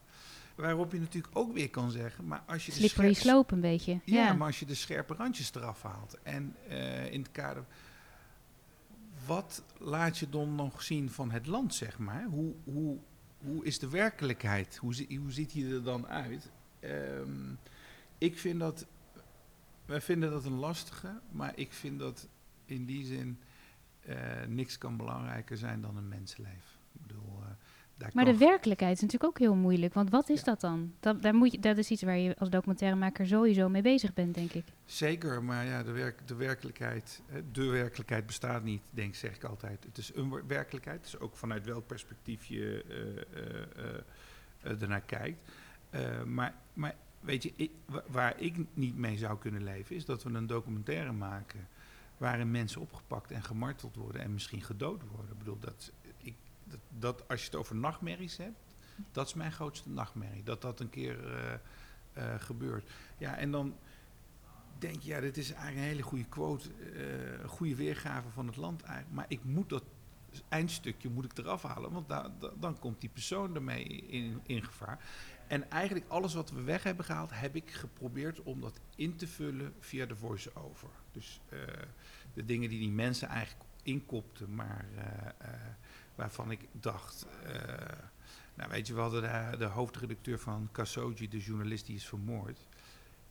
Waarop 0.54 0.92
je 0.92 0.98
natuurlijk 0.98 1.36
ook 1.36 1.52
weer 1.52 1.70
kan 1.70 1.90
zeggen, 1.90 2.26
maar 2.26 2.42
als 2.46 2.66
je 2.66 2.72
Slippery 2.72 3.08
de 3.08 3.14
slope 3.14 3.54
een 3.54 3.60
beetje. 3.60 4.00
Ja, 4.04 4.24
ja, 4.24 4.32
maar 4.32 4.46
als 4.46 4.58
je 4.58 4.66
de 4.66 4.74
scherpe 4.74 5.14
randjes 5.14 5.54
eraf 5.54 5.82
haalt 5.82 6.18
en 6.22 6.56
uh, 6.68 7.12
in 7.12 7.20
het 7.20 7.30
kader, 7.30 7.64
wat 9.26 9.62
laat 9.78 10.18
je 10.18 10.28
dan 10.28 10.54
nog 10.54 10.82
zien 10.82 11.10
van 11.10 11.30
het 11.30 11.46
land, 11.46 11.74
zeg 11.74 11.98
maar? 11.98 12.24
Hoe, 12.24 12.54
hoe, 12.64 12.98
hoe 13.38 13.64
is 13.64 13.78
de 13.78 13.88
werkelijkheid? 13.88 14.76
Hoe, 14.76 15.06
hoe 15.18 15.32
ziet 15.32 15.52
hij 15.52 15.70
er 15.70 15.82
dan 15.82 16.06
uit? 16.06 16.50
Um, 16.80 17.58
ik 18.18 18.38
vind 18.38 18.60
dat 18.60 18.86
wij 19.92 20.00
vinden 20.00 20.30
dat 20.30 20.44
een 20.44 20.58
lastige, 20.58 21.20
maar 21.30 21.52
ik 21.54 21.72
vind 21.72 21.98
dat 21.98 22.28
in 22.64 22.84
die 22.84 23.04
zin 23.04 23.40
uh, 24.08 24.16
niks 24.48 24.78
kan 24.78 24.96
belangrijker 24.96 25.56
zijn 25.56 25.80
dan 25.80 25.96
een 25.96 26.08
mensenleven. 26.08 26.80
Ik 26.92 27.06
bedoel, 27.06 27.38
uh, 27.40 27.46
daar 27.96 28.10
maar 28.14 28.24
de 28.24 28.36
werkelijkheid 28.36 28.94
is 28.94 29.00
natuurlijk 29.00 29.30
ook 29.30 29.38
heel 29.38 29.54
moeilijk, 29.54 29.94
want 29.94 30.10
wat 30.10 30.28
is 30.28 30.38
ja. 30.38 30.44
dat 30.44 30.60
dan? 30.60 30.94
Dat, 31.00 31.22
daar 31.22 31.34
moet 31.34 31.52
je, 31.52 31.58
dat 31.58 31.78
is 31.78 31.90
iets 31.90 32.02
waar 32.02 32.18
je 32.18 32.36
als 32.38 32.50
documentairemaker 32.50 33.26
sowieso 33.26 33.68
mee 33.68 33.82
bezig 33.82 34.14
bent, 34.14 34.34
denk 34.34 34.52
ik. 34.52 34.64
Zeker, 34.84 35.44
maar 35.44 35.64
ja, 35.64 35.82
de, 35.82 35.92
werk, 35.92 36.28
de 36.28 36.34
werkelijkheid, 36.34 37.22
de 37.52 37.64
werkelijkheid 37.64 38.26
bestaat 38.26 38.62
niet, 38.62 38.82
denk 38.90 39.14
zeg 39.14 39.36
ik 39.36 39.44
altijd. 39.44 39.84
Het 39.84 39.98
is 39.98 40.14
een 40.14 40.46
werkelijkheid, 40.46 41.02
dus 41.02 41.18
ook 41.18 41.36
vanuit 41.36 41.64
welk 41.64 41.86
perspectief 41.86 42.44
je 42.44 42.84
uh, 44.64 44.82
ernaar 44.82 45.00
kijkt. 45.00 45.52
maar, 46.24 46.54
maar 46.72 46.94
weet 47.22 47.42
je, 47.42 47.70
waar 48.06 48.40
ik 48.40 48.56
niet 48.74 48.96
mee 48.96 49.18
zou 49.18 49.38
kunnen 49.38 49.64
leven, 49.64 49.96
is 49.96 50.04
dat 50.04 50.22
we 50.22 50.30
een 50.30 50.46
documentaire 50.46 51.12
maken 51.12 51.68
waarin 52.16 52.50
mensen 52.50 52.80
opgepakt 52.80 53.30
en 53.30 53.42
gemarteld 53.42 53.96
worden 53.96 54.22
en 54.22 54.32
misschien 54.32 54.62
gedood 54.62 55.02
worden. 55.10 55.32
Ik 55.32 55.38
bedoel, 55.38 55.58
dat, 55.58 55.92
ik, 56.16 56.34
dat, 56.88 57.28
als 57.28 57.40
je 57.40 57.46
het 57.46 57.54
over 57.54 57.76
nachtmerries 57.76 58.36
hebt, 58.36 58.58
dat 59.12 59.26
is 59.26 59.34
mijn 59.34 59.52
grootste 59.52 59.90
nachtmerrie. 59.90 60.42
Dat 60.42 60.62
dat 60.62 60.80
een 60.80 60.90
keer 60.90 61.24
uh, 61.24 61.52
uh, 62.18 62.34
gebeurt. 62.38 62.90
Ja, 63.18 63.36
en 63.36 63.50
dan 63.50 63.76
denk 64.78 65.02
je, 65.02 65.08
ja, 65.08 65.20
dit 65.20 65.36
is 65.36 65.52
eigenlijk 65.52 65.80
een 65.80 65.90
hele 65.90 66.02
goede 66.02 66.24
quote, 66.24 66.68
uh, 66.94 67.40
een 67.42 67.48
goede 67.48 67.74
weergave 67.76 68.28
van 68.28 68.46
het 68.46 68.56
land 68.56 68.82
eigenlijk. 68.82 69.14
Maar 69.14 69.24
ik 69.28 69.44
moet 69.44 69.68
dat 69.68 69.84
eindstukje 70.48 71.08
moet 71.08 71.24
ik 71.24 71.38
eraf 71.38 71.62
halen, 71.62 71.92
want 71.92 72.08
da, 72.08 72.32
da, 72.38 72.50
dan 72.60 72.78
komt 72.78 73.00
die 73.00 73.10
persoon 73.10 73.54
ermee 73.54 73.84
in, 73.86 74.40
in 74.42 74.64
gevaar. 74.64 75.04
En 75.52 75.70
eigenlijk 75.70 76.08
alles 76.08 76.34
wat 76.34 76.50
we 76.50 76.62
weg 76.62 76.82
hebben 76.82 77.04
gehaald, 77.04 77.30
heb 77.32 77.56
ik 77.56 77.70
geprobeerd 77.70 78.42
om 78.42 78.60
dat 78.60 78.80
in 78.96 79.16
te 79.16 79.26
vullen 79.26 79.74
via 79.78 80.06
de 80.06 80.16
voice-over. 80.16 80.88
Dus 81.10 81.40
uh, 81.52 81.60
de 82.34 82.44
dingen 82.44 82.68
die 82.68 82.78
die 82.78 82.90
mensen 82.90 83.28
eigenlijk 83.28 83.64
inkopten, 83.82 84.54
maar 84.54 84.84
uh, 84.94 85.02
uh, 85.02 85.48
waarvan 86.14 86.50
ik 86.50 86.68
dacht. 86.72 87.26
nou, 88.54 88.70
weet 88.70 88.86
je, 88.86 88.94
we 88.94 89.00
hadden 89.00 89.22
de, 89.22 89.56
de 89.56 89.64
hoofdredacteur 89.64 90.38
van 90.38 90.68
Khashoggi, 90.72 91.28
de 91.28 91.38
journalist 91.38 91.86
die 91.86 91.96
is 91.96 92.08
vermoord. 92.08 92.66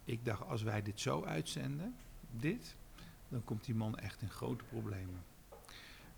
Ik 0.04 0.26
dacht, 0.26 0.44
als 0.44 0.62
wij 0.64 0.82
dit 0.82 1.00
zo 1.00 1.24
uitzenden, 1.24 1.96
dit, 2.32 2.76
dan 3.30 3.44
komt 3.44 3.66
die 3.66 3.76
man 3.76 3.98
echt 3.98 4.22
in 4.22 4.30
grote 4.30 4.64
problemen. 4.64 5.24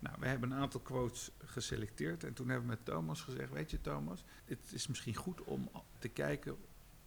Nou, 0.04 0.16
we 0.18 0.26
hebben 0.26 0.50
een 0.50 0.58
aantal 0.58 0.80
quotes 0.80 1.30
geselecteerd 1.44 2.24
en 2.24 2.32
toen 2.34 2.48
hebben 2.48 2.68
we 2.68 2.74
met 2.74 2.84
Thomas 2.84 3.20
gezegd, 3.20 3.52
weet 3.52 3.70
je 3.70 3.80
Thomas, 3.80 4.24
het 4.44 4.72
is 4.72 4.86
misschien 4.86 5.14
goed 5.14 5.40
om 5.44 5.70
te 5.98 6.08
kijken 6.08 6.56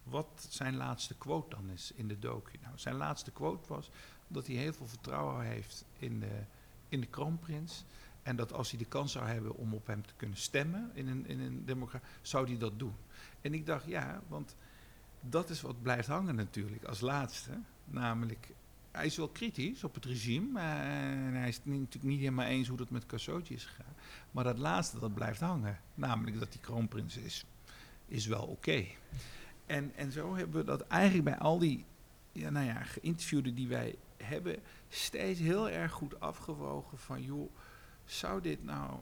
wat 0.04 0.48
zijn 0.50 0.76
laatste 0.76 1.18
quote 1.18 1.56
dan 1.56 1.70
is 1.70 1.92
in 1.96 2.08
de 2.08 2.20
docu. 2.20 2.58
Nou, 2.62 2.78
zijn 2.78 2.96
laatste 2.96 3.32
quote 3.32 3.68
was 3.74 3.90
dat 4.28 4.48
hij 4.48 4.56
heel 4.56 4.74
veel 4.74 4.88
vertrouwen 4.88 5.46
heeft 5.46 5.86
in 6.00 6.20
de, 6.20 6.44
in 6.90 7.00
de 7.02 7.08
kroonprins. 7.08 7.86
En 8.24 8.36
dat 8.36 8.54
als 8.54 8.70
hij 8.70 8.80
de 8.80 8.86
kans 8.86 9.12
zou 9.12 9.28
hebben 9.28 9.56
om 9.56 9.74
op 9.74 9.88
hem 9.88 10.06
te 10.06 10.14
kunnen 10.16 10.38
stemmen 10.38 10.92
in 10.94 11.08
een, 11.08 11.26
in 11.26 11.40
een 11.40 11.66
democratie, 11.66 12.08
zou 12.22 12.48
hij 12.48 12.58
dat 12.58 12.80
doen. 12.80 12.96
En 13.42 13.54
ik 13.54 13.66
dacht, 13.66 13.86
ja, 13.86 14.22
want 14.28 14.56
dat 15.22 15.50
is 15.50 15.62
wat 15.62 15.82
blijft 15.82 16.08
hangen 16.08 16.36
natuurlijk 16.36 16.84
als 16.84 17.00
laatste. 17.00 17.60
Namelijk 17.86 18.54
hij 18.92 19.06
is 19.06 19.18
wel 19.18 19.28
kritisch 19.28 19.84
op 19.84 19.94
het 19.94 20.06
regime. 20.06 20.60
Uh, 20.60 21.02
en 21.26 21.34
hij 21.34 21.48
is 21.48 21.60
natuurlijk 21.64 22.04
niet 22.04 22.20
helemaal 22.20 22.46
eens 22.46 22.68
hoe 22.68 22.78
dat 22.78 22.90
met 22.90 23.06
Khashoggi 23.06 23.54
is 23.54 23.66
gegaan. 23.66 23.96
Maar 24.32 24.44
dat 24.44 24.58
laatste, 24.58 25.00
dat 25.00 25.14
blijft 25.14 25.40
hangen. 25.40 25.80
Namelijk 25.96 26.40
dat 26.40 26.54
hij 26.54 26.62
kroonprins 26.62 27.18
is, 27.18 27.46
is 28.08 28.26
wel 28.26 28.44
oké. 28.44 28.86
En, 29.66 29.92
en 29.96 30.12
zo 30.12 30.36
hebben 30.36 30.60
we 30.60 30.66
dat 30.66 30.82
eigenlijk 30.82 31.24
bij 31.24 31.38
al 31.38 31.60
die 31.60 31.86
ja, 32.32 32.50
nou 32.50 32.66
ja, 32.66 32.84
geïnterviewden 32.84 33.56
die 33.56 33.68
wij 33.68 33.96
hebben... 34.18 34.56
steeds 34.90 35.40
heel 35.40 35.70
erg 35.70 35.92
goed 35.92 36.20
afgewogen 36.20 36.98
van... 36.98 37.24
joh, 37.24 37.52
zou 38.06 38.42
dit 38.42 38.64
nou 38.64 39.00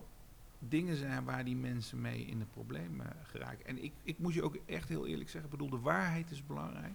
dingen 0.59 0.95
zijn 0.95 1.23
waar 1.23 1.45
die 1.45 1.55
mensen 1.55 2.01
mee 2.01 2.25
in 2.25 2.39
de 2.39 2.45
problemen 2.45 3.15
geraken? 3.23 3.65
En 3.65 3.83
ik, 3.83 3.93
ik 4.03 4.17
moet 4.17 4.33
je 4.33 4.43
ook 4.43 4.57
echt 4.65 4.89
heel 4.89 5.07
eerlijk 5.07 5.29
zeggen... 5.29 5.51
ik 5.51 5.57
bedoel, 5.57 5.79
de 5.79 5.83
waarheid 5.83 6.31
is 6.31 6.45
belangrijk... 6.45 6.93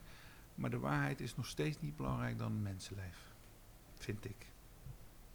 Maar 0.60 0.70
de 0.70 0.78
waarheid 0.78 1.20
is 1.20 1.36
nog 1.36 1.46
steeds 1.46 1.80
niet 1.80 1.96
belangrijk 1.96 2.38
dan 2.38 2.62
mensenleven, 2.62 3.32
vind 3.94 4.24
ik. 4.24 4.46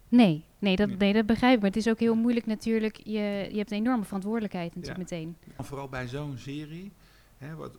Nee, 0.08 0.46
nee 0.60 0.76
dat, 0.76 0.90
nee. 0.90 1.14
dat 1.14 1.26
begrijp 1.26 1.56
ik. 1.56 1.60
Maar 1.62 1.70
het 1.70 1.80
is 1.80 1.90
ook 1.90 2.00
heel 2.00 2.16
moeilijk 2.16 2.46
natuurlijk. 2.46 2.98
Je, 2.98 3.48
je 3.52 3.58
hebt 3.58 3.72
een 3.72 3.78
enorme 3.78 4.04
verantwoordelijkheid 4.04 4.76
natuurlijk 4.76 5.10
ja. 5.10 5.18
meteen. 5.18 5.38
Vooral 5.58 5.90
bij 5.90 6.08
zo'n 6.08 6.38
serie, 6.38 6.92
hè, 7.38 7.56
wat 7.56 7.78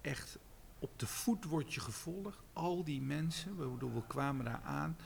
echt 0.00 0.38
op 0.78 0.98
de 0.98 1.06
voet 1.06 1.44
wordt 1.44 1.74
je 1.74 1.80
gevolgd. 1.80 2.38
Al 2.52 2.84
die 2.84 3.02
mensen, 3.02 3.56
we, 3.56 3.88
we 3.94 4.06
kwamen 4.06 4.44
daar 4.44 4.62
aan, 4.64 4.96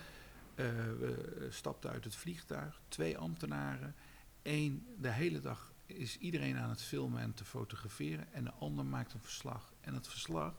uh, 0.54 0.66
we 0.98 1.46
stapten 1.50 1.90
uit 1.90 2.04
het 2.04 2.16
vliegtuig, 2.16 2.80
twee 2.88 3.18
ambtenaren, 3.18 3.94
één 4.42 4.86
de 5.00 5.10
hele 5.10 5.40
dag 5.40 5.72
is 5.86 6.18
iedereen 6.18 6.56
aan 6.56 6.70
het 6.70 6.82
filmen 6.82 7.22
en 7.22 7.34
te 7.34 7.44
fotograferen 7.44 8.32
en 8.32 8.44
de 8.44 8.52
ander 8.52 8.84
maakt 8.84 9.12
een 9.12 9.20
verslag. 9.20 9.72
En 9.80 9.94
het 9.94 10.08
verslag 10.08 10.54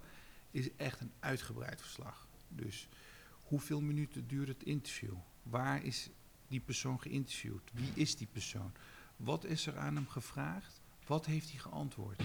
is 0.51 0.75
echt 0.75 0.99
een 0.99 1.12
uitgebreid 1.19 1.81
verslag. 1.81 2.27
Dus 2.47 2.88
hoeveel 3.41 3.81
minuten 3.81 4.27
duurt 4.27 4.47
het 4.47 4.63
interview? 4.63 5.15
Waar 5.43 5.83
is 5.83 6.09
die 6.47 6.59
persoon 6.59 7.01
geïnterviewd? 7.01 7.71
Wie 7.73 7.91
is 7.93 8.15
die 8.15 8.27
persoon? 8.27 8.71
Wat 9.15 9.43
is 9.43 9.65
er 9.65 9.77
aan 9.77 9.95
hem 9.95 10.07
gevraagd? 10.07 10.81
Wat 11.05 11.25
heeft 11.25 11.49
hij 11.49 11.59
geantwoord? 11.59 12.21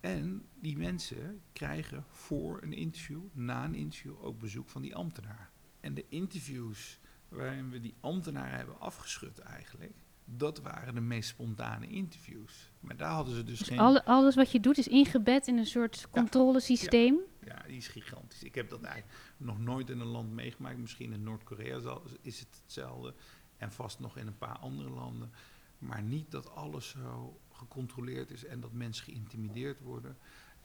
En 0.00 0.48
die 0.60 0.76
mensen 0.76 1.42
krijgen 1.52 2.04
voor 2.10 2.62
een 2.62 2.72
interview, 2.72 3.22
na 3.32 3.64
een 3.64 3.74
interview, 3.74 4.24
ook 4.24 4.38
bezoek 4.38 4.68
van 4.68 4.82
die 4.82 4.94
ambtenaar. 4.94 5.50
En 5.80 5.94
de 5.94 6.04
interviews 6.08 6.98
waarin 7.28 7.70
we 7.70 7.80
die 7.80 7.94
ambtenaar 8.00 8.56
hebben 8.56 8.80
afgeschud 8.80 9.38
eigenlijk, 9.38 9.94
dat 10.36 10.58
waren 10.58 10.94
de 10.94 11.00
meest 11.00 11.28
spontane 11.28 11.86
interviews. 11.86 12.70
Maar 12.80 12.96
daar 12.96 13.10
hadden 13.10 13.34
ze 13.34 13.44
dus, 13.44 13.58
Dus 13.58 13.68
geen... 13.68 13.78
alle, 13.78 14.04
alles 14.04 14.34
wat 14.34 14.52
je 14.52 14.60
doet 14.60 14.78
is 14.78 14.88
ingebed 14.88 15.46
in 15.46 15.58
een 15.58 15.66
soort 15.66 16.08
controlesysteem. 16.10 17.18
Ja, 17.44 17.62
die 17.66 17.76
is 17.76 17.88
gigantisch. 17.88 18.42
Ik 18.42 18.54
heb 18.54 18.70
dat 18.70 18.82
eigenlijk 18.82 19.16
nog 19.36 19.58
nooit 19.58 19.90
in 19.90 20.00
een 20.00 20.06
land 20.06 20.30
meegemaakt. 20.30 20.78
Misschien 20.78 21.12
in 21.12 21.22
Noord-Korea 21.22 21.80
is 22.20 22.38
het 22.38 22.60
hetzelfde. 22.62 23.14
En 23.56 23.72
vast 23.72 23.98
nog 23.98 24.16
in 24.16 24.26
een 24.26 24.38
paar 24.38 24.58
andere 24.58 24.90
landen. 24.90 25.32
Maar 25.78 26.02
niet 26.02 26.30
dat 26.30 26.54
alles 26.54 26.88
zo 26.88 27.40
gecontroleerd 27.52 28.30
is 28.30 28.44
en 28.44 28.60
dat 28.60 28.72
mensen 28.72 29.04
geïntimideerd 29.04 29.80
worden. 29.80 30.16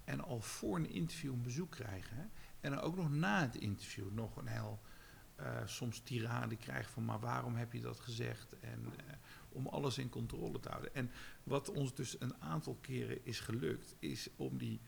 En 0.03 0.21
al 0.21 0.41
voor 0.41 0.75
een 0.75 0.89
interview 0.89 1.33
een 1.33 1.41
bezoek 1.41 1.71
krijgen. 1.71 2.17
Hè. 2.17 2.23
En 2.59 2.71
dan 2.71 2.79
ook 2.79 2.95
nog 2.95 3.09
na 3.09 3.41
het 3.41 3.55
interview 3.55 4.11
nog 4.11 4.37
een 4.37 4.47
heel 4.47 4.79
eh, 5.37 5.55
soms 5.65 5.99
tirade 5.99 6.55
krijgen 6.55 6.91
van 6.91 7.05
maar 7.05 7.19
waarom 7.19 7.55
heb 7.55 7.73
je 7.73 7.81
dat 7.81 7.99
gezegd? 7.99 8.59
En 8.59 8.85
eh, 8.97 9.13
om 9.57 9.67
alles 9.67 9.97
in 9.97 10.09
controle 10.09 10.59
te 10.59 10.69
houden. 10.69 10.95
En 10.95 11.11
wat 11.43 11.71
ons 11.71 11.93
dus 11.93 12.15
een 12.19 12.35
aantal 12.41 12.77
keren 12.81 13.25
is 13.25 13.39
gelukt, 13.39 13.95
is 13.99 14.29
om 14.35 14.57
die 14.57 14.79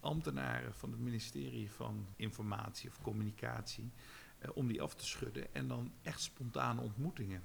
ambtenaren 0.00 0.74
van 0.74 0.90
het 0.90 1.00
ministerie 1.00 1.70
van 1.70 2.06
Informatie 2.16 2.88
of 2.90 3.02
Communicatie, 3.02 3.90
eh, 4.38 4.50
om 4.54 4.66
die 4.68 4.82
af 4.82 4.94
te 4.94 5.06
schudden 5.06 5.54
en 5.54 5.68
dan 5.68 5.92
echt 6.02 6.20
spontane 6.20 6.80
ontmoetingen. 6.80 7.42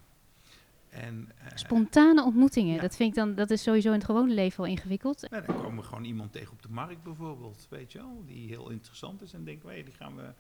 En, 0.90 1.32
eh, 1.38 1.48
Spontane 1.56 2.24
ontmoetingen, 2.24 2.76
Ja. 2.76 2.82
dat 2.82 2.96
vind 2.96 3.10
ik 3.10 3.16
dan, 3.16 3.36
dat 3.36 3.50
is 3.50 3.64
sowieso 3.64 3.88
in 3.88 3.94
het 3.94 4.04
gewone 4.04 4.34
leven 4.34 4.64
al 4.64 4.70
ingewikkeld. 4.70 5.28
nou, 5.30 5.46
dan 5.46 5.56
komen 5.56 5.78
we 5.78 5.84
gewoon 5.84 6.04
iemand 6.04 6.32
tegen 6.32 6.52
op 6.54 6.62
de 6.62 6.70
markt 6.70 7.04
bijvoorbeeld, 7.04 7.68
weet 7.70 7.92
je 7.92 7.98
wel, 7.98 8.24
die 8.26 8.48
heel 8.48 8.70
interessant 8.70 9.22
is 9.22 9.34
en 9.34 9.44
denken 9.44 9.68
wij, 9.68 9.84
die 9.84 9.94
gaan 9.94 10.16
we, 10.16 10.34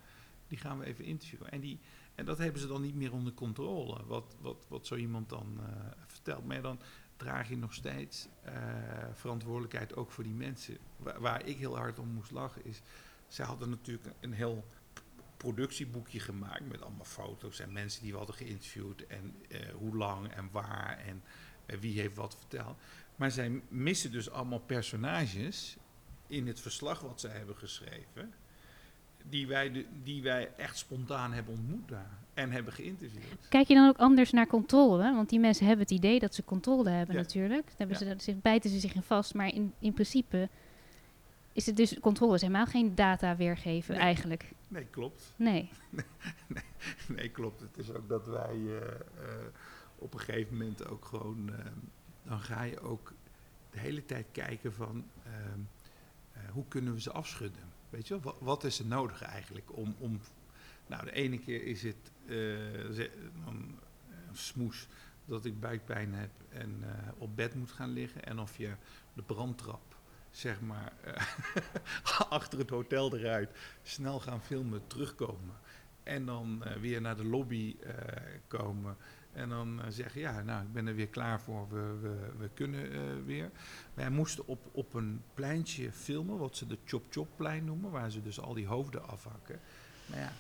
die 0.47 0.58
gaan 0.58 0.79
we 0.79 0.86
even 0.86 1.06
interviewen. 1.06 1.51
En, 1.51 1.60
die, 1.60 1.79
en 2.15 2.26
dat 2.26 2.38
hebben 2.38 2.62
ze 2.62 2.67
dan 2.67 2.82
niet 2.82 2.95
meer 2.95 3.13
onder 3.13 3.34
controle, 3.34 4.06
wat, 4.06 4.36
wat, 4.41 4.65
wat 4.67 4.88
zo 4.88 4.95
iemand 4.95 5.30
dan 5.30 5.60
eh, 5.60 5.65
vertelt. 6.08 6.45
Maar 6.45 6.62
dan 6.62 6.80
draag 7.17 7.49
je 7.49 7.58
nog 7.58 7.73
steeds 7.73 8.28
eh, 8.41 8.54
verantwoordelijkheid 9.13 9.95
ook 9.95 10.12
voor 10.12 10.23
die 10.23 10.34
mensen. 10.34 10.78
Waar, 10.97 11.45
ik 11.45 11.58
heel 11.58 11.78
hard 11.78 11.99
om 11.99 12.08
moest 12.08 12.32
lachen 12.32 12.65
is, 12.65 12.82
zij 13.28 13.45
hadden 13.45 13.69
natuurlijk 13.69 14.13
een 14.19 14.34
heel 14.34 14.65
productieboekje 15.38 16.19
gemaakt 16.19 16.67
met 16.67 16.82
allemaal 16.82 17.06
foto's 17.06 17.60
en 17.60 17.71
mensen 17.71 18.02
die 18.02 18.12
we 18.12 18.17
hadden 18.17 18.36
geïnterviewd 18.36 19.08
en 19.08 19.36
eh, 19.49 19.69
hoe 19.73 19.95
lang 19.95 20.28
en 20.28 20.49
waar 20.52 20.97
en 20.97 21.23
wie 21.80 21.99
heeft 21.99 22.15
wat 22.15 22.36
verteld. 22.38 22.78
Maar 23.15 23.32
zij 23.32 23.62
missen 23.67 24.12
dus 24.12 24.30
allemaal 24.30 24.60
personages 24.60 25.78
in 26.28 26.47
het 26.47 26.60
verslag 26.60 26.99
wat 26.99 27.19
zij 27.19 27.38
hebben 27.38 27.58
geschreven, 27.58 28.34
die 29.29 29.47
wij, 29.47 29.71
de, 29.71 29.86
die 30.03 30.21
wij 30.23 30.51
echt 30.57 30.77
spontaan 30.77 31.33
hebben 31.33 31.53
ontmoet 31.53 31.89
daar 31.89 32.12
en 32.33 32.51
hebben 32.51 32.73
geïnterviewd. 32.73 33.47
Kijk 33.49 33.67
je 33.67 33.73
dan 33.73 33.88
ook 33.88 33.97
anders 33.97 34.31
naar 34.31 34.47
controle? 34.47 35.13
Want 35.13 35.29
die 35.29 35.39
mensen 35.39 35.65
hebben 35.65 35.86
het 35.86 35.93
idee 35.95 36.19
dat 36.19 36.36
ze 36.36 36.43
controle 36.43 36.89
hebben 36.89 37.15
Ja. 37.15 37.21
natuurlijk. 37.21 37.65
Dan 37.65 37.88
hebben 37.88 38.07
Ja. 38.07 38.13
ze, 38.17 38.23
zich, 38.23 38.41
bijten 38.41 38.69
ze 38.69 38.79
zich 38.79 38.95
in 38.95 39.01
vast. 39.03 39.33
Maar 39.33 39.53
in, 39.53 39.73
in 39.79 39.93
principe 39.93 40.49
is 41.53 41.65
het 41.65 41.75
dus 41.77 41.99
controle. 41.99 42.36
is 42.36 42.41
helemaal 42.41 42.65
geen 42.65 42.95
data 42.95 43.36
weergeven 43.36 43.93
Nee. 43.93 44.03
eigenlijk. 44.03 44.51
Nee, 44.67 44.86
klopt. 44.86 45.33
Nee. 45.38 45.69
Nee, 47.07 47.29
klopt. 47.29 47.62
Het 47.62 47.77
is 47.77 47.91
ook 47.93 48.09
dat 48.09 48.27
wij 48.27 48.53
eh, 48.55 48.75
eh, 48.77 49.45
op 49.95 50.13
een 50.13 50.19
gegeven 50.19 50.57
moment 50.57 50.88
ook 50.88 51.05
gewoon. 51.05 51.49
eh, 51.59 51.65
dan 52.23 52.39
ga 52.39 52.63
je 52.63 52.79
ook 52.79 53.13
de 53.71 53.79
hele 53.79 54.05
tijd 54.05 54.25
kijken 54.31 54.73
van. 54.73 55.05
ehm, 55.25 55.59
eh, 56.33 56.41
hoe 56.51 56.63
kunnen 56.67 56.93
we 56.93 57.01
ze 57.01 57.12
afschudden? 57.12 57.63
Weet 57.93 58.08
je 58.08 58.19
wat, 58.19 58.36
wat 58.39 58.63
is 58.63 58.79
er 58.79 58.86
nodig 58.86 59.21
eigenlijk 59.21 59.77
om. 59.77 59.95
om 59.99 60.19
nou, 60.88 61.06
de 61.06 61.12
ene 61.12 61.39
keer 61.39 61.63
is 61.63 61.84
het 61.84 62.12
eh, 62.27 62.99
eh, 62.99 63.12
smoes 64.32 64.88
dat 65.25 65.45
ik 65.45 65.60
buikpijn 65.60 66.13
heb 66.13 66.29
en 66.49 66.79
eh, 66.82 67.12
op 67.17 67.36
bed 67.36 67.56
moet 67.56 67.71
gaan 67.71 67.89
liggen. 67.89 68.23
En 68.23 68.39
of 68.39 68.58
je 68.58 68.75
de 69.13 69.21
brandtrap, 69.21 69.95
zeg 70.32 70.62
maar, 70.62 70.93
achter 72.29 72.60
het 72.60 72.69
hotel 72.69 73.17
eruit, 73.17 73.51
snel 73.84 74.19
gaan 74.19 74.41
filmen, 74.41 74.88
terugkomen. 74.88 75.56
En 76.03 76.25
dan 76.25 76.63
weer 76.79 77.01
naar 77.01 77.17
de 77.17 77.25
lobby 77.25 77.75
komen. 78.47 78.97
En 79.34 79.50
dan 79.50 79.82
eh, 79.82 79.86
zeggen, 79.89 80.22
ja, 80.22 80.41
nou, 80.41 80.63
ik 80.63 80.74
ben 80.74 80.88
er 80.88 80.96
weer 80.96 81.08
klaar 81.08 81.41
voor, 81.41 81.67
we, 81.69 81.98
we, 82.02 82.32
we 82.38 82.50
kunnen 82.54 82.91
eh, 82.91 83.00
weer. 83.26 83.52
Wij 83.93 84.10
moesten 84.10 84.48
op, 84.48 84.69
op 84.72 84.93
een 84.93 85.22
pleintje 85.34 85.91
filmen, 85.91 86.38
wat 86.38 86.58
ze 86.58 86.67
de 86.67 86.78
Chop 86.86 87.04
Chop 87.10 87.28
plein 87.36 87.65
noemen, 87.65 87.91
waar 87.91 88.12
ze 88.12 88.22
dus 88.22 88.39
al 88.39 88.54
die 88.54 88.67
hoofden 88.67 89.08
afhakken. 89.08 89.60
Maar 90.06 90.19
ja, 90.19 90.32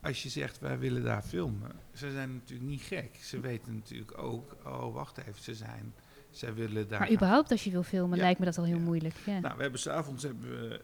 als 0.00 0.22
je 0.22 0.28
zegt, 0.28 0.58
wij 0.58 0.78
willen 0.78 1.02
daar 1.02 1.22
filmen, 1.22 1.72
ze 1.92 2.10
zijn 2.10 2.32
natuurlijk 2.32 2.68
niet 2.70 2.82
gek. 2.82 3.16
Ze 3.22 3.40
weten 3.40 3.74
natuurlijk 3.74 4.18
ook, 4.18 4.56
oh, 4.64 4.94
wacht 4.94 5.18
even, 5.18 5.42
ze 5.42 5.54
zijn, 5.54 5.94
zij 6.30 6.54
willen 6.54 6.88
daar... 6.88 6.98
Maar 7.00 7.12
überhaupt 7.12 7.50
als 7.50 7.64
je 7.64 7.70
wil 7.70 7.82
filmen, 7.82 8.16
Ja. 8.16 8.22
lijkt 8.22 8.38
me 8.38 8.44
dat 8.44 8.58
al 8.58 8.64
heel 8.64 8.76
Ja. 8.76 8.82
moeilijk. 8.82 9.14
Ja. 9.26 9.38
nou, 9.38 9.56
we 9.56 9.62
hebben 9.62 9.80
s'avonds 9.80 10.22
hebben 10.22 10.50
we 10.50 10.80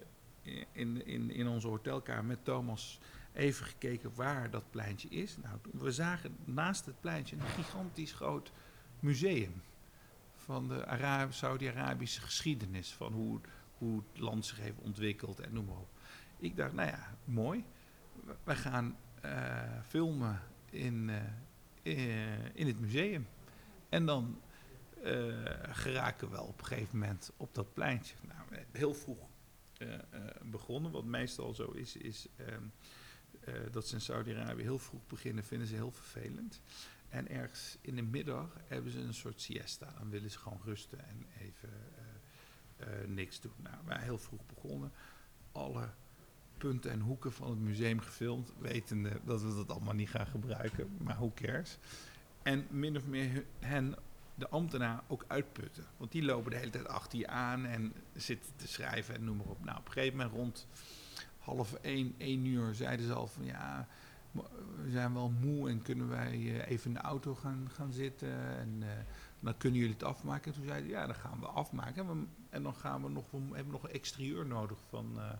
in, 0.72 1.06
in, 1.06 1.30
in 1.30 1.48
onze 1.48 1.68
hotelkamer 1.68 2.24
met 2.24 2.44
Thomas 2.44 3.00
even 3.38 3.66
gekeken 3.66 4.14
waar 4.14 4.50
dat 4.50 4.70
pleintje 4.70 5.08
is. 5.08 5.36
Nou, 5.36 5.58
we 5.72 5.92
zagen 5.92 6.36
naast 6.44 6.86
het 6.86 7.00
pleintje 7.00 7.36
een 7.36 7.42
gigantisch 7.42 8.12
groot 8.12 8.52
museum 9.00 9.62
van 10.36 10.68
de 10.68 10.86
Ara- 10.86 11.30
Saudi-Arabische 11.30 12.20
geschiedenis, 12.20 12.92
van 12.94 13.12
hoe, 13.12 13.40
hoe 13.78 14.02
het 14.12 14.20
land 14.20 14.46
zich 14.46 14.58
heeft 14.58 14.78
ontwikkeld 14.78 15.40
en 15.40 15.52
noem 15.52 15.64
maar 15.64 15.76
op. 15.76 15.88
Ik 16.38 16.56
dacht, 16.56 16.72
nou 16.72 16.88
ja, 16.88 17.16
mooi. 17.24 17.64
We- 18.44 18.56
gaan 18.56 18.96
eh, 19.20 19.62
filmen 19.86 20.42
in, 20.70 21.10
eh, 21.82 22.54
in 22.54 22.66
het 22.66 22.80
museum. 22.80 23.26
En 23.88 24.06
dan 24.06 24.40
geraken 25.70 26.28
we 26.28 26.34
wel 26.34 26.44
op 26.44 26.58
een 26.60 26.66
gegeven 26.66 26.98
moment 26.98 27.32
op 27.36 27.54
dat 27.54 27.72
pleintje. 27.74 28.14
Nou, 28.20 28.62
heel 28.72 28.94
vroeg 28.94 29.18
begonnen. 30.42 30.90
Wat 30.92 31.04
meestal 31.04 31.54
zo 31.54 31.70
is, 31.70 31.96
is 31.96 32.26
ehm, 32.36 32.52
eh, 32.52 32.58
dat 33.70 33.86
ze 33.86 33.94
in 33.94 34.00
Saudi-Arabië 34.00 34.62
heel 34.62 34.78
vroeg 34.78 35.06
beginnen, 35.06 35.44
vinden 35.44 35.68
ze 35.68 35.74
heel 35.74 35.90
vervelend. 35.90 36.60
En 37.08 37.28
ergens 37.28 37.78
in 37.80 37.96
de 37.96 38.02
middag 38.02 38.56
hebben 38.66 38.92
ze 38.92 38.98
een 38.98 39.14
soort 39.14 39.40
siesta. 39.40 39.94
Dan 39.98 40.10
willen 40.10 40.30
ze 40.30 40.38
gewoon 40.38 40.60
rusten 40.64 41.08
en 41.08 41.26
even 41.40 41.70
eh, 42.76 43.02
eh, 43.02 43.08
niks 43.08 43.40
doen. 43.40 43.52
Nou, 43.56 43.76
wij 43.84 44.02
heel 44.02 44.18
vroeg 44.18 44.46
begonnen. 44.46 44.92
Alle 45.52 45.88
punten 46.58 46.90
en 46.90 47.00
hoeken 47.00 47.32
van 47.32 47.50
het 47.50 47.58
museum 47.58 48.00
gefilmd, 48.00 48.52
wetende 48.58 49.20
dat 49.24 49.42
we 49.42 49.54
dat 49.54 49.70
allemaal 49.70 49.94
niet 49.94 50.10
gaan 50.10 50.26
gebruiken. 50.26 50.96
Maar 50.98 51.16
who 51.16 51.32
cares? 51.34 51.78
En 52.42 52.66
min 52.70 52.96
of 52.96 53.06
meer 53.06 53.44
hen 53.58 53.94
de 54.34 54.48
ambtenaar 54.48 55.02
ook 55.06 55.24
uitputten. 55.26 55.84
Want 55.96 56.12
die 56.12 56.22
lopen 56.22 56.50
de 56.50 56.56
hele 56.56 56.70
tijd 56.70 56.88
achter 56.88 57.18
je 57.18 57.26
aan 57.26 57.66
en 57.66 57.92
zitten 58.14 58.52
te 58.56 58.68
schrijven 58.68 59.14
en 59.14 59.24
noem 59.24 59.36
maar 59.36 59.46
op. 59.46 59.64
Nou, 59.64 59.78
op 59.78 59.86
een 59.86 59.92
gegeven 59.92 60.16
moment 60.16 60.36
rond 60.36 60.66
half 61.48 61.72
één, 61.74 62.14
één 62.18 62.44
uur 62.44 62.74
zeiden 62.74 63.06
ze 63.06 63.12
al 63.12 63.26
van 63.26 63.44
ja, 63.44 63.86
we 64.82 64.90
zijn 64.90 65.14
wel 65.14 65.30
moe 65.40 65.70
en 65.70 65.82
kunnen 65.82 66.08
wij 66.08 66.32
eh, 66.32 66.70
even 66.70 66.86
in 66.86 66.94
de 66.94 67.00
auto 67.00 67.34
gaan, 67.34 67.68
gaan 67.72 67.92
zitten 67.92 68.56
en 68.58 68.76
eh, 68.80 68.88
dan 69.40 69.56
kunnen 69.56 69.78
jullie 69.78 69.94
het 69.94 70.04
afmaken. 70.04 70.44
En 70.52 70.58
toen 70.58 70.66
zeiden 70.68 70.88
ze 70.88 70.94
ja, 70.94 71.06
dan 71.06 71.14
gaan 71.14 71.40
we 71.40 71.46
afmaken. 71.46 72.08
En, 72.08 72.28
en 72.50 72.62
dan 72.62 72.74
gaan 72.74 73.02
we 73.02 73.08
nog, 73.08 73.30
we 73.30 73.38
hebben 73.54 73.72
nog 73.72 73.82
een 73.82 73.90
exterieur 73.90 74.46
nodig 74.46 74.78
van, 74.88 75.12
eh, 75.16 75.30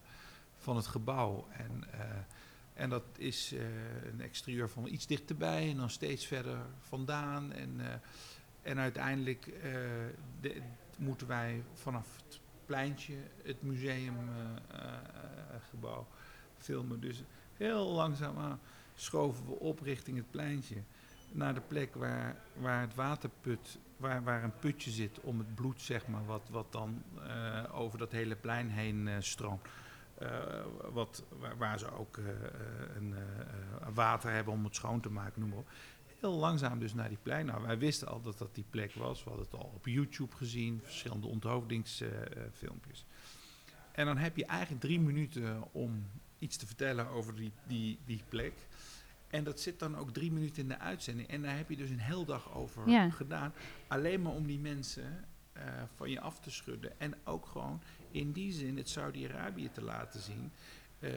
van 0.56 0.76
het 0.76 0.86
gebouw. 0.86 1.46
En, 1.50 1.84
eh, 1.92 2.00
en 2.74 2.90
dat 2.90 3.04
is 3.16 3.52
eh, 3.52 3.60
een 4.12 4.20
exterieur 4.20 4.68
van 4.68 4.86
iets 4.86 5.06
dichterbij 5.06 5.70
en 5.70 5.76
dan 5.76 5.90
steeds 5.90 6.26
verder 6.26 6.58
vandaan. 6.80 7.52
En, 7.52 7.74
eh, 7.80 7.92
en 8.62 8.78
uiteindelijk 8.78 9.46
eh, 9.46 9.62
de- 10.40 10.62
moeten 10.98 11.26
wij 11.26 11.62
vanaf 11.74 12.06
het 12.24 12.40
pleintje 12.68 13.14
het 13.42 13.62
museumgebouw 13.62 16.06
filmen. 16.58 17.00
Dus 17.00 17.22
heel 17.56 17.86
langzaam 17.86 18.38
aan 18.38 18.60
schoven 18.94 19.46
we 19.46 19.52
op 19.52 19.80
richting 19.80 20.16
het 20.16 20.30
pleintje. 20.30 20.76
Naar 21.32 21.54
de 21.54 21.60
plek 21.60 21.94
waar, 21.94 22.36
waar 22.54 22.80
het 22.80 22.94
waterput, 22.94 23.78
waar, 23.96 24.22
waar 24.22 24.44
een 24.44 24.58
putje 24.58 24.90
zit 24.90 25.20
om 25.20 25.38
het 25.38 25.54
bloed, 25.54 25.82
zeg 25.82 26.06
maar, 26.06 26.26
wat, 26.26 26.42
wat 26.50 26.72
dan 26.72 27.02
eh, 27.26 27.64
over 27.72 27.98
dat 27.98 28.12
hele 28.12 28.36
plein 28.36 28.70
heen 28.70 29.08
eh, 29.08 29.14
stroomt. 29.18 29.66
Eh, 30.18 30.28
wat, 30.92 31.22
waar, 31.58 31.78
ze 31.78 31.92
ook 31.92 32.16
eh, 32.16 32.28
eh, 32.28 32.34
een, 32.96 33.14
eh, 33.14 33.40
eh, 33.40 33.46
water 33.94 34.30
hebben 34.30 34.52
om 34.52 34.64
het 34.64 34.74
schoon 34.74 35.00
te 35.00 35.10
maken, 35.10 35.40
noem 35.40 35.48
maar 35.50 35.58
op. 35.58 35.68
heel 36.20 36.34
langzaam 36.38 36.78
dus 36.78 36.94
naar 36.94 37.08
die 37.08 37.18
plein. 37.22 37.46
Nou, 37.46 37.62
wij 37.62 37.78
wisten 37.78 38.08
al 38.08 38.20
dat 38.20 38.38
dat 38.38 38.54
die 38.54 38.64
plek 38.70 38.94
was. 38.94 39.24
We 39.24 39.28
hadden 39.30 39.48
het 39.50 39.60
al 39.60 39.72
op 39.74 39.86
YouTube 39.86 40.36
gezien, 40.36 40.80
verschillende 40.84 41.26
onthoofdingsfilmpjes. 41.26 43.04
en 43.92 44.06
dan 44.06 44.16
heb 44.16 44.36
je 44.36 44.44
eigenlijk 44.46 44.80
drie 44.80 45.00
minuten 45.00 45.62
om 45.72 46.06
iets 46.38 46.56
te 46.56 46.66
vertellen 46.66 47.06
over 47.08 47.34
die, 47.34 47.52
die, 47.66 47.98
die 48.04 48.22
plek. 48.28 48.52
En 49.28 49.44
dat 49.44 49.60
zit 49.60 49.78
dan 49.78 49.96
ook 49.96 50.10
drie 50.10 50.32
minuten 50.32 50.62
in 50.62 50.68
de 50.68 50.78
uitzending. 50.78 51.28
En 51.28 51.42
daar 51.42 51.56
heb 51.56 51.68
je 51.68 51.76
dus 51.76 51.90
een 51.90 51.98
heel 51.98 52.24
dag 52.24 52.54
over 52.54 52.88
Ja. 52.88 53.10
gedaan. 53.10 53.52
Alleen 53.88 54.22
maar 54.22 54.32
om 54.32 54.46
die 54.46 54.58
mensen 54.58 55.24
eh, 55.52 55.62
van 55.96 56.10
je 56.10 56.20
af 56.20 56.40
te 56.40 56.50
schudden. 56.50 57.00
En 57.00 57.14
ook 57.24 57.46
gewoon 57.46 57.80
in 58.10 58.32
die 58.32 58.52
zin 58.52 58.76
het 58.76 58.88
Saudi-Arabië 58.88 59.70
te 59.72 59.82
laten 59.82 60.20
zien. 60.20 60.52
eh, 60.98 61.10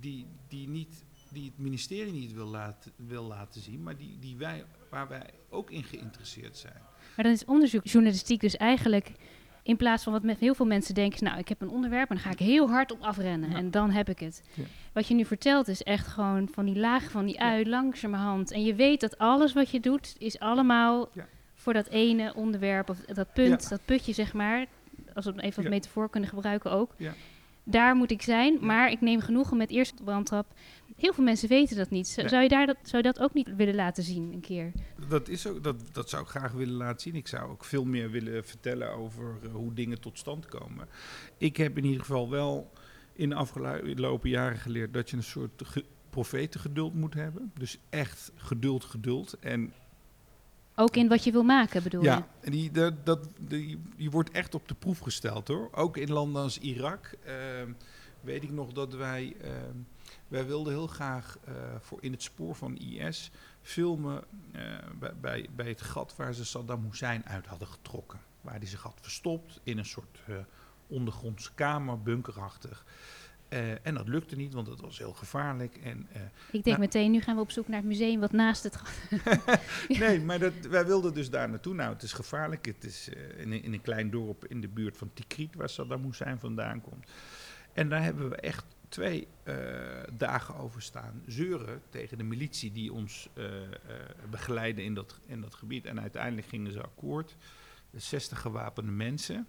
die, 0.00 0.26
die, 0.48 0.68
niet, 0.68 1.04
die 1.32 1.44
het 1.44 1.58
ministerie 1.58 2.12
niet 2.12 2.32
wil 2.32 2.46
laten, 2.46 2.92
wil 2.96 3.24
laten 3.24 3.60
zien. 3.60 3.82
Maar 3.82 3.96
die, 3.96 4.18
die 4.20 4.36
wij, 4.36 4.64
waar 4.90 5.08
wij 5.08 5.30
ook 5.50 5.70
in 5.70 5.84
geïnteresseerd 5.84 6.56
zijn. 6.56 6.80
Maar 7.16 7.24
dan 7.24 7.34
is 7.34 7.44
onderzoeksjournalistiek 7.44 8.40
dus 8.40 8.56
eigenlijk... 8.56 9.12
In 9.62 9.76
plaats 9.76 10.02
van 10.02 10.12
wat 10.12 10.22
met 10.22 10.38
heel 10.38 10.54
veel 10.54 10.66
mensen 10.66 10.94
denken, 10.94 11.24
nou, 11.24 11.38
ik 11.38 11.48
heb 11.48 11.60
een 11.60 11.68
onderwerp 11.70 12.08
en 12.10 12.14
dan 12.14 12.24
ga 12.24 12.30
ik 12.30 12.38
heel 12.38 12.68
hard 12.70 12.92
op 12.92 13.00
afrennen 13.00 13.50
Ja. 13.50 13.56
en 13.56 13.70
dan 13.70 13.90
heb 13.90 14.08
ik 14.08 14.18
het. 14.18 14.42
Ja. 14.54 14.62
Wat 14.92 15.08
je 15.08 15.14
nu 15.14 15.24
vertelt 15.24 15.68
is 15.68 15.82
echt 15.82 16.06
gewoon 16.06 16.48
van 16.52 16.64
die 16.64 16.76
laag 16.78 17.10
van 17.10 17.26
die 17.26 17.40
ui 17.40 17.68
langzamerhand. 17.68 18.50
En 18.52 18.64
je 18.64 18.74
weet 18.74 19.00
dat 19.00 19.18
alles 19.18 19.52
wat 19.52 19.70
je 19.70 19.80
doet 19.80 20.14
is 20.18 20.38
allemaal 20.38 21.08
Ja. 21.12 21.26
voor 21.54 21.72
dat 21.72 21.86
ene 21.88 22.34
onderwerp 22.34 22.90
of 22.90 22.98
dat 23.00 23.32
punt, 23.32 23.62
Ja. 23.62 23.68
dat 23.68 23.80
putje 23.84 24.12
zeg 24.12 24.32
maar. 24.32 24.66
Als 25.14 25.24
we 25.24 25.42
even 25.42 25.62
Ja. 25.62 25.68
metafoor 25.68 26.10
kunnen 26.10 26.28
gebruiken 26.30 26.70
ook. 26.70 26.94
Daar 27.68 27.94
moet 27.96 28.10
ik 28.10 28.22
zijn, 28.22 28.58
maar 28.60 28.90
ik 28.90 29.00
neem 29.00 29.20
genoegen 29.20 29.56
met 29.56 29.70
eerst 29.70 29.96
de 29.98 30.04
brandtrap. 30.04 30.46
Heel 30.96 31.12
veel 31.12 31.24
mensen 31.24 31.48
weten 31.48 31.76
dat 31.76 31.90
niet. 31.90 32.14
Nee. 32.16 32.28
Zou, 32.28 32.42
je 32.42 32.48
daar 32.48 32.66
dat, 32.66 32.76
zou 32.82 32.96
je 32.96 33.12
dat 33.12 33.20
ook 33.20 33.34
niet 33.34 33.56
willen 33.56 33.74
laten 33.74 34.02
zien 34.02 34.32
een 34.32 34.40
keer? 34.40 34.72
Dat, 35.08 35.28
is 35.28 35.46
ook, 35.46 35.64
dat, 35.64 35.76
dat 35.92 36.10
zou 36.10 36.22
ik 36.22 36.28
graag 36.28 36.52
willen 36.52 36.74
laten 36.74 37.00
zien. 37.00 37.14
Ik 37.14 37.28
zou 37.28 37.50
ook 37.50 37.64
veel 37.64 37.84
meer 37.84 38.10
willen 38.10 38.44
vertellen 38.44 38.90
over 38.92 39.38
eh, 39.42 39.52
hoe 39.52 39.74
dingen 39.74 40.00
tot 40.00 40.18
stand 40.18 40.46
komen. 40.46 40.88
Ik 41.38 41.56
heb 41.56 41.76
in 41.78 41.84
ieder 41.84 42.00
geval 42.00 42.30
wel 42.30 42.72
in 43.12 43.28
de 43.28 43.34
afgelopen 43.34 44.30
jaren 44.30 44.58
geleerd 44.58 44.94
dat 44.94 45.10
je 45.10 45.16
een 45.16 45.22
soort 45.22 45.62
ge- 45.64 45.84
profetengeduld 46.10 46.94
moet 46.94 47.14
hebben. 47.14 47.52
Dus 47.58 47.78
echt 47.90 48.32
geduld, 48.34 48.84
geduld. 48.84 49.32
En 49.40 49.72
Ook 50.78 50.96
in 50.96 51.08
wat 51.08 51.24
je 51.24 51.32
wil 51.32 51.42
maken, 51.42 51.82
bedoel 51.82 52.02
je? 52.02 52.08
ja, 52.08 52.28
en 52.40 52.50
die, 52.50 52.70
dat, 52.70 53.06
dat, 53.06 53.28
die, 53.38 53.82
die 53.96 54.10
wordt 54.10 54.30
echt 54.30 54.54
op 54.54 54.68
de 54.68 54.74
proef 54.74 54.98
gesteld 54.98 55.48
hoor. 55.48 55.68
Ook 55.72 55.96
in 55.96 56.12
landen 56.12 56.42
als 56.42 56.58
Irak. 56.58 57.16
ehm, 57.24 57.72
weet 58.20 58.42
ik 58.42 58.50
nog 58.50 58.72
dat 58.72 58.94
wij. 58.94 59.36
ehm, 59.40 59.76
wij 60.28 60.46
wilden 60.46 60.72
heel 60.72 60.86
graag 60.86 61.38
eh, 61.44 61.54
voor 61.80 61.98
in 62.02 62.12
het 62.12 62.22
spoor 62.22 62.54
van 62.54 62.76
IS 62.76 63.30
filmen 63.62 64.24
eh, 64.52 64.62
bij, 64.98 65.12
bij, 65.20 65.48
bij 65.56 65.68
het 65.68 65.82
gat 65.82 66.16
waar 66.16 66.34
ze 66.34 66.44
Saddam 66.44 66.84
Hussein 66.84 67.24
uit 67.26 67.46
hadden 67.46 67.68
getrokken. 67.68 68.20
Waar 68.40 68.60
die 68.60 68.68
zich 68.68 68.82
had 68.82 68.98
verstopt 69.00 69.60
in 69.62 69.78
een 69.78 69.84
soort 69.84 70.20
eh, 70.26 70.36
ondergrondse 70.86 71.54
kamer, 71.54 72.02
bunkerachtig. 72.02 72.84
Eh, 73.48 73.86
en 73.86 73.94
dat 73.94 74.08
lukte 74.08 74.36
niet, 74.36 74.52
want 74.54 74.66
het 74.66 74.80
was 74.80 74.98
heel 74.98 75.12
gevaarlijk. 75.12 75.76
En, 75.76 76.06
eh, 76.12 76.20
Ik 76.22 76.28
denk 76.52 76.64
Nou. 76.64 76.78
meteen, 76.78 77.10
nu 77.10 77.20
gaan 77.20 77.34
we 77.34 77.40
op 77.40 77.50
zoek 77.50 77.68
naar 77.68 77.78
het 77.78 77.86
museum 77.88 78.20
wat 78.20 78.32
naast 78.32 78.62
het 78.62 78.78
nee, 79.88 80.20
maar 80.20 80.38
dat, 80.38 80.52
wij 80.70 80.86
wilden 80.86 81.14
dus 81.14 81.30
daar 81.30 81.48
naartoe. 81.48 81.74
Nou, 81.74 81.92
het 81.92 82.02
is 82.02 82.12
gevaarlijk. 82.12 82.66
Het 82.66 82.84
is 82.84 83.08
eh, 83.08 83.40
in, 83.40 83.52
een- 83.52 83.62
in 83.62 83.72
een 83.72 83.80
klein 83.82 84.10
dorp 84.10 84.44
in 84.46 84.60
de 84.60 84.68
buurt 84.68 84.96
van 84.96 85.10
Tikrit, 85.14 85.54
waar 85.54 85.68
Saddam 85.68 86.04
Hussein 86.04 86.38
vandaan 86.38 86.80
komt. 86.80 87.10
En 87.72 87.88
daar 87.88 88.02
hebben 88.02 88.28
we 88.28 88.36
echt 88.36 88.64
twee 88.88 89.26
dagen 90.12 90.54
over 90.54 90.82
staan 90.82 91.22
zeuren 91.26 91.82
tegen 91.90 92.18
de 92.18 92.24
militie 92.24 92.72
die 92.72 92.92
ons 92.92 93.28
begeleidde 94.30 94.82
in 94.84 94.94
dat, 94.94 95.18
in 95.26 95.40
dat 95.40 95.54
gebied. 95.54 95.84
En 95.84 96.00
uiteindelijk 96.00 96.46
gingen 96.46 96.72
ze 96.72 96.82
akkoord. 96.82 97.36
60 97.92 98.40
gewapende 98.40 98.92
mensen 98.92 99.46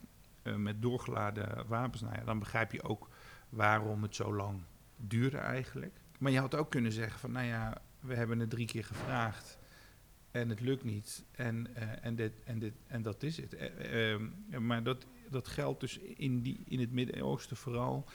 met 0.58 0.82
doorgeladen 0.82 1.68
wapens. 1.68 2.02
Nou 2.02 2.14
ja, 2.16 2.24
dan 2.24 2.40
begrijp 2.40 2.72
je 2.72 2.84
ook 2.84 3.10
waarom 3.50 4.02
het 4.02 4.16
zo 4.16 4.36
lang 4.36 4.62
duurde 4.96 5.38
eigenlijk. 5.38 6.00
Maar 6.20 6.32
je 6.32 6.40
had 6.40 6.56
ook 6.56 6.70
kunnen 6.70 6.92
zeggen 6.92 7.20
van, 7.20 7.32
nou 7.32 7.46
ja, 7.46 7.82
we 8.00 8.16
hebben 8.16 8.40
het 8.40 8.50
drie 8.50 8.66
keer 8.66 8.84
gevraagd 8.84 9.58
en 10.32 10.50
het 10.50 10.60
lukt 10.60 10.84
niet. 10.84 11.24
En, 11.32 11.76
eh, 11.76 12.06
en, 12.06 12.16
dit, 12.16 12.32
en, 12.44 12.60
dit, 12.60 12.74
en 12.88 13.02
dat 13.02 13.24
is 13.24 13.38
het. 13.38 13.54
Eh, 13.54 14.14
ehm, 14.14 14.66
maar 14.66 14.84
dat, 14.84 15.06
dat 15.30 15.48
geldt 15.48 15.80
dus 15.80 15.98
in, 15.98 16.42
die, 16.42 16.62
in 16.66 16.80
het 16.80 16.92
Midden-Oosten 16.92 17.58
vooral 17.58 18.06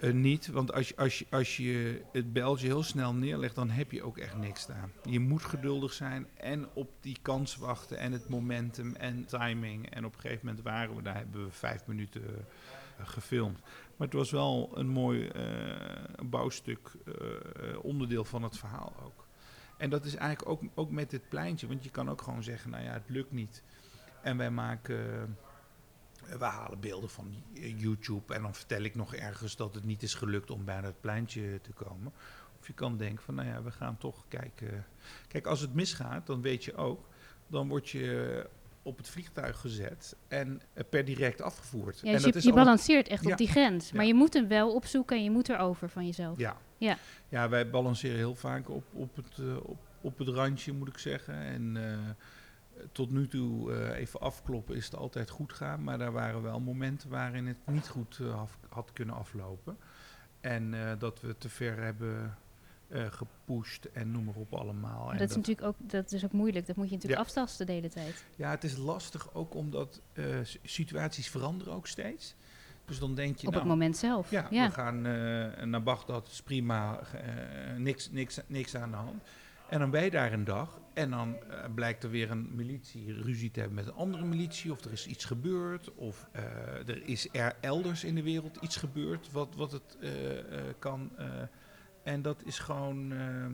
eh, 0.00 0.12
niet. 0.12 0.46
Want 0.46 0.72
als 0.72 0.96
als, 0.96 1.24
als 1.30 1.56
je 1.56 2.02
het 2.12 2.32
beltje 2.32 2.66
heel 2.66 2.82
snel 2.82 3.14
neerlegt, 3.14 3.54
dan 3.54 3.70
heb 3.70 3.92
je 3.92 4.02
ook 4.02 4.18
echt 4.18 4.36
niks 4.36 4.60
staan. 4.60 4.92
Je 5.04 5.20
moet 5.20 5.44
geduldig 5.44 5.92
zijn 5.92 6.26
en 6.34 6.68
op 6.74 6.90
die 7.00 7.16
kans 7.22 7.56
wachten 7.56 7.98
en 7.98 8.12
het 8.12 8.28
momentum 8.28 8.94
en 8.94 9.24
timing. 9.24 9.90
En 9.90 10.04
op 10.04 10.14
een 10.14 10.20
gegeven 10.20 10.46
moment 10.46 10.64
waren 10.64 10.96
we 10.96 11.02
daar, 11.02 11.16
hebben 11.16 11.44
we 11.44 11.50
vijf 11.50 11.86
minuten 11.86 12.22
eh, 12.98 13.08
gefilmd. 13.08 13.60
Maar 13.98 14.06
het 14.06 14.16
was 14.16 14.30
wel 14.30 14.70
een 14.74 14.88
mooi 14.88 15.26
eh, 15.26 16.24
bouwstuk, 16.24 16.92
eh, 17.04 17.14
eh, 17.14 17.84
onderdeel 17.84 18.24
van 18.24 18.42
het 18.42 18.58
verhaal 18.58 18.92
ook. 19.02 19.26
En 19.76 19.90
dat 19.90 20.04
is 20.04 20.14
eigenlijk 20.14 20.50
ook, 20.50 20.70
ook 20.74 20.90
met 20.90 21.10
dit 21.10 21.28
pleintje, 21.28 21.66
want 21.66 21.84
je 21.84 21.90
kan 21.90 22.10
ook 22.10 22.22
gewoon 22.22 22.42
zeggen, 22.42 22.70
nou 22.70 22.84
ja, 22.84 22.92
het 22.92 23.08
lukt 23.08 23.32
niet. 23.32 23.62
En 24.22 24.36
wij 24.36 24.50
maken, 24.50 25.36
we 26.38 26.44
halen 26.44 26.80
beelden 26.80 27.10
van 27.10 27.34
YouTube 27.52 28.34
en 28.34 28.42
dan 28.42 28.54
vertel 28.54 28.82
ik 28.82 28.94
nog 28.94 29.14
ergens 29.14 29.56
dat 29.56 29.74
het 29.74 29.84
niet 29.84 30.02
is 30.02 30.14
gelukt 30.14 30.50
om 30.50 30.64
bij 30.64 30.80
dat 30.80 31.00
pleintje 31.00 31.60
te 31.60 31.72
komen. 31.72 32.12
Of 32.60 32.66
je 32.66 32.72
kan 32.72 32.96
denken 32.96 33.24
van, 33.24 33.34
nou 33.34 33.48
ja, 33.48 33.62
we 33.62 33.70
gaan 33.70 33.98
toch 33.98 34.24
kijken. 34.28 34.86
Kijk, 35.28 35.46
als 35.46 35.60
het 35.60 35.74
misgaat, 35.74 36.26
dan 36.26 36.42
weet 36.42 36.64
je 36.64 36.74
ook, 36.74 37.08
dan 37.46 37.68
word 37.68 37.88
je 37.88 38.46
op 38.88 38.96
het 38.96 39.08
vliegtuig 39.08 39.58
gezet 39.58 40.16
en 40.28 40.60
eh, 40.72 40.84
per 40.90 41.04
direct 41.04 41.40
afgevoerd. 41.42 42.00
Ja, 42.00 42.06
en 42.06 42.12
dus 42.12 42.22
dat 42.22 42.32
je, 42.32 42.38
is 42.38 42.44
je 42.44 42.52
balanceert 42.52 43.08
echt 43.08 43.24
Ja. 43.24 43.30
op 43.30 43.36
die 43.36 43.48
grens. 43.48 43.92
Maar 43.92 44.02
Ja. 44.02 44.08
je 44.08 44.14
moet 44.14 44.34
hem 44.34 44.48
wel 44.48 44.74
opzoeken 44.74 45.16
en 45.16 45.24
je 45.24 45.30
moet 45.30 45.48
erover 45.48 45.88
van 45.88 46.06
jezelf. 46.06 46.38
Ja. 46.38 46.56
Ja. 46.78 46.96
ja, 47.28 47.48
wij 47.48 47.70
balanceren 47.70 48.16
heel 48.16 48.34
vaak 48.34 48.68
op, 48.70 48.84
op, 48.92 49.16
het, 49.16 49.38
eh, 49.38 49.56
op, 49.62 49.78
op 50.00 50.18
het 50.18 50.28
randje, 50.28 50.72
moet 50.72 50.88
ik 50.88 50.98
zeggen. 50.98 51.34
En 51.34 51.76
eh, 51.76 51.98
tot 52.92 53.10
nu 53.10 53.28
toe, 53.28 53.92
even 53.94 54.20
afkloppen, 54.20 54.76
is 54.76 54.84
het 54.84 54.94
altijd 54.96 55.30
goed 55.30 55.52
gaan. 55.52 55.84
Maar 55.84 56.00
er 56.00 56.12
waren 56.12 56.42
wel 56.42 56.60
momenten 56.60 57.10
waarin 57.10 57.46
het 57.46 57.56
niet 57.66 57.88
goed 57.88 58.20
af- 58.34 58.58
had 58.68 58.90
kunnen 58.92 59.14
aflopen. 59.14 59.76
En 60.40 60.74
dat 60.98 61.20
we 61.20 61.38
te 61.38 61.48
ver 61.48 61.82
hebben 61.82 62.36
eh, 62.88 63.04
gepusht 63.10 63.84
en 63.92 64.10
noem 64.10 64.24
maar 64.24 64.34
op 64.34 64.54
allemaal. 64.54 65.04
Maar 65.04 65.12
En 65.12 65.18
dat 65.18 65.30
is 65.30 65.36
natuurlijk 65.36 65.66
ook, 65.66 65.76
dat 65.78 66.12
is 66.12 66.24
ook 66.24 66.32
moeilijk. 66.32 66.66
Dat 66.66 66.76
moet 66.76 66.88
je 66.88 66.94
natuurlijk 66.94 67.20
Ja. 67.20 67.26
aftasten 67.26 67.66
de 67.66 67.72
hele 67.72 67.88
tijd. 67.88 68.24
Ja, 68.36 68.50
het 68.50 68.64
is 68.64 68.76
lastig 68.76 69.34
ook 69.34 69.54
omdat 69.54 70.00
eh, 70.12 70.24
situaties 70.62 71.28
veranderen 71.28 71.72
ook 71.74 71.86
steeds. 71.86 72.34
Dus 72.84 72.98
dan 72.98 73.14
denk 73.14 73.36
je, 73.36 73.46
Op 73.46 73.52
nou, 73.52 73.64
het 73.64 73.72
moment 73.72 73.96
zelf. 73.96 74.30
Ja, 74.30 74.46
Ja. 74.50 74.66
we 74.66 74.72
gaan 74.72 75.06
eh, 75.06 75.64
naar 75.64 75.82
Bagdad, 75.82 76.28
is 76.28 76.42
prima, 76.42 77.00
niks, 77.76 78.10
niks, 78.10 78.38
niks 78.46 78.76
aan 78.76 78.90
de 78.90 78.96
hand. 78.96 79.22
En 79.68 79.78
dan 79.78 79.90
ben 79.90 80.04
je 80.04 80.10
daar 80.10 80.32
een 80.32 80.44
dag 80.44 80.80
en 80.94 81.10
dan 81.10 81.36
blijkt 81.74 82.04
er 82.04 82.10
weer 82.10 82.30
een 82.30 82.54
militie 82.54 83.12
ruzie 83.12 83.50
te 83.50 83.58
hebben 83.60 83.76
met 83.76 83.86
een 83.86 83.94
andere 83.94 84.24
militie, 84.24 84.72
of 84.72 84.84
er 84.84 84.92
is 84.92 85.06
iets 85.06 85.24
gebeurd, 85.24 85.94
of 85.94 86.28
er 86.86 87.02
is 87.08 87.28
er 87.32 87.54
elders 87.60 88.04
in 88.04 88.14
de 88.14 88.22
wereld 88.22 88.56
iets 88.56 88.76
gebeurd 88.76 89.32
wat, 89.32 89.54
wat 89.54 89.72
het 89.72 89.96
kan. 90.78 91.10
En 92.08 92.22
dat 92.22 92.44
is 92.44 92.58
gewoon, 92.58 93.12
eh, 93.12 93.46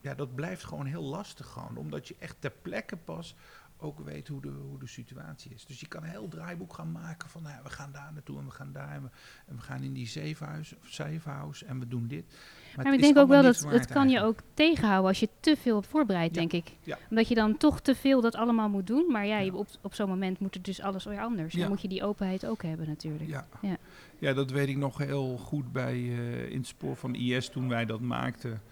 ja, 0.00 0.14
dat 0.14 0.34
blijft 0.34 0.64
gewoon 0.64 0.86
heel 0.86 1.02
lastig 1.02 1.46
gewoon, 1.46 1.76
omdat 1.76 2.08
je 2.08 2.16
echt 2.18 2.36
ter 2.38 2.50
plekke 2.50 2.96
pas 2.96 3.36
ook 3.76 4.00
weet 4.00 4.28
hoe 4.28 4.40
de, 4.40 4.48
hoe 4.48 4.78
de 4.78 4.86
situatie 4.86 5.54
is. 5.54 5.66
Dus 5.66 5.80
je 5.80 5.86
kan 5.86 6.02
een 6.02 6.08
heel 6.08 6.28
draaiboek 6.28 6.74
gaan 6.74 6.92
maken 6.92 7.28
van, 7.28 7.42
nou 7.42 7.54
ja, 7.56 7.62
we 7.62 7.70
gaan 7.70 7.92
daar 7.92 8.12
naartoe 8.12 8.38
en 8.38 8.44
we 8.44 8.50
gaan 8.50 8.72
daar 8.72 8.90
en 8.90 9.02
we, 9.02 9.08
en 9.46 9.56
we 9.56 9.62
gaan 9.62 9.82
in 9.82 9.92
die 9.92 10.06
zeehuis 10.06 10.76
of 10.76 10.88
safehouse 10.88 11.64
en 11.64 11.78
we 11.78 11.88
doen 11.88 12.06
dit. 12.06 12.34
Maar, 12.76 12.94
ik 12.94 13.00
denk 13.00 13.18
ook 13.18 13.28
wel 13.28 13.42
dat 13.42 13.64
het 13.68 13.86
kan 13.86 14.08
je 14.08 14.20
ook 14.20 14.38
tegenhouden 14.54 15.08
als 15.08 15.20
je 15.20 15.28
te 15.40 15.56
veel 15.60 15.74
hebt 15.74 15.86
voorbereid, 15.86 16.34
Ja. 16.34 16.40
denk 16.40 16.52
ik. 16.52 16.72
Ja. 16.82 16.98
Omdat 17.10 17.28
je 17.28 17.34
dan 17.34 17.56
toch 17.56 17.80
te 17.80 17.94
veel 17.94 18.20
dat 18.20 18.34
allemaal 18.34 18.68
moet 18.68 18.86
doen. 18.86 19.04
Maar 19.08 19.26
ja, 19.26 19.38
je, 19.38 19.54
op, 19.56 19.66
op 19.82 19.94
zo'n 19.94 20.08
moment 20.08 20.38
moet 20.38 20.54
het 20.54 20.64
dus 20.64 20.80
alles 20.80 21.04
weer 21.04 21.20
anders. 21.20 21.54
Dan 21.54 21.68
moet 21.68 21.82
je 21.82 21.88
die 21.88 22.04
openheid 22.04 22.46
ook 22.46 22.62
hebben 22.62 22.88
natuurlijk. 22.88 23.30
Ja. 23.30 23.46
Ja. 24.18 24.32
Dat 24.32 24.50
weet 24.50 24.68
ik 24.68 24.76
nog 24.76 24.98
heel 24.98 25.36
goed 25.36 25.72
bij 25.72 25.94
eh, 25.94 26.50
in 26.50 26.56
het 26.58 26.66
spoor 26.66 26.96
van 26.96 27.14
IS 27.14 27.48
toen 27.48 27.68
wij 27.68 27.84
dat 27.84 28.00
maakten. 28.00 28.62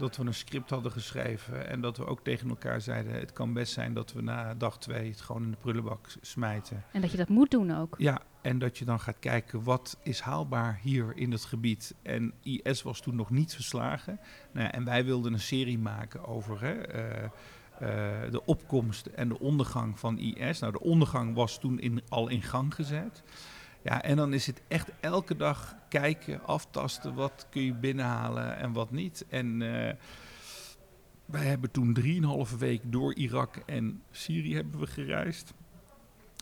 Dat 0.00 0.16
we 0.16 0.24
een 0.24 0.34
script 0.34 0.70
hadden 0.70 0.92
geschreven 0.92 1.68
en 1.68 1.80
dat 1.80 1.96
we 1.96 2.06
ook 2.06 2.24
tegen 2.24 2.48
elkaar 2.48 2.80
zeiden: 2.80 3.12
het 3.12 3.32
kan 3.32 3.52
best 3.52 3.72
zijn 3.72 3.94
dat 3.94 4.12
we 4.12 4.22
na 4.22 4.54
dag 4.54 4.78
twee 4.78 5.10
het 5.10 5.20
gewoon 5.20 5.42
in 5.42 5.50
de 5.50 5.56
prullenbak 5.56 6.06
smijten. 6.20 6.84
En 6.92 7.00
dat 7.00 7.10
je 7.10 7.16
dat 7.16 7.28
moet 7.28 7.50
doen 7.50 7.76
ook. 7.76 7.94
Ja, 7.98 8.22
en 8.42 8.58
dat 8.58 8.78
je 8.78 8.84
dan 8.84 9.00
gaat 9.00 9.18
kijken 9.18 9.62
wat 9.62 9.98
is 10.02 10.20
haalbaar 10.20 10.78
hier 10.82 11.16
in 11.16 11.32
het 11.32 11.44
gebied. 11.44 11.94
En 12.02 12.32
IS 12.42 12.82
was 12.82 13.00
toen 13.00 13.16
nog 13.16 13.30
niet 13.30 13.54
verslagen. 13.54 14.20
Nou 14.52 14.66
ja, 14.66 14.72
en 14.72 14.84
wij 14.84 15.04
wilden 15.04 15.32
een 15.32 15.40
serie 15.40 15.78
maken 15.78 16.24
over 16.26 16.60
hè, 16.60 16.72
eh, 16.72 17.24
eh, 17.24 18.30
de 18.30 18.44
opkomst 18.44 19.06
en 19.06 19.28
de 19.28 19.38
ondergang 19.38 19.98
van 19.98 20.18
IS. 20.18 20.58
Nou, 20.58 20.72
de 20.72 20.80
ondergang 20.80 21.34
was 21.34 21.58
toen 21.58 21.80
in, 21.80 22.02
al 22.08 22.28
in 22.28 22.42
gang 22.42 22.74
gezet. 22.74 23.22
Ja, 23.82 24.02
en 24.02 24.16
dan 24.16 24.32
is 24.32 24.46
het 24.46 24.62
echt 24.68 24.90
elke 25.00 25.36
dag 25.36 25.76
kijken, 25.88 26.44
aftasten, 26.46 27.14
wat 27.14 27.46
kun 27.50 27.62
je 27.62 27.74
binnenhalen 27.74 28.56
en 28.56 28.72
wat 28.72 28.90
niet. 28.90 29.24
En 29.28 29.62
eh, 29.62 29.94
Wij 31.24 31.44
hebben 31.44 31.70
toen 31.70 31.92
drieënhalve 31.92 32.56
week 32.56 32.80
door 32.84 33.14
Irak 33.14 33.56
en 33.66 34.02
Syrië 34.10 34.54
hebben 34.54 34.80
we 34.80 34.86
gereisd. 34.86 35.52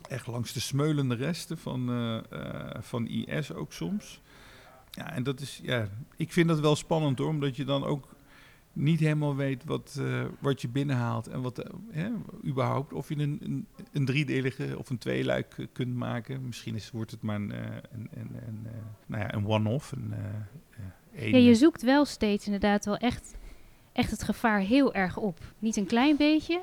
Echt 0.08 0.26
langs 0.26 0.52
de 0.52 0.60
smeulende 0.60 1.14
resten 1.14 1.58
van, 1.58 1.90
eh, 1.92 2.80
van 2.80 3.06
IS 3.06 3.52
ook 3.52 3.72
soms. 3.72 4.20
Ja, 4.90 5.12
en 5.12 5.22
dat 5.22 5.40
is, 5.40 5.60
ja, 5.62 5.88
ik 6.16 6.32
vind 6.32 6.48
dat 6.48 6.60
wel 6.60 6.76
spannend 6.76 7.18
hoor, 7.18 7.28
omdat 7.28 7.56
je 7.56 7.64
dan 7.64 7.84
ook 7.84 8.08
niet 8.78 9.00
helemaal 9.00 9.36
weet 9.36 9.64
wat, 9.64 9.96
uh, 10.00 10.24
wat 10.38 10.60
je 10.60 10.68
binnenhaalt 10.68 11.28
en 11.28 11.42
wat 11.42 11.64
hè, 11.90 12.08
überhaupt. 12.46 12.92
Of 12.92 13.08
je 13.08 13.18
een, 13.18 13.38
een, 13.42 13.66
een, 13.92 14.04
driedelige 14.04 14.78
of 14.78 14.90
een 14.90 14.98
tweeluik 14.98 15.68
kunt 15.72 15.94
maken. 15.94 16.46
Misschien 16.46 16.74
is, 16.74 16.90
wordt 16.90 17.10
het 17.10 17.22
maar 17.22 17.36
een, 17.36 17.52
een, 17.92 18.08
een, 18.12 18.66
nou 19.06 19.22
ja, 19.22 19.34
een 19.34 19.46
one-off. 19.46 19.94
Ja, 21.12 21.36
je 21.36 21.54
zoekt 21.54 21.82
wel 21.82 22.04
steeds 22.04 22.44
inderdaad 22.44 22.84
wel 22.84 22.96
echt, 22.96 23.36
echt 23.92 24.10
het 24.10 24.22
gevaar 24.22 24.60
heel 24.60 24.94
erg 24.94 25.16
op. 25.16 25.38
Niet 25.58 25.76
een 25.76 25.86
klein 25.86 26.16
beetje, 26.16 26.60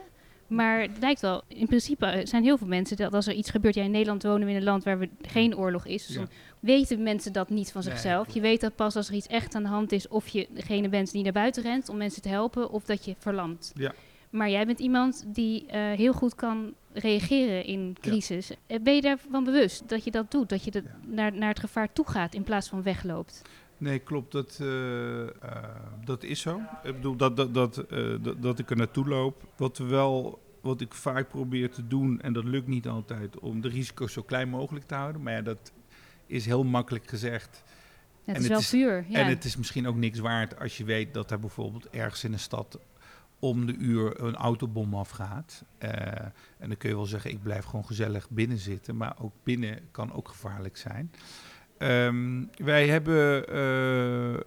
maar 0.48 0.82
het 0.82 0.98
lijkt 1.00 1.22
wel, 1.22 1.44
in 1.48 1.68
principe 1.68 2.22
zijn 2.24 2.44
heel 2.44 2.58
veel 2.58 2.68
mensen 2.68 2.98
dat 2.98 3.14
als 3.14 3.28
er 3.28 3.34
iets 3.34 3.50
gebeurt. 3.50 3.76
Ja, 3.76 3.84
in 3.84 3.92
Nederland 3.92 4.24
wonen 4.24 4.46
we 4.46 4.52
in 4.52 4.58
een 4.58 4.64
land 4.64 4.84
waar 4.84 5.00
we 5.00 5.10
geen 5.22 5.58
oorlog 5.58 5.86
is. 5.86 6.06
Dus 6.06 6.16
dan 6.16 6.30
weten 6.66 7.04
mensen 7.04 7.34
dat 7.34 7.50
niet 7.50 7.72
van 7.72 7.84
zichzelf. 7.84 8.34
je 8.34 8.42
weet 8.42 8.62
dat 8.62 8.76
pas 8.76 8.96
als 8.96 9.08
er 9.08 9.14
iets 9.14 9.28
echt 9.28 9.56
aan 9.56 9.64
de 9.64 9.70
hand 9.70 9.92
is, 9.92 10.08
of 10.08 10.28
je 10.28 10.48
degene 10.54 10.90
bent 10.90 11.12
die 11.12 11.24
naar 11.24 11.32
buiten 11.32 11.64
rent 11.64 11.90
om 11.90 11.98
mensen 11.98 12.22
te 12.22 12.30
helpen, 12.30 12.70
of 12.70 12.84
dat 12.84 13.06
je 13.06 13.16
verlamt. 13.20 13.72
Ja. 13.76 13.94
Maar 14.30 14.50
jij 14.50 14.66
bent 14.66 14.80
iemand 14.80 15.26
die 15.28 15.64
uh, 15.64 15.72
heel 15.72 16.14
goed 16.14 16.36
kan 16.36 16.74
reageren 16.94 17.66
in 17.66 17.96
crisis. 18.02 18.52
Ja. 18.68 18.80
Ben 18.80 18.96
je 18.96 19.02
daarvan 19.02 19.44
bewust 19.44 19.90
dat 19.90 20.04
je 20.04 20.12
dat 20.12 20.32
doet? 20.32 20.50
Dat 20.50 20.64
je 20.64 20.84
naar, 21.06 21.34
naar 21.34 21.50
het 21.50 21.60
gevaar 21.60 21.94
toe 21.94 22.08
gaat 22.08 22.34
in 22.34 22.44
plaats 22.44 22.70
van 22.70 22.84
wegloopt? 22.84 23.42
Nee, 23.78 24.00
klopt. 24.00 24.32
Dat, 24.32 24.60
uh, 24.62 24.68
uh, 24.68 25.28
dat 26.06 26.24
is 26.24 26.42
zo. 26.42 26.62
Ik 26.84 26.96
bedoel, 26.96 27.16
dat, 27.16 27.38
dat, 27.38 27.54
dat, 27.54 27.86
dat, 28.22 28.42
dat, 28.42 28.60
ik 28.60 28.70
er 28.70 28.78
naartoe 28.78 29.08
loop. 29.08 29.44
Wat, 29.56 29.78
we 29.78 29.86
wel, 29.86 30.40
wat 30.62 30.82
ik 30.82 30.94
vaak 30.94 31.30
probeer 31.30 31.72
te 31.72 31.88
doen, 31.88 32.22
en 32.22 32.34
dat 32.34 32.44
lukt 32.44 32.68
niet 32.68 32.88
altijd, 32.88 33.40
om 33.40 33.62
de 33.62 33.70
risico's 33.70 34.14
zo 34.14 34.22
klein 34.22 34.50
mogelijk 34.50 34.86
te 34.86 34.96
houden. 34.96 35.22
Maar 35.22 35.34
ja, 35.34 35.42
dat 35.42 35.72
is 36.28 36.46
heel 36.46 36.64
makkelijk 36.64 37.10
gezegd. 37.10 37.64
het 38.26 38.36
en 38.36 38.42
is 38.42 38.48
wel 38.48 38.60
is, 38.60 38.70
vuur. 38.70 39.06
Ja. 39.08 39.20
En 39.20 39.28
het 39.28 39.46
is 39.46 39.58
misschien 39.58 39.88
ook 39.88 39.96
niks 39.96 40.20
waard 40.20 40.60
als 40.60 40.78
je 40.78 40.84
weet 40.84 41.14
dat 41.14 41.32
er 41.32 41.40
bijvoorbeeld 41.40 41.90
ergens 41.90 42.24
in 42.24 42.34
een 42.34 42.40
stad 42.40 42.80
om 43.40 43.66
de 43.66 43.76
uur 43.76 44.22
een 44.22 44.36
autobom 44.36 44.96
afgaat. 44.96 45.64
en 45.78 46.34
dan 46.68 46.78
kun 46.78 46.90
je 46.90 46.96
wel 46.96 47.06
zeggen, 47.06 47.32
ik 47.32 47.44
blijf 47.44 47.66
gewoon 47.66 47.86
gezellig 47.86 48.30
binnen 48.30 48.58
zitten. 48.58 48.98
Maar 48.98 49.16
ook 49.20 49.34
binnen 49.44 49.80
kan 49.92 50.14
ook 50.14 50.28
gevaarlijk 50.28 50.78
zijn. 50.78 51.12
Um, 51.78 52.50
wij 52.58 52.88
hebben 52.88 53.54
uh, 53.56 54.40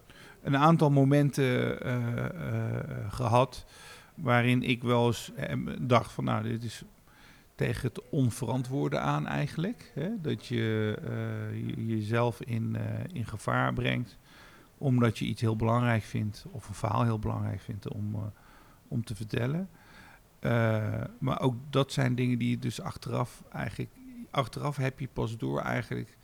een 0.42 0.56
aantal 0.56 0.90
momenten 0.90 1.86
uh, 1.86 1.94
uh, 1.94 3.12
gehad 3.12 3.64
waarin 4.14 4.62
ik 4.62 4.82
wel 4.82 5.06
eens 5.06 5.32
dacht 5.80 6.12
van 6.12 6.24
nou, 6.24 6.42
dit 6.42 6.64
is 6.64 6.82
tegen 7.58 7.88
het 7.88 8.00
onverantwoorde 8.10 8.98
aan 8.98 9.26
eigenlijk. 9.26 9.92
Hè? 9.94 10.20
Dat 10.20 10.46
je 10.46 10.96
jezelf 11.76 12.40
in, 12.40 12.76
in 13.12 13.26
gevaar 13.26 13.72
brengt 13.72 14.18
omdat 14.78 15.18
je 15.18 15.24
iets 15.24 15.40
heel 15.40 15.56
belangrijk 15.56 16.02
vindt 16.02 16.44
of 16.50 16.68
een 16.68 16.74
verhaal 16.74 17.02
heel 17.02 17.18
belangrijk 17.18 17.60
vindt 17.60 17.88
om, 17.88 18.32
om 18.88 19.04
te 19.04 19.14
vertellen. 19.14 19.68
maar 21.18 21.40
ook 21.40 21.54
dat 21.70 21.92
zijn 21.92 22.14
dingen 22.14 22.38
die 22.38 22.50
je 22.50 22.58
dus 22.58 22.80
achteraf 22.80 23.42
eigenlijk, 23.52 23.90
achteraf 24.30 24.76
heb 24.76 25.00
je 25.00 25.08
pas 25.12 25.36
door 25.36 25.60
eigenlijk 25.60 26.16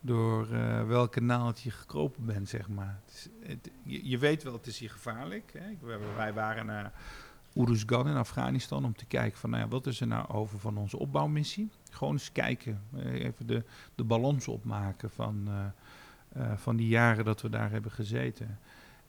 door 0.00 0.48
welke 0.86 1.20
naald 1.20 1.60
je 1.60 1.70
gekropen 1.70 2.24
bent, 2.26 2.48
zeg 2.48 2.68
maar. 2.68 3.00
Je, 3.82 4.08
je, 4.08 4.18
weet 4.18 4.42
wel, 4.42 4.52
het 4.52 4.66
is 4.66 4.78
hier 4.78 4.90
gevaarlijk. 4.90 5.52
Hè? 5.52 5.96
Wij 6.16 6.32
waren 6.32 6.92
Uruzgan 7.54 8.08
in 8.08 8.16
Afghanistan 8.16 8.84
om 8.84 8.96
te 8.96 9.06
kijken 9.06 9.38
van, 9.38 9.50
nou 9.50 9.62
ja, 9.62 9.68
wat 9.68 9.86
is 9.86 10.00
er 10.00 10.06
nou 10.06 10.28
over 10.28 10.58
van 10.58 10.76
onze 10.76 10.98
opbouwmissie? 10.98 11.70
Gewoon 11.90 12.12
eens 12.12 12.32
kijken, 12.32 12.80
eh, 12.96 13.24
even 13.24 13.46
de, 13.46 13.64
de 13.94 14.04
balans 14.04 14.48
opmaken 14.48 15.10
van, 15.10 15.44
uh, 15.48 15.54
uh, 16.42 16.52
van 16.56 16.76
die 16.76 16.88
jaren 16.88 17.24
dat 17.24 17.42
we 17.42 17.48
daar 17.48 17.70
hebben 17.70 17.90
gezeten. 17.90 18.58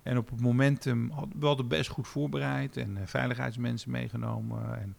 En 0.03 0.17
op 0.17 0.29
het 0.29 0.41
momentum 0.41 1.09
hadden 1.11 1.39
we 1.39 1.45
hadden 1.45 1.67
best 1.67 1.89
goed 1.89 2.07
voorbereid 2.07 2.77
en 2.77 2.97
veiligheidsmensen 3.05 3.91
meegenomen 3.91 4.79
en 4.81 4.95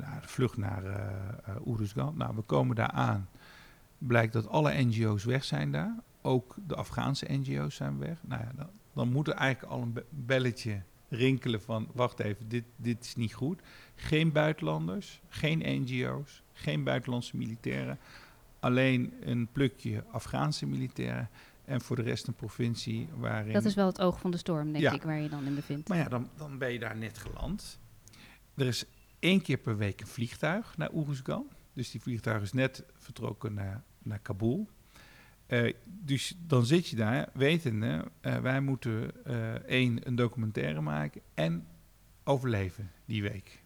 nou, 0.00 0.20
de 0.20 0.28
vlucht 0.28 0.56
naar 0.56 0.82
Uruzgan. 1.66 2.14
Nou, 2.16 2.36
we 2.36 2.42
komen 2.42 2.76
daar 2.76 2.90
aan 2.90 3.28
blijkt 4.06 4.32
dat 4.32 4.48
alle 4.48 4.84
NGO's 4.84 5.24
weg 5.24 5.44
zijn 5.44 5.72
daar. 5.72 5.94
Ook 6.22 6.56
de 6.66 6.74
Afghaanse 6.74 7.26
NGO's 7.28 7.74
zijn 7.74 7.98
weg. 7.98 8.18
Nou 8.22 8.42
ja, 8.42 8.50
dan, 8.54 8.70
dan 8.92 9.08
moet 9.08 9.28
er 9.28 9.34
eigenlijk 9.34 9.72
al 9.72 9.82
een 9.82 9.98
belletje 10.10 10.82
rinkelen 11.14 11.62
van... 11.62 11.88
wacht 11.92 12.20
even, 12.20 12.48
dit, 12.48 12.64
dit 12.76 13.04
is 13.04 13.14
niet 13.14 13.34
goed. 13.34 13.62
Geen 13.94 14.32
buitenlanders, 14.32 15.20
geen 15.28 15.82
NGO's, 15.82 16.42
geen 16.52 16.84
buitenlandse 16.84 17.36
militairen. 17.36 17.98
Alleen 18.60 19.14
een 19.20 19.48
plukje 19.52 20.04
Afghaanse 20.10 20.66
militairen. 20.66 21.28
En 21.64 21.80
voor 21.80 21.96
de 21.96 22.02
rest 22.02 22.26
een 22.26 22.34
provincie 22.34 23.08
waarin... 23.16 23.52
Dat 23.52 23.64
is 23.64 23.74
wel 23.74 23.86
het 23.86 24.00
oog 24.00 24.20
van 24.20 24.30
de 24.30 24.36
storm, 24.36 24.72
denk 24.72 24.94
ik, 24.94 25.02
waar 25.02 25.20
je 25.20 25.28
dan 25.28 25.44
in 25.44 25.54
bevindt. 25.54 25.88
Maar 25.88 25.98
ja, 25.98 26.08
dan, 26.08 26.28
dan 26.36 26.58
ben 26.58 26.72
je 26.72 26.78
daar 26.78 26.96
net 26.96 27.18
geland. 27.18 27.78
Er 28.54 28.66
is 28.66 28.84
één 29.18 29.42
keer 29.42 29.56
per 29.56 29.76
week 29.76 30.00
een 30.00 30.06
vliegtuig 30.06 30.76
naar 30.76 30.92
Oeruzgan. 30.92 31.46
Dus 31.72 31.90
die 31.90 32.00
vliegtuig 32.00 32.42
is 32.42 32.52
net 32.52 32.84
vertrokken 32.94 33.54
naar, 33.54 33.82
naar 33.98 34.18
Kabul. 34.18 34.68
Uh, 35.48 35.72
dus 35.84 36.36
dan 36.38 36.66
zit 36.66 36.88
je 36.88 36.96
daar 36.96 37.28
wetende, 37.32 38.04
uh, 38.22 38.36
wij 38.36 38.60
moeten 38.60 39.10
uh, 39.26 39.52
één, 39.52 40.06
een 40.06 40.14
documentaire 40.14 40.80
maken 40.80 41.20
en 41.34 41.66
overleven 42.24 42.90
die 43.04 43.22
week. 43.22 43.62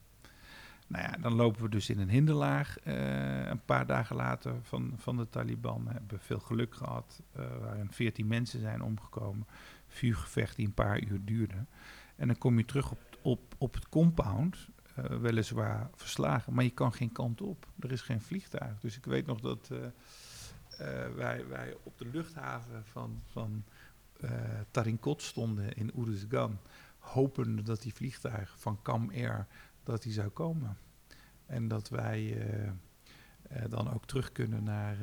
Nou 0.87 1.05
ja, 1.05 1.17
dan 1.21 1.35
lopen 1.35 1.62
we 1.62 1.69
dus 1.69 1.91
in 1.91 1.99
een 1.99 2.09
hinderlaag 2.09 2.77
een 2.85 3.64
paar 3.64 3.87
dagen 3.87 4.17
later 4.17 4.55
van, 4.62 4.93
van 4.97 5.17
de 5.17 5.29
Taliban. 5.29 5.85
We 5.85 5.93
hebben 5.93 6.21
veel 6.21 6.38
geluk 6.38 6.75
gehad, 6.75 7.23
waarin 7.61 7.91
veertien 7.91 8.27
mensen 8.27 8.61
zijn 8.61 8.83
omgekomen. 8.83 9.47
Vuurgevecht 9.87 10.57
die 10.57 10.67
een 10.67 10.75
paar 10.75 11.03
uur 11.03 11.25
duurde. 11.25 11.64
En 12.17 12.27
dan 12.27 12.38
kom 12.38 12.59
je 12.59 12.64
terug 12.64 12.91
op, 12.91 13.19
op, 13.23 13.55
op 13.59 13.75
het 13.75 13.88
compound 13.88 14.69
weliswaar 15.21 15.91
verslagen, 15.95 16.55
maar 16.55 16.64
je 16.64 16.71
kan 16.71 16.93
geen 16.93 17.12
kant 17.12 17.43
op. 17.43 17.67
Er 17.81 17.93
is 17.93 18.01
geen 18.01 18.21
vliegtuig. 18.21 18.81
Dus 18.81 18.97
ik 18.97 19.05
weet 19.05 19.27
nog 19.27 19.41
dat 19.41 19.71
wij, 21.14 21.47
wij 21.49 21.77
op 21.83 21.99
de 21.99 22.07
luchthaven 22.07 22.85
van, 22.85 23.23
van 23.27 23.64
Tarinkot 24.71 25.23
stonden 25.23 25.73
in 25.73 25.93
Uruzgan, 25.99 26.59
hopende 26.99 27.62
dat 27.62 27.83
die 27.83 27.95
vliegtuig 27.95 28.55
van 28.59 28.83
Cam 28.83 29.11
Air 29.11 29.47
dat 29.83 30.03
die 30.03 30.12
zou 30.12 30.29
komen. 30.29 30.77
En 31.47 31.69
dat 31.69 31.88
wij 31.88 32.47
dan 33.69 33.93
ook 33.93 34.07
terug 34.07 34.33
kunnen 34.33 34.64
naar, 34.64 34.97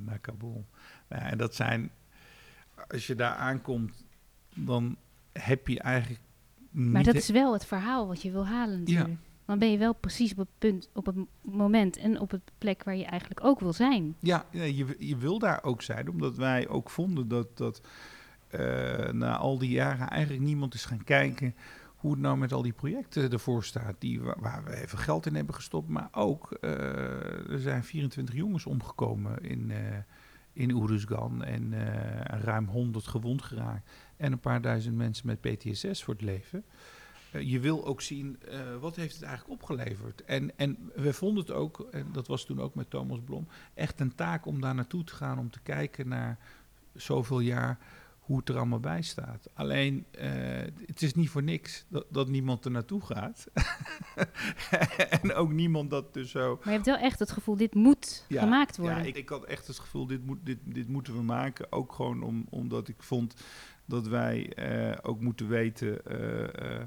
naar 0.00 0.18
Kabul. 0.18 0.66
Nou 1.08 1.22
en 1.22 1.38
dat 1.38 1.54
zijn, 1.54 1.90
als 2.88 3.06
je 3.06 3.14
daar 3.14 3.34
aankomt, 3.34 4.04
dan 4.54 4.96
heb 5.32 5.68
je 5.68 5.80
eigenlijk 5.80 6.20
maar 6.72 7.02
dat 7.02 7.14
is 7.14 7.28
wel 7.28 7.52
het 7.52 7.66
verhaal 7.66 8.06
wat 8.06 8.22
je 8.22 8.30
wil 8.30 8.46
halen 8.46 8.78
natuurlijk. 8.78 9.08
Ja. 9.08 9.31
Dan 9.44 9.58
ben 9.58 9.70
je 9.70 9.78
wel 9.78 9.94
precies 9.94 10.32
op 10.32 10.38
het 10.38 10.48
punt, 10.58 10.88
op 10.94 11.06
het 11.06 11.16
moment 11.40 11.96
en 11.96 12.20
op 12.20 12.30
het 12.30 12.52
plek 12.58 12.84
waar 12.84 12.96
je 12.96 13.04
eigenlijk 13.04 13.44
ook 13.44 13.60
wil 13.60 13.72
zijn. 13.72 14.16
Ja, 14.18 14.46
je, 14.50 14.96
je 14.98 15.16
wil 15.16 15.38
daar 15.38 15.64
ook 15.64 15.82
zijn, 15.82 16.10
omdat 16.10 16.36
wij 16.36 16.68
ook 16.68 16.90
vonden 16.90 17.28
dat, 17.28 17.56
dat 17.56 17.80
uh, 18.50 19.08
na 19.10 19.36
al 19.36 19.58
die 19.58 19.70
jaren 19.70 20.08
eigenlijk 20.08 20.44
niemand 20.44 20.74
is 20.74 20.84
gaan 20.84 21.04
kijken 21.04 21.54
hoe 21.96 22.10
het 22.10 22.20
nou 22.20 22.36
met 22.36 22.52
al 22.52 22.62
die 22.62 22.72
projecten 22.72 23.30
ervoor 23.30 23.64
staat, 23.64 23.94
die, 23.98 24.20
waar 24.20 24.64
we 24.64 24.76
even 24.76 24.98
geld 24.98 25.26
in 25.26 25.34
hebben 25.34 25.54
gestopt. 25.54 25.88
Maar 25.88 26.08
ook, 26.12 26.56
uh, 26.60 26.70
er 27.50 27.58
zijn 27.58 27.84
24 27.84 28.34
jongens 28.34 28.66
omgekomen 28.66 29.42
in, 29.42 29.70
uh, 29.70 29.76
in 30.52 30.72
Oeruzgan 30.72 31.44
en 31.44 31.74
ruim 32.24 32.66
100 32.66 33.06
gewond 33.06 33.42
geraakt 33.42 33.90
en 34.16 34.32
een 34.32 34.40
paar 34.40 34.60
duizend 34.60 34.96
mensen 34.96 35.26
met 35.26 35.40
PTSS 35.40 36.02
voor 36.02 36.14
het 36.14 36.22
leven. 36.22 36.64
Uh, 37.32 37.50
je 37.50 37.60
wil 37.60 37.86
ook 37.86 38.00
zien, 38.00 38.38
uh, 38.48 38.76
wat 38.80 38.96
heeft 38.96 39.14
het 39.14 39.22
eigenlijk 39.22 39.60
opgeleverd? 39.60 40.24
En, 40.24 40.58
en 40.58 40.90
we 40.94 41.12
vonden 41.12 41.42
het 41.42 41.52
ook, 41.52 41.88
en 41.90 42.06
dat 42.12 42.26
was 42.26 42.44
toen 42.44 42.60
ook 42.60 42.74
met 42.74 42.90
Thomas 42.90 43.20
Blom, 43.24 43.48
echt 43.74 44.00
een 44.00 44.14
taak 44.14 44.46
om 44.46 44.60
daar 44.60 44.74
naartoe 44.74 45.04
te 45.04 45.14
gaan, 45.14 45.38
om 45.38 45.50
te 45.50 45.60
kijken 45.60 46.08
naar 46.08 46.38
zoveel 46.94 47.40
jaar 47.40 47.78
hoe 48.22 48.36
het 48.38 48.48
er 48.48 48.56
allemaal 48.56 48.80
bij 48.80 49.02
staat. 49.02 49.48
Alleen, 49.54 50.06
uh, 50.20 50.22
het 50.86 51.02
is 51.02 51.14
niet 51.14 51.30
voor 51.30 51.42
niks 51.42 51.84
dat, 51.88 52.06
dat 52.10 52.28
niemand 52.28 52.64
er 52.64 52.70
naartoe 52.70 53.04
gaat. 53.04 53.46
en 55.22 55.34
ook 55.34 55.52
niemand 55.52 55.90
dat 55.90 56.14
dus 56.14 56.30
zo... 56.30 56.54
Maar 56.56 56.64
je 56.64 56.70
hebt 56.70 56.86
wel 56.86 56.96
echt 56.96 57.18
het 57.18 57.30
gevoel, 57.30 57.56
dit 57.56 57.74
moet 57.74 58.24
ja, 58.28 58.42
gemaakt 58.42 58.76
worden. 58.76 58.98
Ja, 58.98 59.04
ik, 59.04 59.16
ik, 59.16 59.28
had 59.28 59.44
echt 59.44 59.66
het 59.66 59.78
gevoel, 59.78 60.06
dit, 60.06 60.26
moet, 60.26 60.38
dit, 60.42 60.58
dit 60.64 60.88
moeten 60.88 61.14
we 61.14 61.22
maken. 61.22 61.72
Ook 61.72 61.92
gewoon 61.92 62.22
om, 62.22 62.46
omdat 62.50 62.88
ik 62.88 63.02
vond 63.02 63.34
dat 63.84 64.06
wij 64.06 64.52
uh, 64.58 64.98
ook 65.02 65.20
moeten 65.20 65.48
weten 65.48 66.00
uh, 66.10 66.82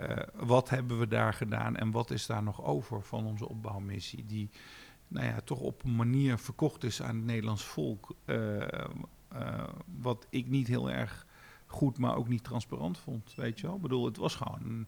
uh, 0.00 0.16
wat 0.34 0.68
hebben 0.68 0.98
we 0.98 1.08
daar 1.08 1.34
gedaan 1.34 1.76
en 1.76 1.90
wat 1.90 2.10
is 2.10 2.26
daar 2.26 2.42
nog 2.42 2.62
over 2.62 3.02
van 3.02 3.26
onze 3.26 3.48
opbouwmissie. 3.48 4.26
Die 4.26 4.50
nou 5.08 5.26
ja, 5.26 5.40
toch 5.40 5.60
op 5.60 5.84
een 5.84 5.96
manier 5.96 6.38
verkocht 6.38 6.84
is 6.84 7.02
aan 7.02 7.16
het 7.16 7.24
Nederlands 7.24 7.64
volk. 7.64 8.16
wat 10.00 10.26
ik 10.30 10.48
niet 10.48 10.68
heel 10.68 10.90
erg 10.90 11.26
goed, 11.66 11.98
maar 11.98 12.16
ook 12.16 12.28
niet 12.28 12.44
transparant 12.44 12.98
vond. 12.98 13.34
Weet 13.34 13.60
je 13.60 13.66
wel? 13.66 13.76
Ik 13.76 13.82
bedoel, 13.82 14.04
het 14.04 14.16
was 14.16 14.34
gewoon 14.34 14.86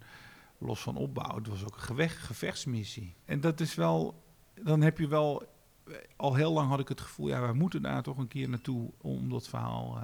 los 0.59 0.81
van 0.81 0.97
opbouw. 0.97 1.37
Het 1.37 1.49
was 1.49 1.65
ook 1.65 1.75
een 1.75 1.81
gevecht, 1.81 2.17
gevechtsmissie. 2.17 3.15
En 3.25 3.41
dat 3.41 3.61
is 3.61 3.75
wel, 3.75 4.23
dan 4.63 4.81
heb 4.81 4.99
je 4.99 5.09
wel, 5.09 5.43
al 6.17 6.35
heel 6.35 6.53
lang 6.53 6.69
had 6.69 6.81
ik 6.81 6.89
het 6.89 7.01
gevoel, 7.01 7.29
ja, 7.29 7.41
wij 7.41 7.53
moeten 7.53 7.83
daar 7.83 8.03
toch 8.03 8.19
een 8.19 8.29
keer 8.29 8.49
naartoe 8.49 8.91
om 9.01 9.31
dat 9.31 9.49
verhaal 9.49 10.03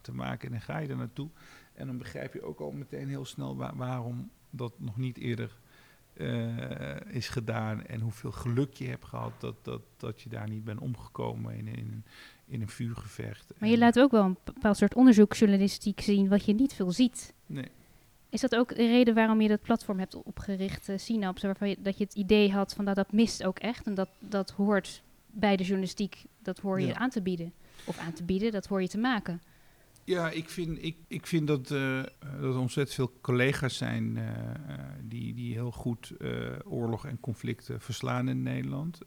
te 0.00 0.12
maken. 0.14 0.46
En 0.46 0.52
dan 0.52 0.62
ga 0.62 0.78
je 0.78 0.88
er 0.88 0.96
naartoe. 0.96 1.28
En 1.72 1.86
dan 1.86 1.98
begrijp 1.98 2.32
je 2.32 2.42
ook 2.42 2.60
al 2.60 2.70
meteen 2.70 3.08
heel 3.08 3.24
snel 3.24 3.56
waarom 3.56 4.30
dat 4.52 4.72
nog 4.76 4.96
niet 4.96 5.18
eerder 5.18 5.56
uh, 6.14 7.14
is 7.14 7.28
gedaan. 7.28 7.86
En 7.86 8.00
hoeveel 8.00 8.32
geluk 8.32 8.74
je 8.74 8.88
hebt 8.88 9.04
gehad 9.04 9.32
dat, 9.38 9.54
dat, 9.62 9.82
dat 9.96 10.20
je 10.20 10.28
daar 10.28 10.48
niet 10.48 10.64
bent 10.64 10.80
omgekomen 10.80 11.56
in, 11.56 11.66
in, 11.66 12.04
in 12.46 12.60
een 12.60 12.68
vuurgevecht. 12.68 13.52
Maar 13.58 13.68
je 13.68 13.78
laat 13.78 13.98
ook 13.98 14.10
wel 14.10 14.24
een 14.24 14.38
bepaald 14.44 14.76
soort 14.76 14.94
onderzoeksjournalistiek 14.94 16.00
zien 16.00 16.28
wat 16.28 16.44
je 16.44 16.54
niet 16.54 16.72
veel 16.72 16.92
ziet. 16.92 17.34
Nee. 17.46 17.68
Is 18.28 18.40
dat 18.40 18.56
ook 18.56 18.68
de 18.68 18.86
reden 18.86 19.14
waarom 19.14 19.40
je 19.40 19.48
dat 19.48 19.62
platform 19.62 19.98
hebt 19.98 20.14
opgericht, 20.14 20.88
uh, 20.88 20.98
Synaps, 20.98 21.42
waarvan 21.42 21.68
je, 21.68 21.76
dat 21.78 21.98
je 21.98 22.04
het 22.04 22.14
idee 22.14 22.52
had 22.52 22.74
van 22.74 22.84
dat 22.84 22.96
dat 22.96 23.12
mist 23.12 23.44
ook 23.44 23.58
echt 23.58 23.86
en 23.86 23.94
dat 23.94 24.08
dat 24.18 24.50
hoort 24.50 25.02
bij 25.26 25.56
de 25.56 25.62
journalistiek, 25.62 26.24
dat 26.38 26.58
hoor 26.58 26.80
je 26.80 26.94
aan 26.94 27.10
te 27.10 27.22
bieden. 27.22 27.52
Of 27.84 27.98
aan 27.98 28.12
te 28.12 28.22
bieden, 28.22 28.52
dat 28.52 28.66
hoor 28.66 28.82
je 28.82 28.88
te 28.88 28.98
maken. 28.98 29.42
Ja, 30.04 30.30
ik 30.30 30.48
vind, 30.48 30.84
ik, 30.84 30.96
ik 31.08 31.26
vind 31.26 31.46
dat, 31.46 31.70
uh, 31.70 32.02
dat 32.20 32.54
er 32.54 32.58
ontzettend 32.58 32.96
veel 32.96 33.12
collega's 33.20 33.76
zijn 33.76 34.16
uh, 34.16 34.22
die, 35.02 35.34
die 35.34 35.52
heel 35.52 35.70
goed 35.70 36.12
oorlog 36.64 37.06
en 37.06 37.20
conflicten 37.20 37.80
verslaan 37.80 38.28
in 38.28 38.42
Nederland. 38.42 38.98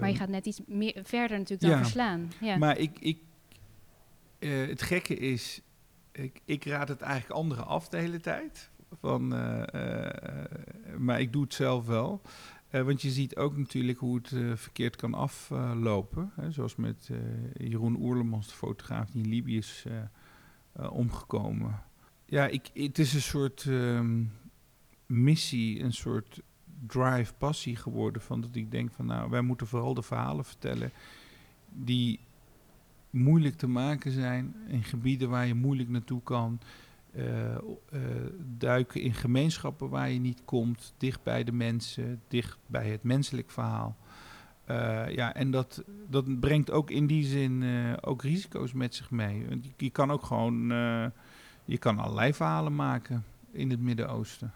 maar 0.00 0.08
je 0.08 0.16
gaat 0.16 0.28
net 0.28 0.46
iets 0.46 0.60
meer 0.66 1.00
verder 1.02 1.38
natuurlijk 1.38 1.70
dan 1.70 1.82
verslaan. 1.82 2.32
Ja. 2.40 2.56
Maar 2.56 2.78
ik, 2.78 2.98
ik, 2.98 3.18
het 4.38 4.82
gekke 4.82 5.16
is, 5.16 5.60
ik, 6.12 6.40
ik 6.44 6.64
raad 6.64 6.88
het 6.88 7.00
eigenlijk 7.00 7.40
anderen 7.40 7.66
af 7.66 7.88
de 7.88 7.96
hele 7.96 8.20
tijd. 8.20 8.70
Van, 9.00 9.28
maar 10.98 11.20
ik 11.20 11.32
doe 11.32 11.42
het 11.42 11.54
zelf 11.54 11.86
wel. 11.86 12.22
Uh, 12.70 12.82
want 12.82 13.02
je 13.02 13.10
ziet 13.10 13.36
ook 13.36 13.56
natuurlijk 13.56 13.98
hoe 13.98 14.16
het 14.16 14.30
uh, 14.30 14.56
verkeerd 14.56 14.96
kan 14.96 15.14
aflopen. 15.14 16.32
Zoals 16.48 16.76
met 16.76 17.10
Jeroen 17.58 17.96
Oerlemans, 18.00 18.48
de 18.48 18.54
fotograaf 18.54 19.10
die 19.10 19.22
in 19.22 19.28
Libië 19.28 19.56
is 19.56 19.86
omgekomen. 20.90 21.82
Ja, 22.24 22.46
ik, 22.46 22.70
het 22.74 22.98
is 22.98 23.14
een 23.14 23.20
soort 23.20 23.64
um, 23.64 24.32
missie, 25.06 25.80
een 25.82 25.92
soort 25.92 26.42
drive, 26.86 27.34
passie 27.38 27.76
geworden. 27.76 28.22
Van 28.22 28.40
dat 28.40 28.54
ik 28.54 28.70
denk 28.70 28.92
van 28.92 29.06
nou, 29.06 29.30
wij 29.30 29.40
moeten 29.40 29.66
vooral 29.66 29.94
de 29.94 30.02
verhalen 30.02 30.44
vertellen 30.44 30.90
die 31.68 32.20
moeilijk 33.10 33.56
te 33.56 33.66
maken 33.66 34.12
zijn. 34.12 34.54
In 34.68 34.82
gebieden 34.82 35.28
waar 35.28 35.46
je 35.46 35.54
moeilijk 35.54 35.88
naartoe 35.88 36.22
kan. 36.22 36.60
Uh, 37.16 37.24
uh, 37.92 38.00
duiken 38.58 39.00
in 39.00 39.14
gemeenschappen 39.14 39.88
waar 39.88 40.10
je 40.10 40.18
niet 40.18 40.42
komt, 40.44 40.94
dicht 40.98 41.22
bij 41.22 41.44
de 41.44 41.52
mensen, 41.52 42.22
dicht 42.28 42.58
bij 42.66 42.90
het 42.90 43.02
menselijk 43.02 43.50
verhaal. 43.50 43.96
Uh, 44.70 45.08
ja, 45.14 45.34
en 45.34 45.50
dat, 45.50 45.84
dat 46.08 46.40
brengt 46.40 46.70
ook 46.70 46.90
in 46.90 47.06
die 47.06 47.24
zin 47.24 47.64
ook 48.00 48.22
risico's 48.22 48.72
met 48.72 48.94
zich 48.94 49.10
mee. 49.10 49.38
Je, 49.48 49.60
je 49.76 49.90
kan 49.90 50.10
ook 50.10 50.22
gewoon, 50.22 50.68
je 51.64 51.78
kan 51.78 51.98
allerlei 51.98 52.34
verhalen 52.34 52.74
maken 52.74 53.24
in 53.50 53.70
het 53.70 53.80
Midden-Oosten. 53.80 54.52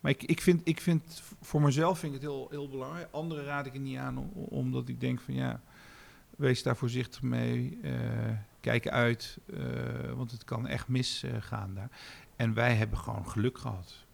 Maar 0.00 0.10
ik, 0.10 0.22
ik, 0.22 0.40
vind, 0.40 0.60
ik 0.64 0.80
vind, 0.80 1.22
voor 1.40 1.62
mezelf 1.62 1.98
vind 1.98 2.14
ik 2.14 2.20
het 2.20 2.30
heel, 2.30 2.46
heel 2.50 2.68
belangrijk. 2.68 3.08
Anderen 3.10 3.44
raad 3.44 3.66
ik 3.66 3.72
het 3.72 3.82
niet 3.82 3.98
aan, 3.98 4.30
omdat 4.34 4.88
ik 4.88 5.00
denk 5.00 5.20
van 5.20 5.34
ja, 5.34 5.60
wees 6.36 6.62
daar 6.62 6.76
voorzichtig 6.76 7.22
mee 7.22 7.78
kijk 8.64 8.88
uit, 8.88 9.38
uh, 9.46 10.12
want 10.14 10.30
het 10.30 10.44
kan 10.44 10.66
echt 10.66 10.88
misgaan 10.88 11.74
daar. 11.74 11.90
En 12.36 12.54
wij 12.54 12.74
hebben 12.74 12.98
gewoon 12.98 13.28
geluk 13.28 13.58
gehad. 13.58 14.04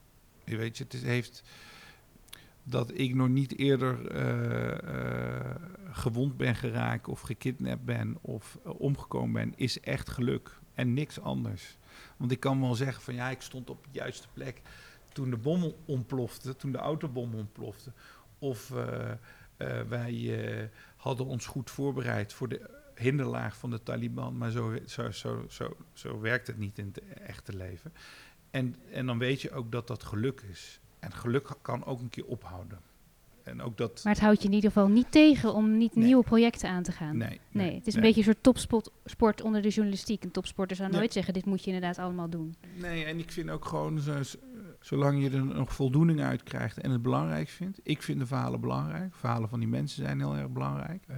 Je 0.44 0.56
weet 0.56 0.78
je, 0.78 0.84
het 0.88 1.02
heeft 1.02 1.42
dat 2.62 2.98
ik 2.98 3.14
nog 3.14 3.28
niet 3.28 3.58
eerder 3.58 4.16
uh, 4.16 5.54
gewond 5.90 6.36
ben 6.36 6.56
geraakt 6.56 7.08
of 7.08 7.20
gekidnapt 7.20 7.84
ben 7.84 8.18
of 8.20 8.58
omgekomen 8.62 9.32
ben, 9.32 9.52
is 9.56 9.80
echt 9.80 10.10
geluk 10.10 10.58
en 10.74 10.94
niks 10.94 11.20
anders. 11.20 11.78
Want 12.16 12.32
ik 12.32 12.40
kan 12.40 12.60
wel 12.60 12.74
zeggen 12.74 13.02
van 13.02 13.14
ja, 13.14 13.28
ik 13.28 13.40
stond 13.40 13.70
op 13.70 13.84
de 13.84 13.90
juiste 13.92 14.28
plek 14.32 14.62
toen 15.12 15.30
de 15.30 15.36
bom 15.36 15.74
ontplofte, 15.84 16.56
toen 16.56 16.72
de 16.72 16.78
autobom 16.78 17.34
ontplofte. 17.34 17.92
Of 18.38 18.72
wij 19.88 20.70
hadden 20.96 21.26
ons 21.26 21.46
goed 21.46 21.70
voorbereid 21.70 22.32
voor 22.32 22.48
de 22.48 22.79
hinderlaag 23.00 23.56
van 23.56 23.70
de 23.70 23.82
Taliban, 23.82 24.38
maar 24.38 24.50
zo, 24.50 24.78
zo, 24.86 25.10
zo, 25.10 25.44
zo, 25.48 25.76
zo 25.92 26.20
werkt 26.20 26.46
het 26.46 26.58
niet 26.58 26.78
in 26.78 26.92
het 26.92 27.18
echte 27.18 27.56
leven. 27.56 27.92
En, 28.50 28.76
en 28.92 29.06
dan 29.06 29.18
weet 29.18 29.42
je 29.42 29.52
ook 29.52 29.72
dat 29.72 29.86
dat 29.86 30.02
geluk 30.02 30.42
is. 30.50 30.80
En 30.98 31.12
geluk 31.12 31.48
kan 31.62 31.84
ook 31.84 32.00
een 32.00 32.08
keer 32.08 32.26
ophouden. 32.26 32.78
En 33.42 33.62
ook 33.62 33.76
dat 33.76 34.00
maar 34.04 34.12
het 34.12 34.22
houdt 34.22 34.42
je 34.42 34.48
in 34.48 34.54
ieder 34.54 34.70
geval 34.70 34.88
niet 34.88 35.12
tegen 35.12 35.54
om 35.54 35.76
niet 35.76 35.94
nieuwe 35.94 36.22
projecten 36.22 36.68
aan 36.68 36.82
te 36.82 36.92
gaan. 36.92 37.16
Nee, 37.16 37.40
nee, 37.50 37.74
het 37.74 37.86
is 37.86 37.94
een 37.94 38.00
beetje 38.00 38.20
een 38.20 38.36
soort 38.42 38.42
topsport 38.42 39.42
onder 39.42 39.62
de 39.62 39.68
journalistiek. 39.68 40.24
Een 40.24 40.30
topsporter 40.30 40.76
zou 40.76 40.90
nooit 40.90 41.12
zeggen, 41.12 41.34
dit 41.34 41.44
moet 41.44 41.64
je 41.64 41.72
inderdaad 41.72 41.98
allemaal 41.98 42.28
doen. 42.28 42.54
Nee, 42.76 43.04
en 43.04 43.18
ik 43.18 43.30
vind 43.30 43.50
ook 43.50 43.64
gewoon, 43.64 44.00
zolang 44.80 45.22
je 45.22 45.30
er 45.30 45.44
nog 45.44 45.72
voldoening 45.72 46.20
uit 46.20 46.42
krijgt 46.42 46.78
en 46.78 46.90
het 46.90 47.02
belangrijk 47.02 47.48
vindt. 47.48 47.80
Ik 47.82 48.02
vind 48.02 48.18
de 48.18 48.26
verhalen 48.26 48.60
belangrijk. 48.60 49.14
Verhalen 49.14 49.48
van 49.48 49.58
die 49.58 49.68
mensen 49.68 50.04
zijn 50.04 50.18
heel 50.18 50.36
erg 50.36 50.48
belangrijk. 50.48 51.04
Uh, 51.10 51.16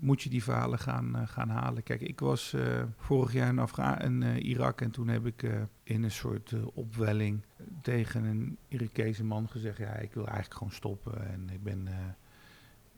moet 0.00 0.22
je 0.22 0.30
die 0.30 0.42
verhalen 0.42 0.78
gaan, 0.78 1.16
uh, 1.16 1.22
gaan 1.26 1.48
halen. 1.48 1.82
Kijk, 1.82 2.00
ik 2.00 2.20
was 2.20 2.52
uh, 2.52 2.82
vorig 2.96 3.32
jaar 3.32 3.48
in, 3.48 3.58
Afga 3.58 4.00
in 4.00 4.22
Irak 4.22 4.80
en 4.80 4.90
toen 4.90 5.08
heb 5.08 5.26
ik 5.26 5.42
in 5.82 6.02
een 6.02 6.10
soort 6.10 6.54
opwelling 6.74 7.42
tegen 7.82 8.24
een 8.24 8.58
Irakese 8.68 9.24
man 9.24 9.48
gezegd... 9.48 9.78
ja, 9.78 9.94
ik 9.94 10.12
wil 10.12 10.26
eigenlijk 10.26 10.54
gewoon 10.54 10.72
stoppen 10.72 11.30
en 11.30 11.48
ik 11.50 11.62
ben, 11.62 11.88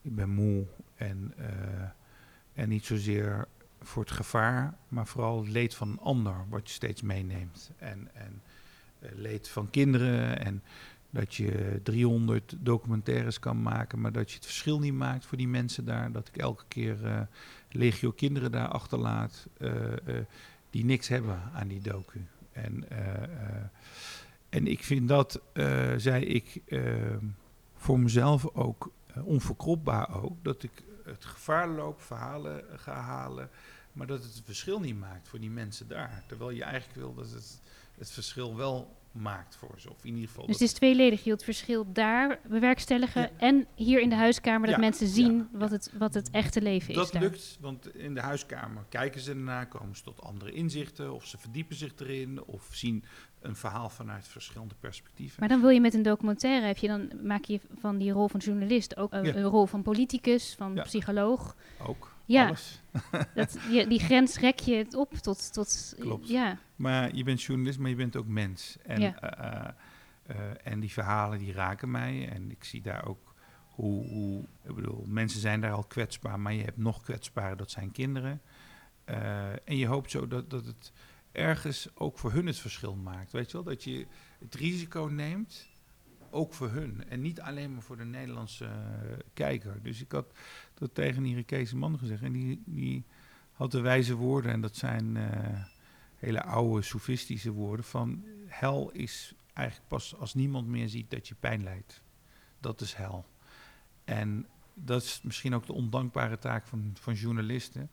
ik 0.03 0.15
ben 0.15 0.31
moe. 0.31 0.67
En, 0.95 1.35
en 2.53 2.69
niet 2.69 2.85
zozeer 2.85 3.49
voor 3.81 4.03
het 4.03 4.13
gevaar, 4.13 4.75
maar 4.89 5.07
vooral 5.07 5.41
het 5.41 5.49
leed 5.49 5.75
van 5.75 5.89
een 5.89 5.99
ander... 5.99 6.45
wat 6.49 6.69
je 6.69 6.75
steeds 6.75 7.03
meeneemt. 7.03 7.71
En... 7.79 8.09
en 8.15 8.43
eh, 8.43 8.59
leed 9.15 9.49
van 9.49 9.71
kinderen 9.71 10.45
en 10.45 10.63
dat 11.11 11.35
je 11.35 11.81
300 11.83 12.57
documentaires 12.59 13.39
kan 13.39 13.63
maken, 13.63 14.01
maar 14.01 14.13
dat 14.13 14.31
je 14.31 14.37
het 14.37 14.45
verschil 14.45 14.79
niet 14.79 14.95
maakt 14.95 15.27
voor 15.27 15.39
die 15.39 15.49
mensen 15.49 15.85
daar. 15.85 16.13
Dat 16.13 16.29
ik 16.29 16.37
elke 16.37 16.65
keer 16.69 17.05
uh, 17.05 17.21
legio 17.71 18.11
kinderen 18.11 18.51
daar 18.51 18.69
achterlaat 18.69 19.47
uh, 19.59 19.73
die 20.71 20.85
niks 20.85 21.09
hebben 21.09 21.41
aan 21.55 21.69
die 21.69 21.81
docu. 21.81 22.27
En, 22.53 22.85
en 24.49 24.67
ik 24.67 24.85
vind 24.85 25.09
dat, 25.09 25.41
zei 25.97 26.25
ik, 26.25 26.63
voor 27.75 28.01
mezelf 28.01 28.55
ook 28.55 28.93
onverkropbaar 29.23 30.23
ook, 30.23 30.37
dat 30.43 30.63
ik 30.63 30.71
het 31.05 31.25
gevaar 31.25 31.69
loop, 31.69 32.01
verhalen 32.01 32.65
ga 32.77 32.95
halen, 32.95 33.51
maar 33.93 34.07
dat 34.07 34.23
het 34.23 34.35
het 34.35 34.45
verschil 34.45 34.81
niet 34.81 34.99
maakt 34.99 35.29
voor 35.29 35.41
die 35.41 35.51
mensen 35.51 35.89
daar. 35.89 36.23
Terwijl 36.27 36.51
je 36.51 36.65
eigenlijk 36.65 36.99
wil 36.99 37.15
dat 37.15 37.31
het 37.31 37.61
het 38.01 38.11
verschil 38.11 38.57
wel 38.57 38.99
maakt 39.13 39.57
voor 39.57 39.75
ze. 39.77 39.91
Of 39.91 40.05
in 40.05 40.15
ieder 40.15 40.29
geval 40.29 40.47
dus 40.47 40.55
het 40.55 40.69
is 40.69 40.73
tweeledig. 40.73 41.25
Je 41.25 41.31
het 41.31 41.45
verschil 41.45 41.93
daar 41.93 42.39
bewerkstelligen 42.49 43.39
en 43.39 43.67
hier 43.75 44.01
in 44.01 44.09
de 44.09 44.15
huiskamer 44.15 44.71
dat 44.71 44.79
mensen 44.79 45.07
zien 45.07 45.49
wat, 45.53 45.71
het, 45.71 45.93
wat 45.99 46.15
het 46.15 46.31
echte 46.31 46.63
leven 46.63 46.95
dat 46.95 47.05
is. 47.05 47.11
Dat 47.11 47.23
lukt, 47.23 47.59
want 47.61 47.95
in 47.97 48.15
de 48.15 48.21
huiskamer 48.21 48.85
kijken 48.89 49.21
ze 49.21 49.31
ernaar, 49.31 49.69
komen 49.69 49.97
ze 49.97 50.03
tot 50.03 50.23
andere 50.23 50.53
inzichten 50.53 51.15
of 51.15 51.27
ze 51.27 51.39
verdiepen 51.39 51.77
zich 51.77 51.93
erin 51.97 52.45
of 52.45 52.69
zien 52.73 53.05
een 53.41 53.57
verhaal 53.57 53.89
vanuit 53.89 54.29
verschillende 54.29 54.75
perspectieven. 54.81 55.37
Maar 55.41 55.49
dan 55.49 55.61
wil 55.61 55.71
je 55.71 55.81
met 55.81 55.95
een 55.95 56.03
documentaire, 56.03 56.67
heb 56.67 56.77
je 56.77 56.89
dan 56.89 57.11
maak 57.23 57.45
je 57.45 57.61
van 57.79 57.99
die 57.99 58.11
rol 58.11 58.29
van 58.29 58.41
journalist 58.41 58.97
ook 58.97 59.13
een, 59.13 59.37
een 59.37 59.43
rol 59.43 59.67
van 59.67 59.83
politicus, 59.83 60.55
van 60.55 60.75
psycholoog. 60.83 61.57
Ook. 61.87 62.19
Ja, 62.33 62.55
dat, 63.35 63.59
je, 63.71 63.87
die 63.87 64.01
grens 64.01 64.39
rek 64.39 64.59
je 64.59 64.75
het 64.75 64.95
op 64.95 65.15
tot, 65.15 65.53
tot 65.53 65.95
Klopt. 65.99 66.29
ja. 66.29 66.59
Maar 66.77 67.15
je 67.15 67.25
bent 67.25 67.43
journalist, 67.43 67.79
maar 67.79 67.91
je 67.91 67.97
bent 67.97 68.17
ook 68.17 68.27
mens. 68.27 68.77
En, 68.83 69.01
ja. 69.01 69.75
uh, 70.29 70.37
uh, 70.37 70.37
en 70.63 70.81
die 70.81 70.91
verhalen 70.91 71.39
die 71.39 71.53
raken 71.53 71.91
mij. 71.91 72.29
En 72.29 72.51
ik 72.51 72.65
zie 72.65 72.83
daar 72.83 73.07
ook 73.07 73.35
hoe, 73.69 74.09
hoe, 74.09 74.45
ik 74.65 74.75
bedoel, 74.75 75.05
mensen 75.07 75.41
zijn 75.41 75.61
daar 75.61 75.73
al 75.73 75.85
kwetsbaar, 75.85 76.41
maar 76.41 76.53
je 76.53 76.63
hebt 76.63 76.77
nog 76.77 77.03
kwetsbare, 77.03 77.57
dat 77.57 77.71
zijn 77.71 77.93
kinderen. 77.93 78.41
Uh, 79.07 79.53
en 79.53 79.77
je 79.77 79.87
hoopt 79.87 80.11
zo 80.11 80.29
dat, 80.29 80.51
dat 80.51 80.67
het 80.67 80.93
ergens 81.33 81.89
ook 81.95 82.19
voor 82.19 82.33
hun 82.33 82.47
het 82.47 82.59
verschil 82.59 82.95
maakt. 82.95 83.33
Weet 83.33 83.51
je 83.51 83.53
wel, 83.53 83.63
dat 83.63 83.85
je 83.85 84.07
het 84.39 84.55
risico 84.55 85.05
neemt 85.05 85.69
ook 86.31 86.55
voor 86.55 86.71
hun. 86.71 87.05
En 87.09 87.21
niet 87.21 87.41
alleen 87.41 87.73
maar 87.73 87.83
voor 87.83 87.97
de 87.97 88.05
Nederlandse 88.05 88.65
uh, 88.65 89.13
kijker. 89.35 89.83
Dus 89.83 90.01
ik 90.01 90.13
had 90.13 90.33
dat 90.81 90.95
tegen 90.95 91.25
een 91.25 91.79
man 91.79 91.99
gezegd. 91.99 92.23
En 92.23 92.33
die, 92.33 92.63
die 92.67 93.05
had 93.53 93.71
de 93.71 93.81
wijze 93.81 94.15
woorden. 94.15 94.53
En 94.53 94.61
dat 94.61 94.77
zijn 94.77 95.15
uh, 95.15 95.25
hele 96.17 96.43
oude, 96.43 96.83
sofistische 96.83 97.51
woorden. 97.51 97.85
Van 97.85 98.25
hel 98.47 98.91
is 98.91 99.35
eigenlijk 99.53 99.89
pas 99.89 100.17
als 100.17 100.35
niemand 100.35 100.67
meer 100.67 100.89
ziet 100.89 101.11
dat 101.11 101.29
je 101.29 101.35
pijn 101.35 101.63
lijdt. 101.63 102.03
Dat 102.61 102.81
is 102.81 102.95
hel. 102.95 103.27
En 104.05 104.47
dat 104.75 105.03
is 105.03 105.21
misschien 105.23 105.55
ook 105.55 105.67
de 105.67 105.73
ondankbare 105.73 106.39
taak 106.39 106.67
van, 106.67 106.91
van 106.95 107.15
journalisten. 107.15 107.91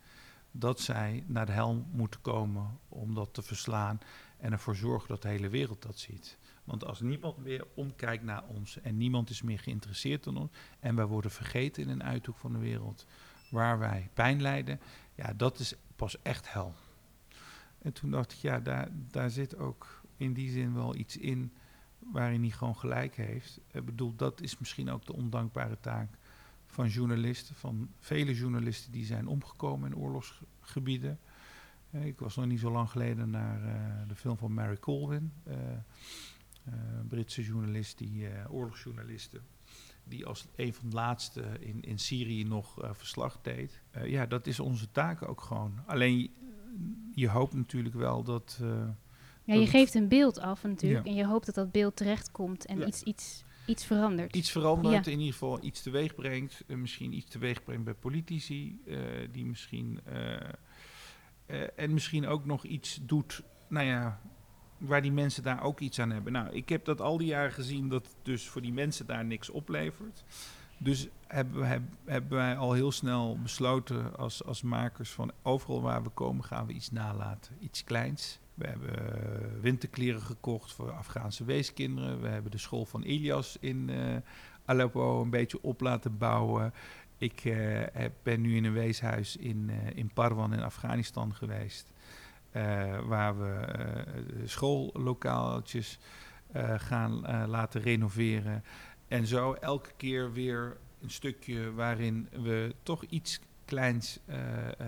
dat 0.52 0.80
zij 0.80 1.24
naar 1.28 1.46
de 1.46 1.52
hel 1.52 1.86
moeten 1.92 2.22
komen 2.22 2.80
om 2.90 3.14
dat 3.14 3.34
te 3.34 3.42
verslaan 3.42 4.00
en 4.38 4.52
ervoor 4.52 4.76
zorgen 4.76 5.08
dat 5.08 5.22
de 5.22 5.28
hele 5.28 5.50
wereld 5.50 5.82
dat 5.82 6.00
ziet. 6.00 6.38
Want 6.68 6.86
als 6.86 7.02
niemand 7.02 7.38
meer 7.38 7.66
omkijkt 7.74 8.24
naar 8.24 8.44
ons 8.44 8.82
en 8.82 8.98
niemand 8.98 9.30
is 9.30 9.42
meer 9.42 9.60
geïnteresseerd 9.60 10.26
in 10.26 10.38
ons 10.38 10.52
en 10.80 10.96
wij 10.96 11.06
worden 11.06 11.32
vergeten 11.32 11.84
in 11.84 11.90
een 11.90 12.04
uithoek 12.04 12.38
van 12.38 12.52
de 12.54 12.60
wereld 12.60 13.06
waar 13.50 13.80
wij 13.80 14.10
pijn 14.14 14.42
lijden, 14.42 14.80
ja, 15.16 15.34
dat 15.34 15.60
is 15.60 15.76
pas 15.96 16.22
echt 16.22 16.54
hel. 16.54 16.74
En 17.82 17.94
toen 17.94 18.12
dacht 18.12 18.32
ik, 18.32 18.38
ja, 18.38 18.60
daar, 18.60 18.90
daar 19.12 19.30
zit 19.30 19.58
ook 19.58 20.02
in 20.18 20.34
die 20.34 20.52
zin 20.52 20.74
wel 20.74 20.96
iets 20.96 21.18
in 21.18 21.52
waarin 22.00 22.42
hij 22.42 22.50
gewoon 22.50 22.78
gelijk 22.78 23.16
heeft. 23.16 23.60
Ik 23.72 23.86
bedoel, 23.86 24.16
dat 24.16 24.42
is 24.42 24.58
misschien 24.58 24.90
ook 24.90 25.06
de 25.06 25.14
ondankbare 25.14 25.80
taak 25.80 26.10
van 26.66 26.88
journalisten, 26.88 27.56
van 27.56 27.90
vele 28.00 28.36
journalisten 28.36 28.92
die 28.92 29.06
zijn 29.06 29.28
omgekomen 29.28 29.92
in 29.92 29.98
oorlogsgebieden. 29.98 31.20
Eh, 31.92 32.06
ik 32.06 32.20
was 32.20 32.36
nog 32.36 32.46
niet 32.46 32.60
zo 32.60 32.72
lang 32.72 32.90
geleden 32.90 33.30
naar 33.30 33.62
uh, 33.62 34.08
de 34.08 34.16
film 34.16 34.38
van 34.38 34.54
Mary 34.54 34.78
Colvin, 34.78 35.32
uh, 35.48 35.56
Britse 37.08 37.44
journalist, 37.44 37.98
die 37.98 38.28
oorlogsjournalisten, 38.50 39.42
die 40.04 40.26
als 40.26 40.48
een 40.56 40.74
van 40.74 40.90
de 40.90 40.96
laatste 40.96 41.44
in, 41.60 41.82
in 41.82 42.00
Syrië 42.00 42.44
nog 42.44 42.78
verslag 42.92 43.40
deed. 43.42 43.82
ja, 44.04 44.26
dat 44.26 44.48
is 44.48 44.60
onze 44.60 44.92
taak 44.92 45.30
ook 45.30 45.42
gewoon. 45.42 45.80
Alleen 45.86 46.32
je 47.14 47.30
hoopt 47.30 47.54
natuurlijk 47.54 47.96
wel 47.96 48.24
dat. 48.24 48.60
ja, 49.44 49.54
je 49.54 49.68
geeft 49.68 49.96
een 49.96 50.08
beeld 50.08 50.40
af 50.40 50.64
natuurlijk 50.64 51.06
en 51.06 51.14
je 51.14 51.26
hoopt 51.26 51.46
dat 51.46 51.56
dat 51.56 51.72
beeld 51.72 51.96
terechtkomt 51.96 52.66
en 52.66 52.88
iets, 52.88 53.04
iets 53.04 53.46
Iets 53.68 53.86
verandert. 53.86 54.36
Iets 54.36 54.52
verandert, 54.52 55.08
in 55.08 55.20
ieder 55.20 55.34
geval 55.34 55.64
iets 55.64 55.82
teweeg 55.82 56.16
brengt. 56.16 56.64
Misschien 56.68 57.14
iets 57.14 57.30
teweeg 57.30 57.64
brengt 57.64 57.84
bij 57.84 57.94
politici, 57.94 58.82
die 59.32 59.46
misschien. 59.46 60.00
En 61.76 61.94
misschien 61.94 62.28
ook 62.28 62.46
nog 62.46 62.64
iets 62.66 63.00
doet, 63.02 63.44
nou 63.68 63.86
ja, 63.86 64.22
waar 64.78 65.02
die 65.02 65.12
mensen 65.12 65.44
daar 65.44 65.64
ook 65.64 65.80
iets 65.80 66.00
aan 66.00 66.12
hebben. 66.12 66.34
Nou, 66.34 66.50
ik 66.50 66.70
heb 66.70 66.86
dat 66.86 67.02
al 67.02 67.18
die 67.18 67.28
jaren 67.28 67.52
gezien 67.52 67.90
dat 67.90 68.16
dus 68.22 68.48
voor 68.48 68.62
die 68.62 68.74
mensen 68.74 69.06
daar 69.06 69.26
niks 69.26 69.50
oplevert. 69.50 70.24
Dus 70.78 71.08
hebben, 71.28 71.62
we, 71.62 71.82
hebben 72.06 72.38
wij 72.38 72.58
al 72.58 72.74
heel 72.74 72.92
snel 72.92 73.38
besloten 73.42 74.18
als, 74.18 74.44
als 74.44 74.62
makers 74.62 75.12
van 75.12 75.32
overal 75.42 75.82
waar 75.82 76.04
we 76.04 76.10
komen 76.10 76.44
gaan 76.44 76.68
we 76.68 76.74
iets 76.74 76.92
nalaten. 76.92 77.58
Iets 77.60 77.84
kleins. 77.84 78.40
We 78.54 78.68
hebben 78.68 79.16
eh, 79.16 79.62
winterkleren 79.62 80.22
gekocht 80.22 80.74
voor 80.74 80.92
Afghaanse 80.92 81.44
weeskinderen. 81.44 82.22
We 82.22 82.28
hebben 82.28 82.52
de 82.52 82.58
school 82.58 82.86
van 82.86 83.04
Ilias 83.04 83.58
in 83.60 83.88
uh, 83.90 84.16
Aleppo 84.66 85.22
een 85.22 85.30
beetje 85.30 85.62
op 85.62 85.82
laten 85.82 86.18
bouwen. 86.18 86.74
Ik 87.18 87.44
uh, 87.46 87.84
ben 88.24 88.42
nu 88.42 88.56
in 88.56 88.66
een 88.66 88.74
weeshuis 88.74 89.36
in, 89.36 89.70
in 89.94 90.12
Parwan 90.14 90.54
in 90.54 90.64
Afghanistan 90.64 91.36
geweest. 91.36 91.94
Waar 93.06 93.40
we 93.40 93.66
schoollokaaltjes 94.46 96.00
gaan 96.78 97.22
laten 97.48 97.82
renoveren. 97.82 98.64
En 99.08 99.26
zo 99.26 99.54
elke 99.54 99.92
keer 99.98 100.32
weer 100.34 100.78
een 101.02 101.10
stukje 101.10 101.74
waarin 101.74 102.30
we 102.32 102.76
toch 102.84 103.04
iets 103.04 103.40
kleins 103.66 104.20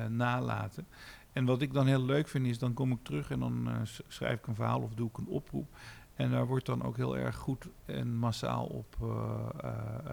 nalaten. 0.09 0.87
En 1.33 1.45
wat 1.45 1.61
ik 1.61 1.73
dan 1.73 1.87
heel 1.87 2.05
leuk 2.05 2.27
vind 2.27 2.45
is, 2.45 2.59
dan 2.59 2.73
kom 2.73 2.91
ik 2.91 3.03
terug 3.03 3.31
en 3.31 3.39
dan 3.39 3.69
schrijf 4.07 4.39
ik 4.39 4.47
een 4.47 4.55
verhaal 4.55 4.81
of 4.81 4.93
doe 4.93 5.09
ik 5.09 5.17
een 5.17 5.27
oproep. 5.27 5.77
En 6.15 6.31
daar 6.31 6.45
wordt 6.47 6.65
dan 6.65 6.83
ook 6.83 6.97
heel 6.97 7.17
erg 7.17 7.35
goed 7.35 7.67
en 7.85 8.15
massaal 8.15 8.65
op 8.65 8.95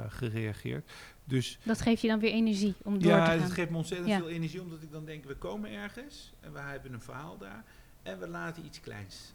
gereageerd. 0.09 0.93
Dus, 1.27 1.59
dat 1.63 1.81
geeft 1.81 2.03
je 2.03 2.09
dan 2.09 2.21
weer 2.21 2.31
energie 2.31 2.75
om 2.83 2.99
door 2.99 3.11
ja, 3.11 3.19
te 3.19 3.27
gaan. 3.27 3.37
Ja, 3.37 3.43
het 3.43 3.53
geeft 3.53 3.71
me 3.71 3.77
ontzettend 3.77 4.13
veel 4.13 4.29
energie, 4.29 4.61
omdat 4.63 4.83
ik 4.83 4.91
dan 4.91 5.05
denk, 5.05 5.25
we 5.25 5.37
komen 5.37 5.71
ergens 5.71 6.33
en 6.41 6.53
we 6.53 6.59
hebben 6.59 6.93
een 6.93 7.01
verhaal 7.01 7.39
daar. 7.39 7.65
En 8.03 8.19
we 8.19 8.29
laten 8.29 8.65
iets 8.65 8.81
kleins 8.81 9.35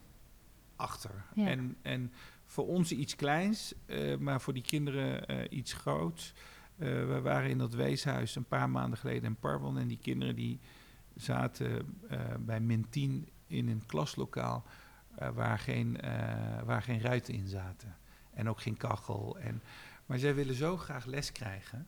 achter. 0.75 1.23
Ja. 1.33 1.47
En, 1.47 1.75
en 1.81 2.11
voor 2.45 2.67
ons 2.67 2.91
iets 2.91 3.15
kleins, 3.15 3.73
maar 4.19 4.41
voor 4.41 4.53
die 4.53 4.63
kinderen 4.63 5.47
iets 5.57 5.73
groots. 5.73 6.33
we 6.75 7.19
waren 7.23 7.49
in 7.49 7.57
dat 7.57 7.73
weeshuis 7.73 8.35
een 8.35 8.45
paar 8.45 8.69
maanden 8.69 8.99
geleden 8.99 9.23
in 9.23 9.35
Parwan 9.35 9.77
en 9.77 9.87
die 9.87 9.99
kinderen 10.01 10.35
die 10.35 10.59
zaten 11.15 11.99
bij 12.39 12.59
min 12.59 12.89
10 12.89 13.29
in 13.47 13.67
een 13.67 13.85
klaslokaal 13.85 14.63
waar, 15.33 15.59
geen, 15.59 15.97
waar 16.65 16.81
geen 16.81 17.01
ruiten 17.01 17.33
in 17.33 17.47
zaten. 17.47 17.95
En 18.33 18.49
ook 18.49 18.61
geen 18.61 18.77
kachel. 18.77 19.37
En, 19.39 19.61
maar 20.12 20.20
zij 20.20 20.36
willen 20.36 20.55
zo 20.55 20.78
graag 20.78 21.05
les 21.05 21.32
krijgen 21.32 21.88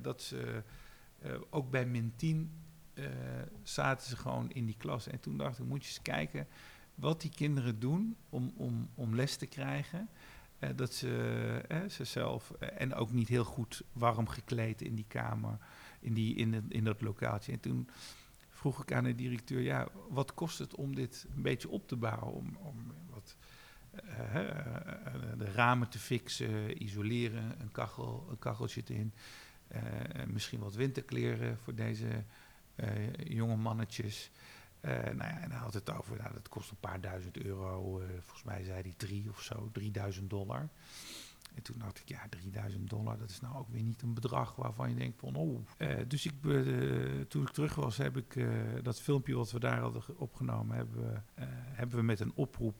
dat 0.00 0.22
ze 0.22 0.62
ook 1.50 1.70
bij 1.70 1.86
min 1.86 2.12
10 2.16 2.50
zaten 3.62 4.08
ze 4.08 4.16
gewoon 4.16 4.50
in 4.50 4.66
die 4.66 4.76
klas. 4.78 5.06
En 5.06 5.20
toen 5.20 5.36
dacht 5.36 5.58
ik, 5.58 5.64
moet 5.64 5.82
je 5.82 5.88
eens 5.88 6.02
kijken 6.02 6.46
wat 6.94 7.20
die 7.20 7.30
kinderen 7.30 7.78
doen 7.78 8.16
om, 8.28 8.52
om, 8.56 8.88
om 8.94 9.14
les 9.14 9.36
te 9.36 9.46
krijgen. 9.46 10.08
dat 10.76 10.94
ze, 10.94 11.86
ze 11.90 12.04
zelf, 12.04 12.50
en 12.50 12.94
ook 12.94 13.12
niet 13.12 13.28
heel 13.28 13.44
goed 13.44 13.82
warm 13.92 14.28
gekleed 14.28 14.82
in 14.82 14.94
die 14.94 15.06
kamer, 15.08 15.58
in, 16.00 16.14
die, 16.14 16.34
in, 16.34 16.64
in 16.68 16.84
dat 16.84 17.00
lokaaltje. 17.00 17.52
En 17.52 17.60
toen 17.60 17.88
vroeg 18.48 18.82
ik 18.82 18.92
aan 18.92 19.04
de 19.04 19.14
directeur, 19.14 19.60
ja, 19.60 19.88
wat 20.08 20.34
kost 20.34 20.58
het 20.58 20.74
om 20.74 20.94
dit 20.94 21.26
een 21.34 21.42
beetje 21.42 21.68
op 21.68 21.88
te 21.88 21.96
bouwen? 21.96 22.32
Om, 22.32 22.56
om 22.56 22.92
de 25.38 25.52
ramen 25.54 25.88
te 25.88 25.98
fixen, 25.98 26.82
isoleren, 26.82 27.60
een, 27.60 27.72
kachel, 27.72 28.26
een 28.30 28.38
kacheltje 28.38 28.82
in. 28.86 29.12
Uh, 29.72 29.80
misschien 30.26 30.60
wat 30.60 30.74
winterkleren 30.74 31.58
voor 31.58 31.74
deze 31.74 32.06
jonge 33.24 33.56
mannetjes. 33.56 34.30
nou 34.80 35.16
ja, 35.16 35.40
en 35.40 35.50
hij 35.50 35.60
had 35.60 35.74
het 35.74 35.90
over, 35.90 36.16
nou, 36.16 36.32
dat 36.32 36.48
kost 36.48 36.70
een 36.70 36.80
paar 36.80 37.00
duizend 37.00 37.36
euro. 37.36 38.02
volgens 38.20 38.44
mij 38.44 38.64
zei 38.64 38.82
hij 38.82 38.94
drie 38.96 39.28
of 39.30 39.42
zo, 39.42 39.68
3000 39.72 40.30
dollar. 40.30 40.68
En 41.58 41.64
toen 41.64 41.78
dacht 41.78 41.98
ik, 41.98 42.08
ja, 42.08 42.26
3000 42.28 42.90
dollar, 42.90 43.18
dat 43.18 43.30
is 43.30 43.40
nou 43.40 43.56
ook 43.56 43.68
weer 43.68 43.82
niet 43.82 44.02
een 44.02 44.14
bedrag 44.14 44.56
waarvan 44.56 44.88
je 44.88 44.94
denkt 44.94 45.20
van, 45.20 45.34
oh. 45.34 45.58
Uh, 45.78 45.96
dus 46.08 46.26
ik, 46.26 46.32
uh, 46.42 47.20
toen 47.28 47.42
ik 47.42 47.48
terug 47.48 47.74
was, 47.74 47.96
heb 47.96 48.16
ik 48.16 48.34
uh, 48.34 48.50
dat 48.82 49.00
filmpje 49.00 49.34
wat 49.34 49.50
we 49.50 49.60
daar 49.60 49.78
hadden 49.78 50.02
opgenomen, 50.16 50.76
hebben 50.76 51.24
hebben 51.74 51.96
we 51.96 52.04
met 52.04 52.20
een 52.20 52.32
oproep 52.34 52.76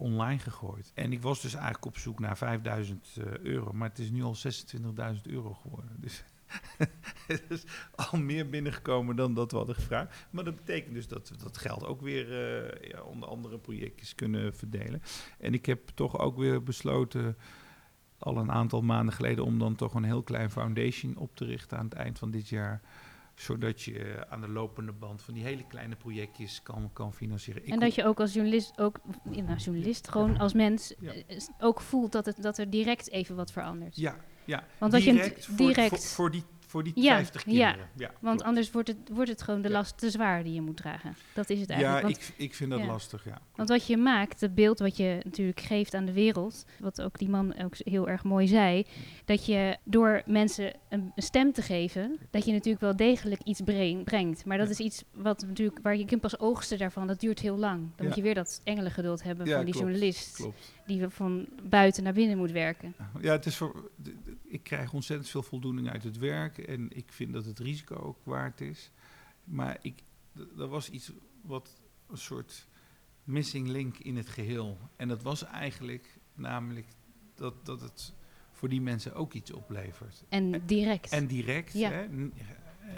online 0.00 0.38
gegooid. 0.38 0.92
En 0.94 1.12
ik 1.12 1.22
was 1.22 1.40
dus 1.40 1.54
eigenlijk 1.54 1.84
op 1.86 1.98
zoek 1.98 2.18
naar 2.18 2.36
5000 2.36 3.16
euro, 3.42 3.72
maar 3.72 3.88
het 3.88 3.98
is 3.98 4.10
nu 4.10 4.22
al 4.22 4.36
26.000 5.14 5.22
euro 5.22 5.54
geworden. 5.54 5.96
Dus 6.00 6.24
het 7.26 7.44
is 7.48 7.64
al 7.94 8.18
meer 8.18 8.48
binnengekomen 8.48 9.16
dan 9.16 9.34
dat 9.34 9.50
we 9.50 9.56
hadden 9.56 9.74
gevraagd. 9.74 10.26
Maar 10.30 10.44
dat 10.44 10.56
betekent 10.56 10.94
dus 10.94 11.08
dat 11.08 11.28
we 11.28 11.36
dat 11.36 11.58
geld 11.58 11.84
ook 11.84 12.00
weer 12.00 12.28
ja, 12.88 13.02
onder 13.02 13.28
andere 13.28 13.58
projectjes 13.58 14.14
kunnen 14.14 14.54
verdelen. 14.54 15.02
En 15.38 15.54
ik 15.54 15.66
heb 15.66 15.88
toch 15.94 16.18
ook 16.18 16.36
weer 16.36 16.62
besloten, 16.62 17.36
al 18.18 18.36
een 18.36 18.52
aantal 18.52 18.82
maanden 18.82 19.14
geleden, 19.14 19.44
om 19.44 19.58
dan 19.58 19.74
toch 19.74 19.94
een 19.94 20.04
heel 20.04 20.22
klein 20.22 20.50
foundation 20.50 21.16
op 21.16 21.36
te 21.36 21.44
richten 21.44 21.78
aan 21.78 21.84
het 21.84 21.94
eind 21.94 22.18
van 22.18 22.30
dit 22.30 22.48
jaar 22.48 22.80
zodat 23.40 23.82
je 23.82 23.92
uh, 23.92 24.20
aan 24.20 24.40
de 24.40 24.48
lopende 24.48 24.92
band 24.92 25.22
van 25.22 25.34
die 25.34 25.42
hele 25.42 25.66
kleine 25.66 25.96
projectjes 25.96 26.62
kan, 26.62 26.90
kan 26.92 27.14
financieren. 27.14 27.66
Ik 27.66 27.72
en 27.72 27.78
dat 27.78 27.94
je 27.94 28.04
ook 28.04 28.20
als 28.20 28.32
journalist, 28.32 28.78
ook, 28.78 29.00
nou, 29.22 29.56
journalist 29.56 30.08
gewoon 30.08 30.38
als 30.38 30.52
mens, 30.52 30.94
ja. 31.00 31.14
uh, 31.14 31.22
ook 31.58 31.80
voelt 31.80 32.12
dat, 32.12 32.26
het, 32.26 32.42
dat 32.42 32.58
er 32.58 32.70
direct 32.70 33.10
even 33.10 33.36
wat 33.36 33.52
verandert. 33.52 33.96
Ja, 33.96 34.16
ja. 34.44 34.64
Want 34.78 34.92
direct, 34.92 35.34
dat 35.34 35.44
je 35.44 35.54
direct 35.54 35.88
voor, 35.88 35.98
voor, 35.98 36.08
voor 36.08 36.30
die 36.30 36.44
voor 36.70 36.84
die 36.84 36.92
ja, 36.96 37.14
50 37.14 37.42
kinderen. 37.42 37.76
Ja, 37.76 37.88
ja 37.96 38.06
want 38.06 38.20
klopt. 38.20 38.42
anders 38.42 38.70
wordt 38.70 38.88
het, 38.88 38.96
wordt 39.12 39.30
het 39.30 39.42
gewoon 39.42 39.62
de 39.62 39.70
last 39.70 39.98
te 39.98 40.10
zwaar 40.10 40.42
die 40.42 40.52
je 40.52 40.60
moet 40.60 40.76
dragen. 40.76 41.16
Dat 41.34 41.50
is 41.50 41.60
het 41.60 41.70
eigenlijk. 41.70 42.00
Ja, 42.00 42.12
want, 42.12 42.28
ik, 42.28 42.34
ik 42.36 42.54
vind 42.54 42.70
dat 42.70 42.84
lastig, 42.84 43.24
ja. 43.24 43.38
Want 43.54 43.68
wat 43.68 43.86
je 43.86 43.96
maakt, 43.96 44.40
het 44.40 44.54
beeld 44.54 44.78
wat 44.78 44.96
je 44.96 45.20
natuurlijk 45.24 45.60
geeft 45.60 45.94
aan 45.94 46.04
de 46.04 46.12
wereld, 46.12 46.64
wat 46.78 47.02
ook 47.02 47.18
die 47.18 47.28
man 47.28 47.62
ook 47.62 47.74
heel 47.78 48.08
erg 48.08 48.24
mooi 48.24 48.46
zei, 48.46 48.86
dat 49.24 49.46
je 49.46 49.76
door 49.84 50.22
mensen 50.26 50.72
een, 50.88 51.12
een 51.14 51.22
stem 51.22 51.52
te 51.52 51.62
geven, 51.62 52.18
dat 52.30 52.44
je 52.44 52.52
natuurlijk 52.52 52.80
wel 52.80 52.96
degelijk 52.96 53.42
iets 53.42 53.60
brengt. 54.04 54.44
Maar 54.44 54.58
dat 54.58 54.68
is 54.68 54.78
iets 54.78 55.04
wat 55.14 55.44
natuurlijk, 55.46 55.78
waar 55.82 55.96
je 55.96 56.04
kunt 56.04 56.20
pas 56.20 56.38
oogsten 56.38 56.78
daarvan, 56.78 57.06
dat 57.06 57.20
duurt 57.20 57.38
heel 57.38 57.56
lang. 57.56 57.88
Dan 57.96 58.06
moet 58.06 58.16
je 58.16 58.22
weer 58.22 58.34
dat 58.34 58.60
engelengeduld 58.64 59.22
hebben 59.22 59.46
van 59.46 59.64
die 59.64 59.74
klopt, 59.74 59.88
journalist. 59.88 60.34
Klopt. 60.36 60.72
Die 60.86 61.08
van 61.08 61.48
buiten 61.62 62.02
naar 62.02 62.12
binnen 62.12 62.38
moet 62.38 62.50
werken. 62.50 62.94
Ja, 63.20 63.32
het 63.32 63.46
is 63.46 63.56
voor, 63.56 63.90
ik 64.50 64.62
krijg 64.62 64.92
ontzettend 64.92 65.30
veel 65.30 65.42
voldoening 65.42 65.90
uit 65.90 66.04
het 66.04 66.18
werk. 66.18 66.58
En 66.58 66.96
ik 66.96 67.12
vind 67.12 67.32
dat 67.32 67.44
het 67.44 67.58
risico 67.58 67.94
ook 67.94 68.18
waard 68.22 68.60
is. 68.60 68.90
Maar 69.44 69.78
ik, 69.82 70.02
er 70.58 70.68
was 70.68 70.90
iets 70.90 71.12
wat 71.42 71.80
een 72.08 72.18
soort 72.18 72.66
missing 73.24 73.68
link 73.68 73.98
in 73.98 74.16
het 74.16 74.28
geheel. 74.28 74.78
En 74.96 75.08
dat 75.08 75.22
was 75.22 75.44
eigenlijk 75.44 76.18
namelijk 76.34 76.86
dat, 77.34 77.66
dat 77.66 77.80
het 77.80 78.14
voor 78.52 78.68
die 78.68 78.80
mensen 78.80 79.14
ook 79.14 79.32
iets 79.32 79.52
oplevert. 79.52 80.24
En 80.28 80.66
direct. 80.66 81.12
En 81.12 81.26
direct. 81.26 81.72
Ja. 81.72 81.90
Hè? 81.90 82.04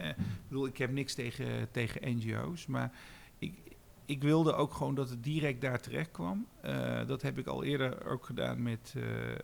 Ik 0.08 0.16
bedoel, 0.48 0.66
ik 0.66 0.78
heb 0.78 0.90
niks 0.90 1.14
tegen, 1.14 1.70
tegen 1.70 2.16
NGO's, 2.16 2.66
maar 2.66 2.92
ik, 3.38 3.58
ik 4.04 4.22
wilde 4.22 4.52
ook 4.52 4.74
gewoon 4.74 4.94
dat 4.94 5.10
het 5.10 5.24
direct 5.24 5.60
daar 5.60 5.80
terecht 5.80 6.10
kwam. 6.10 6.46
Uh, 6.64 7.06
dat 7.06 7.22
heb 7.22 7.38
ik 7.38 7.46
al 7.46 7.64
eerder 7.64 8.06
ook 8.06 8.26
gedaan 8.26 8.62
met, 8.62 8.94
uh, 8.96 9.04
uh, 9.28 9.36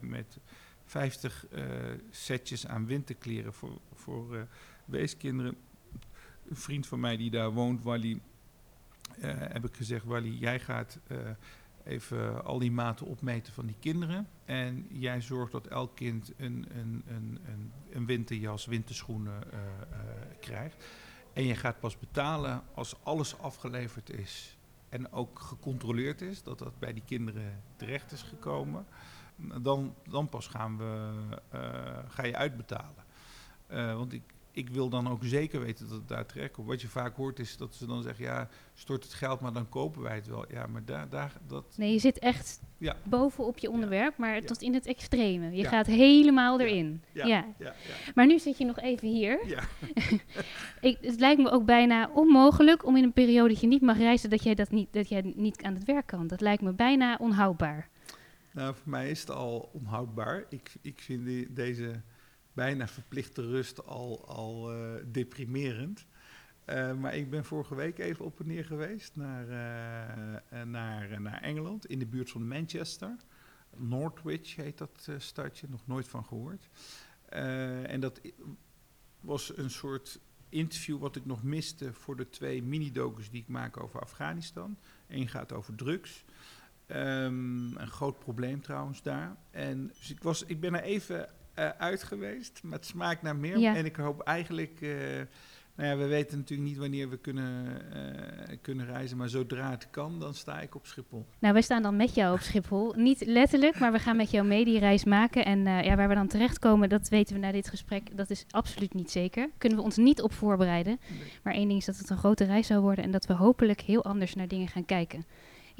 met 0.00 0.38
50 0.90 1.46
setjes 2.10 2.66
aan 2.66 2.86
winterkleren 2.86 3.52
voor, 3.52 3.80
voor 3.94 4.46
weeskinderen. 4.84 5.56
een 6.48 6.56
vriend 6.56 6.86
van 6.86 7.00
mij 7.00 7.16
die 7.16 7.30
daar 7.30 7.52
woont, 7.52 7.82
Wally, 7.82 8.20
eh, 9.20 9.34
heb 9.38 9.64
ik 9.64 9.76
gezegd, 9.76 10.04
Wally, 10.04 10.36
jij 10.38 10.60
gaat 10.60 10.98
eh, 11.06 11.16
even 11.84 12.44
al 12.44 12.58
die 12.58 12.72
maten 12.72 13.06
opmeten 13.06 13.52
van 13.52 13.66
die 13.66 13.76
kinderen. 13.78 14.28
En 14.44 14.86
jij 14.90 15.20
zorgt 15.20 15.52
dat 15.52 15.66
elk 15.66 15.96
kind 15.96 16.32
een, 16.36 16.66
een, 16.74 17.02
een, 17.06 17.38
een, 17.44 17.72
een 17.92 18.06
winterjas, 18.06 18.66
winterschoenen 18.66 19.52
eh, 19.52 19.58
eh, 19.58 19.98
krijgt. 20.40 20.84
En 21.32 21.44
je 21.44 21.54
gaat 21.54 21.80
pas 21.80 21.98
betalen 21.98 22.62
als 22.74 22.96
alles 23.02 23.38
afgeleverd 23.38 24.10
is 24.10 24.56
en 24.88 25.12
ook 25.12 25.38
gecontroleerd 25.38 26.20
is, 26.20 26.42
dat 26.42 26.58
dat 26.58 26.78
bij 26.78 26.92
die 26.92 27.02
kinderen 27.06 27.62
terecht 27.76 28.12
is 28.12 28.22
gekomen. 28.22 28.86
Dan, 29.62 29.94
dan 30.08 30.28
pas 30.28 30.46
gaan 30.46 30.78
we, 30.78 31.08
eh, 31.50 31.60
ga 32.08 32.24
je 32.24 32.36
uitbetalen. 32.36 33.04
Eh, 33.66 33.94
want 33.96 34.12
ik, 34.12 34.22
ik 34.52 34.68
wil 34.68 34.88
dan 34.88 35.08
ook 35.10 35.24
zeker 35.24 35.60
weten 35.60 35.88
dat 35.88 35.98
het 35.98 36.08
daar 36.08 36.26
terecht 36.26 36.52
komt. 36.52 36.66
Wat 36.66 36.80
je 36.80 36.88
vaak 36.88 37.16
hoort 37.16 37.38
is 37.38 37.56
dat 37.56 37.74
ze 37.74 37.86
dan 37.86 38.02
zeggen, 38.02 38.24
ja, 38.24 38.48
stort 38.74 39.02
het 39.04 39.12
geld, 39.12 39.40
maar 39.40 39.52
dan 39.52 39.68
kopen 39.68 40.02
wij 40.02 40.14
het 40.14 40.26
wel. 40.26 40.44
Ja, 40.52 40.66
maar 40.66 40.84
daar, 40.84 41.08
daar 41.08 41.32
dat... 41.46 41.64
Nee, 41.76 41.92
je 41.92 41.98
zit 41.98 42.18
echt 42.18 42.60
Ja. 42.78 42.96
bovenop 43.02 43.58
je 43.58 43.70
onderwerp, 43.70 44.16
maar 44.16 44.34
Ja. 44.34 44.40
tot 44.40 44.62
in 44.62 44.74
het 44.74 44.86
extreme. 44.86 45.50
Je 45.50 45.62
Ja. 45.62 45.68
gaat 45.68 45.86
helemaal 45.86 46.60
erin. 46.60 47.02
Ja, 47.12 47.26
Ja. 47.26 47.44
ja, 47.58 47.66
ja. 47.88 48.12
Maar 48.14 48.26
nu 48.26 48.38
zit 48.38 48.58
je 48.58 48.64
nog 48.64 48.78
even 48.80 49.08
hier. 49.08 49.40
ja. 49.46 49.62
Ik, 50.80 50.98
het 51.00 51.20
lijkt 51.20 51.40
me 51.42 51.50
ook 51.50 51.64
bijna 51.64 52.10
onmogelijk 52.14 52.84
om 52.86 52.96
in 52.96 53.04
een 53.04 53.12
periode 53.12 53.48
dat 53.48 53.60
je 53.60 53.66
niet 53.66 53.82
mag 53.82 53.96
reizen, 53.98 54.30
dat 54.30 54.42
jij, 54.42 54.54
dat 54.54 54.70
niet, 54.70 54.92
dat 54.92 55.08
jij 55.08 55.32
niet 55.36 55.62
aan 55.62 55.74
het 55.74 55.84
werk 55.84 56.06
kan. 56.06 56.26
Dat 56.26 56.40
lijkt 56.40 56.62
me 56.62 56.72
bijna 56.72 57.16
onhoudbaar. 57.20 57.88
Nou, 58.52 58.74
voor 58.74 58.88
mij 58.90 59.10
is 59.10 59.20
het 59.20 59.30
al 59.30 59.70
onhoudbaar. 59.72 60.44
Ik, 60.48 60.74
ik 60.80 61.00
vind 61.00 61.24
die- 61.24 61.52
deze 61.52 62.00
bijna 62.52 62.88
verplichte 62.88 63.42
rust 63.42 63.86
al, 63.86 64.26
al 64.28 64.72
eh, 64.72 64.92
deprimerend. 65.06 66.06
Eh, 66.64 66.94
maar 66.94 67.16
ik 67.16 67.30
ben 67.30 67.44
vorige 67.44 67.74
week 67.74 67.98
even 67.98 68.24
op 68.24 68.40
en 68.40 68.46
neer 68.46 68.64
geweest 68.64 69.16
naar, 69.16 69.42
eh, 69.42 70.62
naar, 70.62 71.20
naar 71.20 71.40
Engeland, 71.42 71.86
in 71.86 71.98
de 71.98 72.06
buurt 72.06 72.30
van 72.30 72.48
Manchester. 72.48 73.16
Northwich 73.76 74.56
heet 74.56 74.78
dat 74.78 75.08
stadje, 75.18 75.66
nog 75.70 75.86
nooit 75.86 76.08
van 76.08 76.24
gehoord. 76.24 76.68
Eh, 77.28 77.90
en 77.92 78.00
dat 78.00 78.20
was 79.20 79.56
een 79.56 79.70
soort 79.70 80.20
interview 80.48 80.98
wat 80.98 81.16
ik 81.16 81.24
nog 81.26 81.42
miste 81.42 81.92
voor 81.92 82.16
de 82.16 82.28
twee 82.28 82.62
mini-docus 82.62 83.30
die 83.30 83.40
ik 83.40 83.48
maak 83.48 83.76
over 83.82 84.00
Afghanistan. 84.00 84.76
Eén 85.08 85.28
gaat 85.28 85.52
over 85.52 85.74
drugs. 85.74 86.24
Ehm, 86.90 87.76
een 87.76 87.88
groot 87.88 88.18
probleem 88.18 88.62
trouwens 88.62 89.02
daar. 89.02 89.36
En 89.50 89.92
dus 89.98 90.10
ik, 90.10 90.22
was, 90.22 90.44
ik 90.44 90.60
ben 90.60 90.74
er 90.74 90.82
even 90.82 91.28
eh, 91.54 91.68
uit 91.78 92.02
geweest, 92.02 92.60
maar 92.62 92.78
het 92.78 92.86
smaakt 92.86 93.22
naar 93.22 93.36
meer. 93.36 93.58
Ja. 93.58 93.76
En 93.76 93.84
ik 93.84 93.96
hoop 93.96 94.20
eigenlijk... 94.20 94.80
eh, 94.80 94.90
nou 95.74 95.92
ja, 95.92 95.96
we 95.96 96.06
weten 96.06 96.38
natuurlijk 96.38 96.68
niet 96.68 96.78
wanneer 96.78 97.10
we 97.10 97.16
kunnen, 97.16 97.66
eh, 97.92 98.56
kunnen 98.62 98.86
reizen, 98.86 99.16
maar 99.16 99.28
zodra 99.28 99.70
het 99.70 99.90
kan, 99.90 100.20
dan 100.20 100.34
sta 100.34 100.60
ik 100.60 100.74
op 100.74 100.86
Schiphol. 100.86 101.26
Nou, 101.38 101.52
wij 101.52 101.62
staan 101.62 101.82
dan 101.82 101.96
met 101.96 102.14
jou 102.14 102.34
op 102.34 102.40
Schiphol. 102.40 102.92
Niet 102.96 103.26
letterlijk, 103.26 103.78
maar 103.78 103.92
we 103.92 103.98
gaan 103.98 104.16
met 104.16 104.30
jou 104.30 104.46
mee 104.46 104.64
die 104.64 104.78
reis 104.78 105.04
maken. 105.04 105.44
En 105.44 105.64
ja, 105.64 105.96
waar 105.96 106.08
we 106.08 106.14
dan 106.14 106.26
terechtkomen, 106.26 106.88
dat 106.88 107.08
weten 107.08 107.34
we 107.34 107.40
na 107.40 107.52
dit 107.52 107.68
gesprek. 107.68 108.16
Dat 108.16 108.30
is 108.30 108.44
absoluut 108.50 108.94
niet 108.94 109.10
zeker. 109.10 109.48
Kunnen 109.58 109.78
we 109.78 109.84
ons 109.84 109.96
niet 109.96 110.22
op 110.22 110.32
voorbereiden. 110.32 111.00
Maar 111.42 111.54
één 111.54 111.68
ding 111.68 111.80
is 111.80 111.86
dat 111.86 111.98
het 111.98 112.10
een 112.10 112.18
grote 112.18 112.44
reis 112.44 112.66
zou 112.66 112.80
worden 112.80 113.04
en 113.04 113.10
dat 113.10 113.26
we 113.26 113.32
hopelijk 113.32 113.80
heel 113.80 114.04
anders 114.04 114.34
naar 114.34 114.48
dingen 114.48 114.68
gaan 114.68 114.86
kijken. 114.86 115.24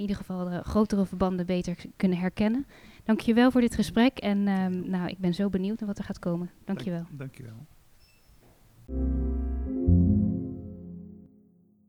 In 0.01 0.07
ieder 0.07 0.25
geval 0.25 0.45
de 0.45 0.63
grotere 0.63 1.07
verbanden 1.07 1.47
beter 1.47 1.77
kunnen 1.97 2.19
herkennen. 2.19 2.67
Dank 3.05 3.21
je 3.21 3.35
wel 3.35 3.51
voor 3.51 3.61
dit 3.61 3.75
gesprek 3.75 4.19
en 4.19 4.49
ehm, 4.49 4.91
nou, 4.91 5.09
ik 5.09 5.19
ben 5.19 5.35
zo 5.35 5.49
benieuwd 5.49 5.79
naar 5.79 5.89
wat 5.89 5.99
er 5.99 6.05
gaat 6.05 6.19
komen. 6.19 6.51
Dank 6.65 6.81
je 6.81 6.91
wel. 6.91 7.07
Dank 7.11 7.35
je 7.35 7.43
wel. 7.43 7.67